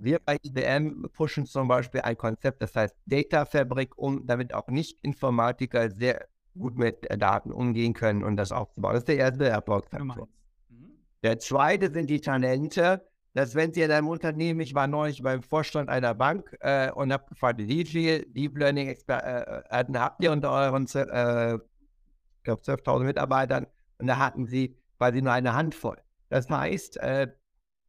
Wir 0.00 0.20
bei 0.20 0.38
IBM 0.42 1.08
pushen 1.12 1.44
zum 1.46 1.66
Beispiel 1.66 2.00
ein 2.02 2.16
Konzept, 2.16 2.62
das 2.62 2.74
heißt 2.74 2.94
Data 3.06 3.44
Fabric, 3.44 3.96
um 3.98 4.26
damit 4.26 4.54
auch 4.54 4.68
Nicht-Informatiker 4.68 5.90
sehr 5.90 6.26
gut 6.56 6.76
mit 6.76 7.08
äh, 7.10 7.18
Daten 7.18 7.52
umgehen 7.52 7.94
können 7.94 8.22
und 8.22 8.36
das 8.36 8.52
aufzubauen. 8.52 8.94
Das 8.94 9.02
ist 9.02 9.08
der 9.08 9.18
erste 9.18 9.48
Erfolgsfaktor. 9.48 10.28
Mhm. 10.68 10.90
Der 11.22 11.38
zweite 11.38 11.92
sind 11.92 12.10
die 12.10 12.20
Talente 12.20 13.07
dass 13.34 13.54
wenn 13.54 13.72
Sie 13.72 13.82
in 13.82 13.90
einem 13.90 14.08
Unternehmen, 14.08 14.60
ich 14.60 14.74
war 14.74 14.86
neulich 14.86 15.22
beim 15.22 15.42
Vorstand 15.42 15.88
einer 15.88 16.14
Bank 16.14 16.56
äh, 16.60 16.90
und 16.90 17.12
habe 17.12 17.26
gefragt, 17.28 17.58
wie 17.58 17.84
viele 17.84 18.26
Deep 18.26 18.56
Learning 18.56 18.88
Experten 18.88 19.94
äh, 19.94 19.98
habt 19.98 20.22
ihr 20.24 20.32
unter 20.32 20.50
euren, 20.50 20.86
äh, 20.86 21.54
ich 21.54 22.44
glaube, 22.44 22.62
12.000 22.62 23.04
Mitarbeitern? 23.04 23.66
Und 23.98 24.06
da 24.06 24.18
hatten 24.18 24.46
sie 24.46 24.76
quasi 24.96 25.22
nur 25.22 25.32
eine 25.32 25.54
Handvoll. 25.54 25.98
Das 26.28 26.48
heißt, 26.48 26.98
äh, 26.98 27.28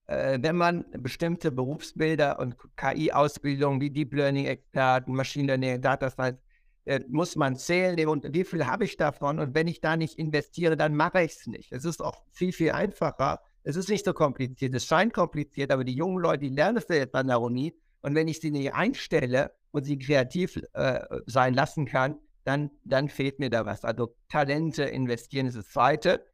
äh 0.08 0.39
wenn 0.41 0.56
man 0.56 0.86
bestimmte 0.91 1.51
Berufsbilder 1.51 2.39
und 2.39 2.55
KI-Ausbildung 2.76 3.82
wie 3.82 3.89
Deep 3.89 4.13
Learning 4.13 4.45
Experten, 4.45 5.13
Machine 5.13 5.47
Learning, 5.47 5.82
Data 5.82 6.09
Science, 6.09 6.39
äh, 6.86 7.01
muss 7.07 7.36
man 7.36 7.55
zählen, 7.55 7.97
wie 7.97 8.43
viel 8.43 8.66
habe 8.66 8.84
ich 8.84 8.97
davon? 8.97 9.39
Und 9.39 9.53
wenn 9.53 9.68
ich 9.68 9.82
da 9.82 9.95
nicht 9.95 10.18
investiere, 10.18 10.76
dann 10.76 10.95
mache 10.95 11.22
ich 11.22 11.34
es 11.34 11.47
nicht. 11.47 11.72
Es 11.72 11.86
ist 11.86 12.01
auch 12.01 12.24
viel, 12.32 12.51
viel 12.51 12.72
einfacher, 12.72 13.41
es 13.64 13.76
ist 13.76 13.89
nicht 13.89 14.05
so 14.05 14.14
kompliziert. 14.14 14.74
Es 14.74 14.86
scheint 14.86 15.14
kompliziert, 15.14 15.72
aber 15.72 15.84
die 15.84 15.95
jungen 15.95 16.22
Leute, 16.22 16.39
die 16.39 16.49
lernen 16.49 16.78
es 16.78 16.88
jetzt 16.88 17.16
an 17.16 17.28
der 17.28 17.41
Uni. 17.41 17.76
Und 18.01 18.16
wenn 18.16 18.28
ich 18.28 18.39
sie 18.39 18.51
nicht 18.51 18.74
einstelle 18.74 19.51
und 19.72 19.84
sie 19.84 19.99
kreativ 19.99 20.62
äh, 20.74 21.01
sein 21.26 21.53
lassen 21.53 21.86
kann, 21.86 22.16
dann, 22.45 22.72
dann 22.84 23.10
fehlt 23.10 23.39
mir 23.39 23.49
da 23.49 23.66
was. 23.66 23.84
Also 23.84 24.16
Talente 24.30 24.84
investieren 24.84 25.45
ist 25.47 25.57
das 25.57 25.70
Zweite. 25.70 26.26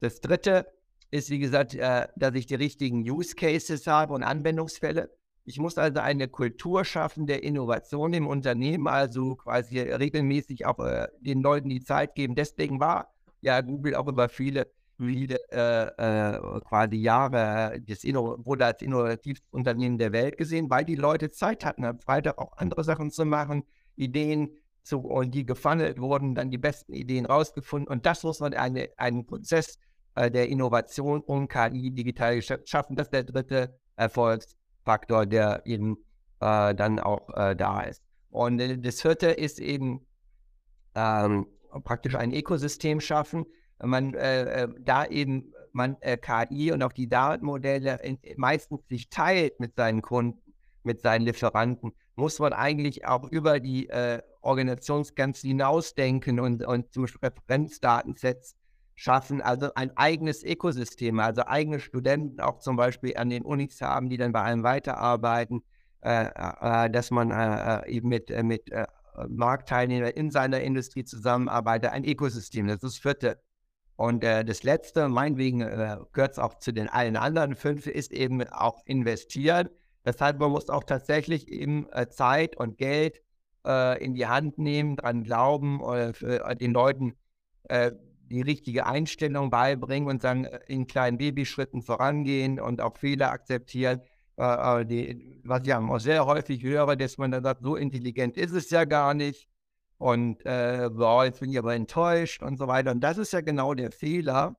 Das 0.00 0.20
Dritte 0.20 0.66
ist, 1.10 1.30
wie 1.30 1.38
gesagt, 1.38 1.74
äh, 1.74 2.08
dass 2.16 2.34
ich 2.34 2.46
die 2.46 2.56
richtigen 2.56 3.08
Use 3.08 3.34
Cases 3.36 3.86
habe 3.86 4.14
und 4.14 4.22
Anwendungsfälle. 4.22 5.10
Ich 5.44 5.58
muss 5.58 5.78
also 5.78 6.00
eine 6.00 6.28
Kultur 6.28 6.84
schaffen 6.84 7.26
der 7.26 7.42
Innovation 7.42 8.12
im 8.12 8.26
Unternehmen, 8.26 8.86
also 8.86 9.36
quasi 9.36 9.78
regelmäßig 9.80 10.66
auch 10.66 10.78
äh, 10.80 11.08
den 11.20 11.42
Leuten 11.42 11.68
die 11.68 11.82
Zeit 11.82 12.14
geben. 12.14 12.34
Deswegen 12.34 12.80
war 12.80 13.12
ja 13.40 13.60
Google 13.60 13.94
auch 13.96 14.06
über 14.08 14.28
viele, 14.28 14.70
viele 15.06 15.38
äh, 15.50 16.34
äh, 16.34 16.60
quasi 16.60 16.96
Jahre 16.96 17.80
das 17.86 18.04
wurde 18.04 18.66
als 18.66 18.82
innovativstes 18.82 19.52
Unternehmen 19.52 19.98
der 19.98 20.12
Welt 20.12 20.36
gesehen, 20.36 20.70
weil 20.70 20.84
die 20.84 20.94
Leute 20.94 21.30
Zeit 21.30 21.64
hatten, 21.64 21.84
am 21.84 21.98
Freitag 21.98 22.38
auch 22.38 22.56
andere 22.56 22.84
Sachen 22.84 23.10
zu 23.10 23.24
machen, 23.24 23.64
Ideen 23.96 24.50
zu, 24.82 25.00
und 25.00 25.34
die 25.34 25.46
gefunnelt 25.46 26.00
wurden, 26.00 26.34
dann 26.34 26.50
die 26.50 26.58
besten 26.58 26.92
Ideen 26.92 27.26
rausgefunden. 27.26 27.88
Und 27.88 28.06
das 28.06 28.22
muss 28.22 28.40
man 28.40 28.54
eine, 28.54 28.88
einen 28.96 29.26
Prozess 29.26 29.78
äh, 30.14 30.30
der 30.30 30.48
Innovation 30.48 31.20
und 31.20 31.48
KI 31.48 31.90
digital 31.90 32.42
schaffen. 32.42 32.96
Das 32.96 33.08
ist 33.08 33.12
der 33.12 33.24
dritte 33.24 33.78
Erfolgsfaktor, 33.96 35.26
der 35.26 35.62
eben 35.66 35.96
äh, 36.40 36.74
dann 36.74 36.98
auch 36.98 37.28
äh, 37.34 37.54
da 37.54 37.82
ist. 37.82 38.02
Und 38.30 38.60
äh, 38.60 38.78
das 38.78 39.00
vierte 39.00 39.28
ist 39.28 39.60
eben 39.60 40.06
ähm, 40.94 41.46
praktisch 41.84 42.14
ein 42.14 42.32
Ökosystem 42.32 43.00
schaffen. 43.00 43.46
Man 43.82 44.14
äh, 44.14 44.64
äh, 44.64 44.68
da 44.80 45.06
eben 45.06 45.52
man 45.74 45.96
KI 46.00 46.70
und 46.70 46.82
auch 46.82 46.92
die 46.92 47.08
Datenmodelle 47.08 47.98
meistens 48.36 48.86
sich 48.88 49.08
teilt 49.08 49.58
mit 49.58 49.74
seinen 49.74 50.02
Kunden, 50.02 50.52
mit 50.82 51.00
seinen 51.00 51.22
Lieferanten, 51.22 51.92
muss 52.14 52.38
man 52.40 52.52
eigentlich 52.52 53.06
auch 53.06 53.24
über 53.30 53.58
die 53.58 53.88
Organisationsgrenzen 54.42 55.48
hinausdenken 55.48 56.40
und, 56.40 56.62
und 56.62 56.92
zum 56.92 57.04
Beispiel 57.04 57.20
Referenzdatensets 57.26 58.54
schaffen, 58.94 59.40
also 59.40 59.74
ein 59.74 59.96
eigenes 59.96 60.44
Ökosystem, 60.44 61.18
also 61.18 61.42
eigene 61.46 61.80
Studenten 61.80 62.40
auch 62.40 62.58
zum 62.58 62.76
Beispiel 62.76 63.16
an 63.16 63.30
den 63.30 63.42
Unis 63.42 63.80
haben, 63.80 64.08
die 64.08 64.16
dann 64.16 64.32
bei 64.32 64.42
einem 64.42 64.62
weiterarbeiten, 64.62 65.62
äh, 66.02 66.26
äh, 66.26 66.90
dass 66.90 67.10
man 67.10 67.30
äh, 67.30 67.80
äh 67.80 67.90
eben 67.90 68.08
mit, 68.08 68.30
äh, 68.30 68.42
mit 68.42 68.70
äh, 68.70 68.86
Marktteilnehmern 69.28 70.10
in 70.10 70.30
seiner 70.30 70.60
Industrie 70.60 71.04
zusammenarbeitet, 71.04 71.90
ein 71.90 72.04
Ökosystem, 72.04 72.66
das 72.66 72.76
ist 72.76 72.82
das 72.82 72.98
vierte. 72.98 73.40
Und 73.96 74.24
das 74.24 74.62
letzte, 74.64 75.08
meinetwegen 75.08 75.60
gehört 75.60 76.32
es 76.32 76.38
auch 76.38 76.54
zu 76.58 76.72
den 76.72 76.88
allen 76.88 77.16
anderen 77.16 77.54
fünf, 77.54 77.86
ist 77.86 78.12
eben 78.12 78.42
auch 78.48 78.80
investieren. 78.86 79.68
Das 80.02 80.20
heißt, 80.20 80.38
man 80.38 80.50
muss 80.50 80.70
auch 80.70 80.82
tatsächlich 80.82 81.48
eben 81.48 81.86
Zeit 82.10 82.56
und 82.56 82.78
Geld 82.78 83.20
in 84.00 84.14
die 84.14 84.26
Hand 84.26 84.58
nehmen, 84.58 84.96
dran 84.96 85.22
glauben, 85.22 85.80
den 86.58 86.72
Leuten 86.72 87.14
die 88.32 88.40
richtige 88.40 88.86
Einstellung 88.86 89.50
beibringen 89.50 90.08
und 90.08 90.24
dann 90.24 90.46
äh, 90.46 90.60
in 90.66 90.86
kleinen 90.86 91.18
Babyschritten 91.18 91.82
vorangehen 91.82 92.58
und 92.58 92.80
auch 92.80 92.96
Fehler 92.96 93.30
akzeptieren. 93.30 94.00
Äh, 94.38 94.80
äh, 94.80 94.86
die, 94.86 95.40
was 95.44 95.62
ich 95.64 95.74
auch 95.74 95.98
sehr 95.98 96.26
häufig 96.26 96.62
höre, 96.62 96.96
dass 96.96 97.18
man 97.18 97.30
dann 97.30 97.44
sagt, 97.44 97.62
so 97.62 97.76
intelligent 97.76 98.36
ist 98.36 98.52
es 98.52 98.70
ja 98.70 98.84
gar 98.84 99.14
nicht. 99.14 99.48
Und 100.02 100.44
äh, 100.44 100.90
boah, 100.92 101.26
jetzt 101.26 101.38
bin 101.38 101.50
ich 101.52 101.58
aber 101.58 101.74
enttäuscht 101.76 102.42
und 102.42 102.58
so 102.58 102.66
weiter. 102.66 102.90
Und 102.90 103.02
das 103.02 103.18
ist 103.18 103.32
ja 103.32 103.40
genau 103.40 103.72
der 103.72 103.92
Fehler, 103.92 104.56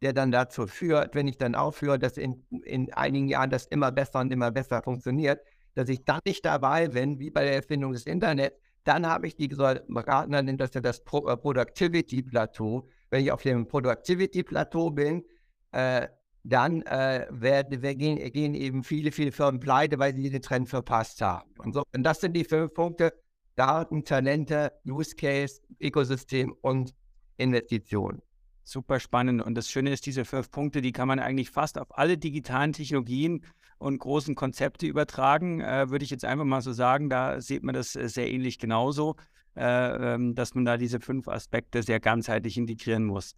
der 0.00 0.12
dann 0.12 0.30
dazu 0.30 0.68
führt, 0.68 1.16
wenn 1.16 1.26
ich 1.26 1.38
dann 1.38 1.56
aufhöre, 1.56 1.98
dass 1.98 2.16
in, 2.16 2.46
in 2.62 2.92
einigen 2.92 3.26
Jahren 3.26 3.50
das 3.50 3.66
immer 3.66 3.90
besser 3.90 4.20
und 4.20 4.32
immer 4.32 4.52
besser 4.52 4.82
funktioniert, 4.84 5.40
dass 5.74 5.88
ich 5.88 6.04
dann 6.04 6.20
nicht 6.24 6.44
dabei 6.44 6.86
bin, 6.86 7.18
wie 7.18 7.30
bei 7.30 7.42
der 7.42 7.56
Erfindung 7.56 7.94
des 7.94 8.06
Internets, 8.06 8.56
dann 8.84 9.08
habe 9.08 9.26
ich 9.26 9.34
die, 9.34 9.52
Ratner 9.52 10.42
nennt 10.42 10.60
das 10.60 10.72
ja 10.74 10.80
das 10.80 11.02
Pro 11.02 11.22
Productivity-Plateau, 11.22 12.88
wenn 13.10 13.24
ich 13.24 13.32
auf 13.32 13.42
dem 13.42 13.66
Productivity-Plateau 13.66 14.92
bin, 14.92 15.24
äh, 15.72 16.06
dann 16.44 16.82
äh, 16.82 17.26
werden, 17.30 17.80
gehen, 17.98 18.32
gehen, 18.32 18.54
eben 18.54 18.84
viele, 18.84 19.10
viele 19.10 19.32
Firmen 19.32 19.58
pleite, 19.58 19.98
weil 19.98 20.14
sie 20.14 20.30
den 20.30 20.42
Trend 20.42 20.68
verpasst 20.68 21.20
haben. 21.22 21.50
Und, 21.58 21.72
so, 21.72 21.82
und 21.92 22.04
das 22.04 22.20
sind 22.20 22.34
die 22.34 22.44
fünf 22.44 22.72
Punkte: 22.72 23.12
Daten, 23.56 24.04
Talente, 24.04 24.72
Use 24.86 25.16
Case, 25.16 25.60
Ökosystem 25.80 26.54
und 26.60 26.94
Investitionen. 27.36 28.22
Super 28.62 29.00
spannend. 29.00 29.42
Und 29.42 29.54
das 29.54 29.70
Schöne 29.70 29.92
ist, 29.92 30.06
diese 30.06 30.24
fünf 30.24 30.50
Punkte, 30.50 30.80
die 30.80 30.92
kann 30.92 31.08
man 31.08 31.18
eigentlich 31.18 31.50
fast 31.50 31.78
auf 31.78 31.96
alle 31.96 32.18
digitalen 32.18 32.72
Technologien 32.72 33.44
und 33.78 33.98
großen 33.98 34.34
Konzepte 34.34 34.86
übertragen. 34.86 35.60
Äh, 35.60 35.90
würde 35.90 36.04
ich 36.04 36.10
jetzt 36.10 36.24
einfach 36.24 36.44
mal 36.44 36.62
so 36.62 36.72
sagen, 36.72 37.08
da 37.08 37.40
sieht 37.40 37.62
man 37.62 37.74
das 37.74 37.96
äh, 37.96 38.08
sehr 38.08 38.30
ähnlich 38.30 38.58
genauso. 38.58 39.16
Äh, 39.56 40.14
ähm, 40.14 40.34
dass 40.34 40.54
man 40.54 40.66
da 40.66 40.76
diese 40.76 41.00
fünf 41.00 41.28
Aspekte 41.28 41.82
sehr 41.82 41.98
ganzheitlich 41.98 42.58
integrieren 42.58 43.04
muss. 43.04 43.34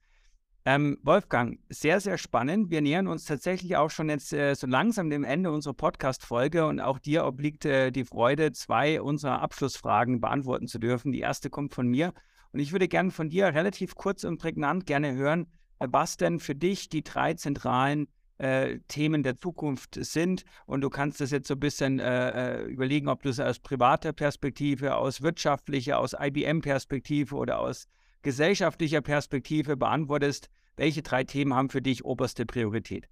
Ähm, 0.71 0.99
Wolfgang, 1.03 1.59
sehr, 1.71 1.99
sehr 1.99 2.19
spannend. 2.19 2.71
Wir 2.71 2.83
nähern 2.83 3.07
uns 3.07 3.25
tatsächlich 3.25 3.79
auch 3.79 3.89
schon 3.89 4.11
jetzt 4.11 4.35
äh, 4.35 4.53
so 4.53 4.67
langsam 4.67 5.09
dem 5.09 5.25
Ende 5.25 5.51
unserer 5.51 5.73
Podcast-Folge 5.73 6.67
und 6.67 6.79
auch 6.79 6.99
dir 6.99 7.25
obliegt 7.25 7.65
äh, 7.65 7.91
die 7.91 8.05
Freude, 8.05 8.53
zwei 8.53 9.01
unserer 9.01 9.41
Abschlussfragen 9.41 10.21
beantworten 10.21 10.69
zu 10.69 10.79
dürfen. 10.79 11.11
Die 11.11 11.21
erste 11.21 11.49
kommt 11.49 11.73
von 11.73 11.89
mir 11.89 12.13
und 12.53 12.61
ich 12.61 12.73
würde 12.73 12.87
gerne 12.87 13.13
von 13.13 13.31
dir 13.31 13.47
relativ 13.47 13.95
kurz 13.95 14.25
und 14.25 14.37
prägnant 14.37 14.85
gerne 14.85 15.15
hören, 15.15 15.47
äh, 15.79 15.89
was 15.91 16.19
denn 16.19 16.39
für 16.39 16.55
dich 16.55 16.91
die 16.91 17.03
drei 17.03 17.33
zentralen 17.33 18.07
äh, 18.37 18.81
Themen 18.89 19.23
der 19.23 19.39
Zukunft 19.39 19.97
sind. 19.99 20.45
Und 20.67 20.83
du 20.83 20.91
kannst 20.91 21.23
das 21.23 21.31
jetzt 21.31 21.49
so 21.49 21.55
ein 21.55 21.61
bisschen 21.61 21.99
äh, 21.99 22.59
äh 22.59 22.65
überlegen, 22.67 23.09
ob 23.09 23.23
du 23.23 23.31
es 23.31 23.41
aus 23.41 23.59
privater 23.59 24.13
Perspektive, 24.13 24.97
aus 24.97 25.23
wirtschaftlicher, 25.23 25.99
aus 25.99 26.13
IBM-Perspektive 26.13 27.35
oder 27.37 27.59
aus 27.59 27.89
gesellschaftlicher 28.21 29.01
Perspektive 29.01 29.79
beantwortest. 29.79 30.51
Welche 30.79 31.03
drei 31.03 31.25
Themen 31.25 31.55
haben 31.55 31.71
für 31.71 31.83
dich 31.83 32.05
oberste 32.05 32.47
Priorität? 32.47 33.09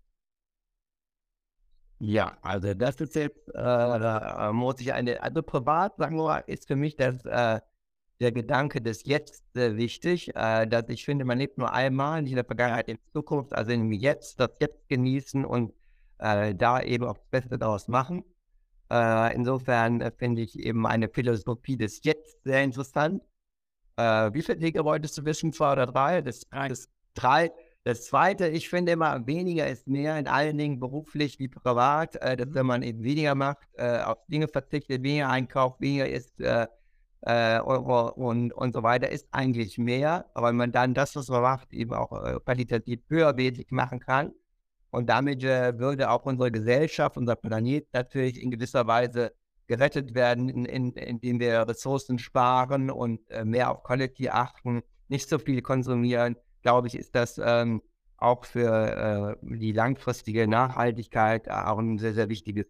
Ja, 1.99 2.37
also 2.43 2.75
das 2.75 2.97
ist 3.01 3.15
jetzt, 3.15 3.49
äh, 3.49 3.53
da 3.55 4.53
muss 4.53 4.81
ich 4.81 4.93
eine, 4.93 5.23
also 5.23 5.43
privat 5.43 5.97
sagen 5.97 6.17
wir 6.17 6.25
mal, 6.25 6.45
ist 6.47 6.69
für 6.69 6.77
mich 6.77 6.97
das 6.97 7.25
äh, 7.25 7.61
der 8.21 8.33
Gedanke 8.33 8.81
des 8.81 9.05
Jetzt 9.05 9.45
sehr 9.55 9.77
wichtig, 9.77 10.35
äh, 10.37 10.67
dass 10.67 10.89
ich 10.89 11.05
finde, 11.05 11.25
man 11.25 11.39
lebt 11.39 11.59
nur 11.59 11.73
einmal, 11.73 12.23
nicht 12.23 12.33
in 12.33 12.37
der 12.37 12.45
Vergangenheit, 12.45 12.89
in 12.89 12.99
Zukunft, 13.13 13.53
also 13.55 13.73
im 13.73 13.93
Jetzt, 13.93 14.41
das 14.41 14.51
Jetzt 14.61 14.89
genießen 14.89 15.45
und 15.45 15.73
äh, 16.19 16.55
da 16.55 16.81
eben 16.83 17.05
auch 17.05 17.17
das 17.19 17.27
Beste 17.31 17.59
daraus 17.59 17.89
machen. 17.89 18.25
Äh, 18.91 19.35
insofern 19.35 20.01
äh, 20.01 20.13
finde 20.17 20.43
ich 20.43 20.59
eben 20.59 20.87
eine 20.87 21.09
Philosophie 21.09 21.77
des 21.77 22.01
Jetzt 22.05 22.43
sehr 22.45 22.63
interessant. 22.63 23.23
Äh, 23.97 24.33
wie 24.33 24.43
viele 24.43 24.59
Dinge 24.59 24.85
wolltest 24.85 25.19
du 25.19 25.25
wissen, 25.25 25.53
zwei 25.53 25.73
oder 25.73 25.87
drei? 25.87 26.23
Das, 26.23 26.43
das, 26.51 26.89
drei. 27.17 27.53
Das 27.85 28.05
zweite, 28.07 28.49
ich 28.49 28.69
finde 28.69 28.93
immer, 28.93 29.27
weniger 29.27 29.69
ist 29.69 29.87
mehr, 29.87 30.19
in 30.19 30.27
allen 30.27 30.59
Dingen 30.59 30.81
beruflich 30.81 31.39
wie 31.39 31.49
privat, 31.49 32.17
äh, 32.17 32.37
dass 32.37 32.55
wenn 32.55 32.67
man 32.67 32.83
eben 32.83 33.03
weniger 33.03 33.35
macht, 33.35 33.69
auf 33.79 34.19
Dinge 34.29 34.49
verzichtet, 34.49 35.03
weniger 35.03 35.29
einkauft, 35.29 35.81
weniger 35.81 36.09
ist, 36.09 36.41
äh, 37.27 37.61
Euro 37.61 38.11
und, 38.11 38.53
und 38.53 38.73
so 38.73 38.83
weiter 38.83 39.11
ist 39.11 39.27
eigentlich 39.33 39.79
mehr, 39.79 40.27
weil 40.35 40.53
man 40.53 40.71
dann 40.71 40.95
das, 40.95 41.17
was 41.17 41.29
man 41.29 41.43
macht, 41.43 41.73
eben 41.73 41.93
auch 41.93 42.13
äh, 42.25 42.39
qualitativ 42.45 43.01
höherwertig 43.09 43.71
machen 43.71 44.01
kann. 44.01 44.33
Und 44.91 45.09
damit 45.09 45.43
äh, 45.43 45.79
würde 45.79 46.11
auch 46.11 46.25
unsere 46.25 46.53
Gesellschaft, 46.53 47.17
unser 47.17 47.37
Planet 47.37 47.87
natürlich 47.93 48.41
in 48.41 48.51
gewisser 48.51 48.87
Weise 48.87 49.33
gerettet 49.67 50.15
werden, 50.15 50.49
in, 50.49 50.65
in, 50.65 50.93
indem 50.93 51.41
wir 51.41 51.67
Ressourcen 51.69 52.19
sparen 52.19 52.91
und 52.91 53.29
äh, 53.31 53.45
mehr 53.45 53.73
auf 53.73 53.83
Quality 53.83 54.29
achten, 54.29 54.83
nicht 55.09 55.29
so 55.29 55.39
viel 55.39 55.63
konsumieren. 55.63 56.37
Glaube 56.67 56.89
ich, 56.89 56.97
ist 56.97 57.15
das 57.15 57.39
ähm, 57.39 57.81
auch 58.17 58.45
für 58.45 59.37
äh, 59.41 59.57
die 59.57 59.71
langfristige 59.71 60.49
Nachhaltigkeit 60.49 61.49
auch 61.49 61.79
ein 61.79 61.97
sehr, 61.99 62.13
sehr 62.13 62.29
wichtiges 62.29 62.67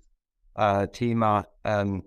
äh, 0.55 0.89
Thema. 0.89 1.49
Ähm, 1.65 2.05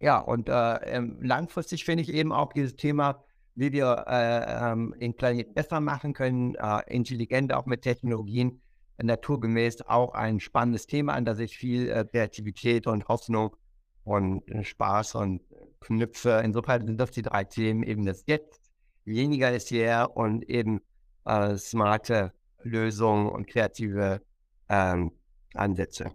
ja, 0.00 0.18
und 0.18 0.48
äh, 0.48 0.74
ähm, 0.96 1.20
langfristig 1.22 1.84
finde 1.84 2.02
ich 2.02 2.12
eben 2.12 2.32
auch 2.32 2.52
dieses 2.52 2.74
Thema, 2.74 3.22
wie 3.54 3.70
wir 3.70 4.04
äh, 4.08 4.72
ähm, 4.72 4.96
den 5.00 5.14
Planeten 5.14 5.54
besser 5.54 5.78
machen 5.78 6.12
können, 6.12 6.56
äh, 6.56 6.80
intelligent 6.88 7.52
auch 7.52 7.66
mit 7.66 7.82
Technologien, 7.82 8.60
naturgemäß 9.00 9.82
auch 9.82 10.12
ein 10.14 10.40
spannendes 10.40 10.88
Thema, 10.88 11.12
an 11.12 11.24
das 11.24 11.38
ich 11.38 11.56
viel 11.56 11.88
äh, 11.88 12.04
Kreativität 12.04 12.88
und 12.88 13.06
Hoffnung 13.06 13.54
und 14.02 14.50
äh, 14.50 14.64
Spaß 14.64 15.14
und 15.14 15.40
knüpfe. 15.78 16.42
Insofern 16.44 16.84
sind 16.84 17.00
das 17.00 17.12
die 17.12 17.22
drei 17.22 17.44
Themen, 17.44 17.84
eben 17.84 18.04
das 18.04 18.24
Jetzt, 18.26 18.63
weniger 19.04 19.52
ist 19.52 19.68
hier 19.68 20.10
und 20.14 20.48
eben 20.48 20.80
äh, 21.24 21.56
smarte 21.56 22.32
Lösungen 22.62 23.28
und 23.28 23.46
kreative 23.46 24.22
ähm, 24.68 25.12
Ansätze. 25.54 26.12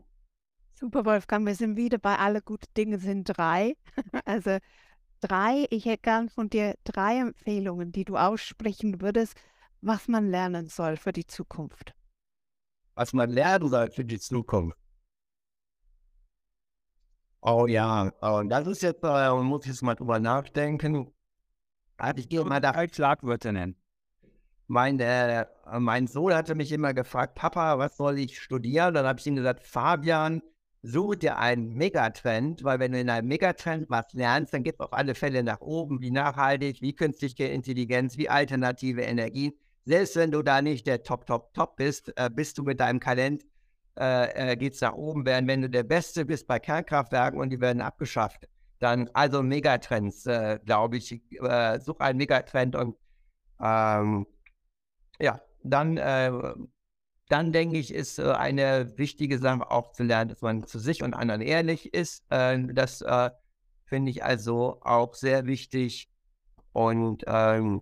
Super, 0.74 1.06
Wolfgang. 1.06 1.46
Wir 1.46 1.56
sind 1.56 1.76
wieder 1.76 1.98
bei 1.98 2.18
alle 2.18 2.42
gute 2.42 2.68
Dinge 2.76 3.00
sind 3.00 3.26
drei. 3.26 3.76
also 4.26 4.58
drei, 5.20 5.66
ich 5.70 5.86
hätte 5.86 6.04
gern 6.04 6.30
von 6.30 6.50
dir 6.50 6.76
drei 6.84 7.20
Empfehlungen, 7.20 7.92
die 7.92 8.06
du 8.06 8.18
aussprechen 8.18 9.02
würdest, 9.02 9.36
was 9.82 10.08
man 10.08 10.30
lernen 10.30 10.68
soll 10.68 10.98
für 10.98 11.12
die 11.12 11.28
Zukunft. 11.28 11.94
Was 12.96 13.14
man 13.14 13.30
lernen 13.30 13.70
soll 13.70 13.92
für 13.92 14.06
die 14.06 14.20
Zukunft. 14.20 14.78
Oh 17.42 17.68
ja, 17.68 18.12
oh, 18.22 18.44
das 18.46 18.68
ist 18.68 18.82
jetzt, 18.82 19.04
äh, 19.04 19.34
muss 19.34 19.62
ich 19.64 19.72
jetzt 19.72 19.82
mal 19.82 19.96
drüber 19.96 20.20
nachdenken. 20.20 21.14
Also 22.00 22.20
ich 22.20 22.30
gehe 22.30 22.44
mal 22.44 22.60
da. 22.60 22.72
Als 22.72 22.96
Schlagwörter 22.96 23.52
nennen. 23.52 23.76
Mein, 24.68 25.00
äh, 25.00 25.46
mein 25.80 26.08
Sohn 26.08 26.34
hatte 26.34 26.56
mich 26.56 26.72
immer 26.72 26.94
gefragt, 26.94 27.36
Papa, 27.36 27.80
was 27.80 27.98
soll 27.98 28.20
ich 28.20 28.40
studieren? 28.40 28.94
Dann 28.94 29.06
habe 29.06 29.20
ich 29.20 29.26
ihm 29.26 29.36
gesagt, 29.36 29.66
Fabian, 29.66 30.44
such 30.84 31.16
dir 31.16 31.38
einen 31.38 31.74
Megatrend, 31.74 32.64
weil 32.64 32.80
wenn 32.80 32.92
du 32.92 33.00
in 33.00 33.10
einem 33.10 33.28
Megatrend 33.28 33.90
was 33.90 34.14
lernst, 34.14 34.54
dann 34.54 34.64
geht 34.64 34.76
es 34.76 34.80
auf 34.80 34.94
alle 34.94 35.16
Fälle 35.16 35.44
nach 35.44 35.62
oben, 35.62 36.02
wie 36.02 36.12
nachhaltig, 36.12 36.82
wie 36.82 36.96
künstliche 36.96 37.46
Intelligenz, 37.46 38.18
wie 38.18 38.30
alternative 38.30 39.02
Energien. 39.02 39.54
Selbst 39.86 40.16
wenn 40.16 40.32
du 40.32 40.44
da 40.44 40.62
nicht 40.62 40.86
der 40.86 41.02
Top, 41.04 41.26
Top, 41.26 41.54
Top 41.54 41.76
bist, 41.76 42.14
äh, 42.16 42.30
bist 42.32 42.58
du 42.60 42.64
mit 42.64 42.80
deinem 42.80 43.00
Talent, 43.00 43.44
äh, 43.98 44.52
äh, 44.52 44.56
geht 44.56 44.76
es 44.76 44.82
nach 44.82 44.94
oben. 44.94 45.26
Während 45.26 45.48
wenn 45.48 45.64
du 45.64 45.70
der 45.70 45.84
Beste 45.84 46.26
bist 46.26 46.48
bei 46.48 46.60
Kernkraftwerken 46.60 47.40
und 47.40 47.50
die 47.50 47.60
werden 47.60 47.82
abgeschafft, 47.82 48.48
dann 48.80 49.10
also 49.14 49.44
Megatrends, 49.44 50.26
äh, 50.26 50.60
glaube 50.66 50.98
ich, 50.98 51.22
äh, 51.42 51.80
such 51.80 52.00
einen 52.00 52.18
Megatrend 52.18 52.76
und 52.76 52.96
ähm, 53.62 54.26
ja, 55.20 55.42
dann 55.64 55.98
äh, 55.98 56.32
dann 57.30 57.54
denke 57.54 57.78
ich, 57.78 57.94
ist 57.94 58.20
äh, 58.20 58.32
eine 58.32 58.98
wichtige 58.98 59.38
Sache 59.38 59.70
auch 59.70 59.92
zu 59.92 60.04
lernen, 60.04 60.30
dass 60.30 60.42
man 60.42 60.66
zu 60.66 60.80
sich 60.80 61.04
und 61.04 61.14
anderen 61.14 61.42
ehrlich 61.42 61.94
ist. 61.94 62.26
Äh, 62.30 62.60
das 62.74 63.02
äh, 63.02 63.30
finde 63.86 64.12
ich 64.12 64.24
also 64.24 64.80
auch 64.82 65.14
sehr 65.14 65.46
wichtig. 65.46 66.10
Und 66.74 67.24
ähm, 67.28 67.82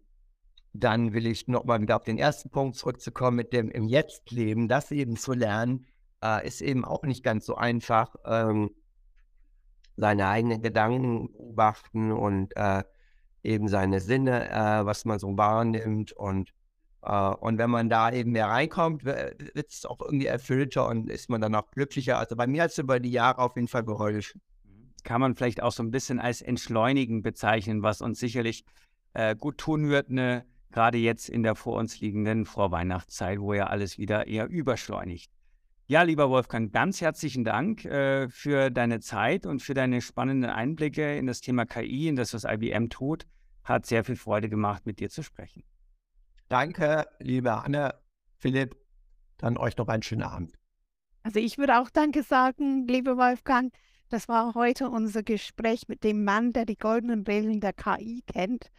dann 0.73 1.13
will 1.13 1.27
ich 1.27 1.47
nochmal 1.47 1.81
wieder 1.81 1.95
auf 1.95 2.03
den 2.03 2.17
ersten 2.17 2.49
Punkt 2.49 2.75
zurückzukommen 2.75 3.37
mit 3.37 3.53
dem 3.53 3.71
im 3.71 3.87
Jetzt 3.87 4.31
leben. 4.31 4.67
Das 4.67 4.91
eben 4.91 5.15
zu 5.15 5.33
lernen, 5.33 5.87
äh, 6.23 6.45
ist 6.45 6.61
eben 6.61 6.83
auch 6.83 7.03
nicht 7.03 7.23
ganz 7.23 7.45
so 7.45 7.55
einfach. 7.55 8.15
Ähm, 8.25 8.71
seine 9.97 10.27
eigenen 10.27 10.61
Gedanken 10.61 11.31
beobachten 11.31 12.11
und 12.11 12.55
äh, 12.55 12.83
eben 13.43 13.67
seine 13.67 13.99
Sinne, 13.99 14.49
äh, 14.49 14.85
was 14.85 15.05
man 15.05 15.19
so 15.19 15.37
wahrnimmt 15.37 16.13
und 16.13 16.53
Uh, 17.07 17.35
und 17.39 17.57
wenn 17.57 17.69
man 17.69 17.89
da 17.89 18.11
eben 18.11 18.31
mehr 18.31 18.47
reinkommt, 18.47 19.05
wird 19.05 19.69
es 19.69 19.85
auch 19.85 20.01
irgendwie 20.01 20.25
erfüllter 20.25 20.87
und 20.87 21.09
ist 21.09 21.29
man 21.29 21.39
dann 21.39 21.55
auch 21.55 21.69
glücklicher. 21.71 22.17
Also 22.17 22.35
bei 22.35 22.47
mir 22.47 22.63
hat 22.63 22.71
es 22.71 22.79
über 22.79 22.99
die 22.99 23.11
Jahre 23.11 23.37
auf 23.37 23.55
jeden 23.55 23.69
Fall 23.69 23.85
geholfen. 23.85 24.41
Kann 25.03 25.21
man 25.21 25.35
vielleicht 25.35 25.63
auch 25.63 25.71
so 25.71 25.83
ein 25.83 25.91
bisschen 25.91 26.19
als 26.19 26.41
Entschleunigen 26.41 27.21
bezeichnen, 27.21 27.81
was 27.81 28.01
uns 28.01 28.19
sicherlich 28.19 28.65
äh, 29.13 29.37
gut 29.37 29.57
tun 29.57 29.87
wird, 29.87 30.09
ne, 30.09 30.45
gerade 30.71 30.97
jetzt 30.97 31.29
in 31.29 31.43
der 31.43 31.55
vor 31.55 31.77
uns 31.77 32.01
liegenden 32.01 32.45
Vorweihnachtszeit, 32.45 33.39
wo 33.39 33.53
ja 33.53 33.67
alles 33.67 33.97
wieder 33.97 34.27
eher 34.27 34.47
überschleunigt. 34.49 35.31
Ja, 35.89 36.01
lieber 36.01 36.29
Wolfgang, 36.29 36.73
ganz 36.73 36.99
herzlichen 36.99 37.45
Dank 37.45 37.85
äh, 37.85 38.27
für 38.27 38.69
deine 38.69 38.99
Zeit 38.99 39.45
und 39.45 39.61
für 39.61 39.73
deine 39.73 40.01
spannenden 40.01 40.49
Einblicke 40.49 41.15
in 41.15 41.27
das 41.27 41.39
Thema 41.39 41.65
KI, 41.65 42.09
in 42.09 42.17
das, 42.17 42.33
was 42.33 42.43
IBM 42.43 42.89
tut. 42.89 43.25
Hat 43.63 43.85
sehr 43.85 44.03
viel 44.03 44.17
Freude 44.17 44.49
gemacht, 44.49 44.85
mit 44.85 44.99
dir 44.99 45.09
zu 45.09 45.23
sprechen. 45.23 45.63
Danke, 46.49 47.07
liebe 47.19 47.53
Anne, 47.53 47.95
Philipp. 48.37 48.75
Dann 49.37 49.55
euch 49.55 49.77
noch 49.77 49.87
einen 49.87 50.03
schönen 50.03 50.23
Abend. 50.23 50.59
Also 51.23 51.39
ich 51.39 51.57
würde 51.57 51.79
auch 51.79 51.89
Danke 51.89 52.21
sagen, 52.21 52.85
liebe 52.85 53.15
Wolfgang. 53.15 53.71
Das 54.09 54.27
war 54.27 54.55
heute 54.55 54.89
unser 54.89 55.23
Gespräch 55.23 55.87
mit 55.87 56.03
dem 56.03 56.25
Mann, 56.25 56.51
der 56.51 56.65
die 56.65 56.77
goldenen 56.77 57.23
Regeln 57.23 57.61
der 57.61 57.71
KI 57.71 58.23
kennt, 58.27 58.71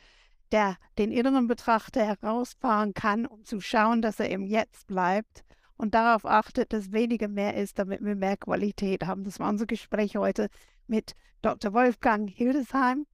der 0.53 0.77
den 0.99 1.11
inneren 1.11 1.47
Betrachter 1.47 2.05
herausfahren 2.05 2.93
kann, 2.93 3.25
um 3.25 3.45
zu 3.45 3.63
schauen, 3.63 4.03
dass 4.03 4.21
er 4.21 4.29
im 4.29 4.45
Jetzt 4.45 4.89
bleibt 4.89 5.45
und 5.79 5.95
darauf 5.95 6.27
achtet, 6.27 6.73
dass 6.73 6.93
weniger 6.93 7.29
mehr 7.29 7.57
ist, 7.57 7.79
damit 7.79 8.05
wir 8.05 8.15
mehr 8.15 8.37
Qualität 8.37 9.07
haben. 9.07 9.25
Das 9.25 9.41
war 9.41 9.49
unser 9.49 9.67
Gespräch 9.67 10.17
heute 10.17 10.49
mit 10.87 11.15
Dr. 11.41 11.73
Wolfgang 11.73 12.29
Hildesheim 12.29 13.07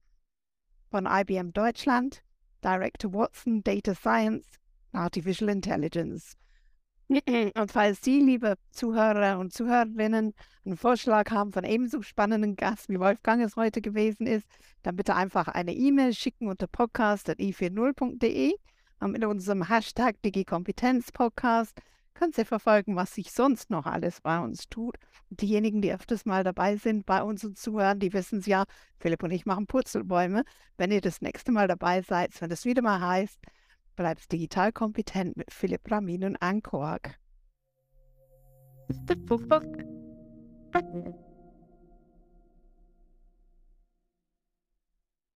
von 0.89 1.07
IBM 1.09 1.53
Deutschland. 1.53 2.21
Director 2.65 3.13
Watson, 3.13 3.63
Data 3.63 3.93
Science, 3.93 4.59
Artificial 4.91 5.49
Intelligence. 5.49 6.35
Und 7.09 7.71
falls 7.71 8.01
Sie, 8.03 8.19
liebe 8.19 8.55
Zuhörer 8.71 9.37
und 9.37 9.53
Zuhörerinnen, 9.53 10.33
einen 10.65 10.75
Vorschlag 10.75 11.29
haben 11.29 11.53
von 11.53 11.63
ebenso 11.63 12.01
spannenden 12.01 12.55
Gast 12.55 12.89
wie 12.89 12.99
Wolfgang 12.99 13.43
es 13.43 13.55
heute 13.55 13.81
gewesen 13.81 14.25
ist, 14.25 14.47
dann 14.81 14.95
bitte 14.95 15.15
einfach 15.15 15.47
eine 15.47 15.75
E-Mail 15.75 16.15
schicken 16.15 16.47
unter 16.47 16.65
podcast.i40.de 16.65 18.55
mit 19.01 19.23
unserem 19.23 19.69
Hashtag 19.69 20.19
DigiKompetenzPodcast 20.23 21.79
kannst 22.15 22.39
du 22.39 22.45
verfolgen, 22.45 22.95
was 22.95 23.13
sich 23.13 23.31
sonst 23.31 23.69
noch 23.69 23.85
alles 23.85 24.21
bei 24.21 24.39
uns 24.39 24.67
tut. 24.67 24.95
Diejenigen, 25.29 25.81
die 25.81 25.93
öfters 25.93 26.25
mal 26.25 26.43
dabei 26.43 26.77
sind 26.77 27.05
bei 27.05 27.21
uns 27.21 27.43
und 27.43 27.57
zuhören, 27.57 27.99
die 27.99 28.13
wissen 28.13 28.39
es 28.39 28.47
ja, 28.47 28.63
Philipp 28.97 29.21
und 29.21 29.31
ich 29.31 29.45
machen 29.45 29.67
Purzelbäume. 29.67 30.43
Wenn 30.77 30.91
ihr 30.91 31.01
das 31.01 31.21
nächste 31.21 31.51
Mal 31.51 31.67
dabei 31.67 32.01
seid, 32.01 32.39
wenn 32.41 32.49
das 32.49 32.65
wieder 32.65 32.81
mal 32.81 32.99
heißt, 32.99 33.39
bleibst 33.95 34.31
digital 34.31 34.71
kompetent 34.71 35.37
mit 35.37 35.53
Philipp 35.53 35.89
Ramin 35.91 36.23
und 36.23 36.41
Ankork. 36.41 37.19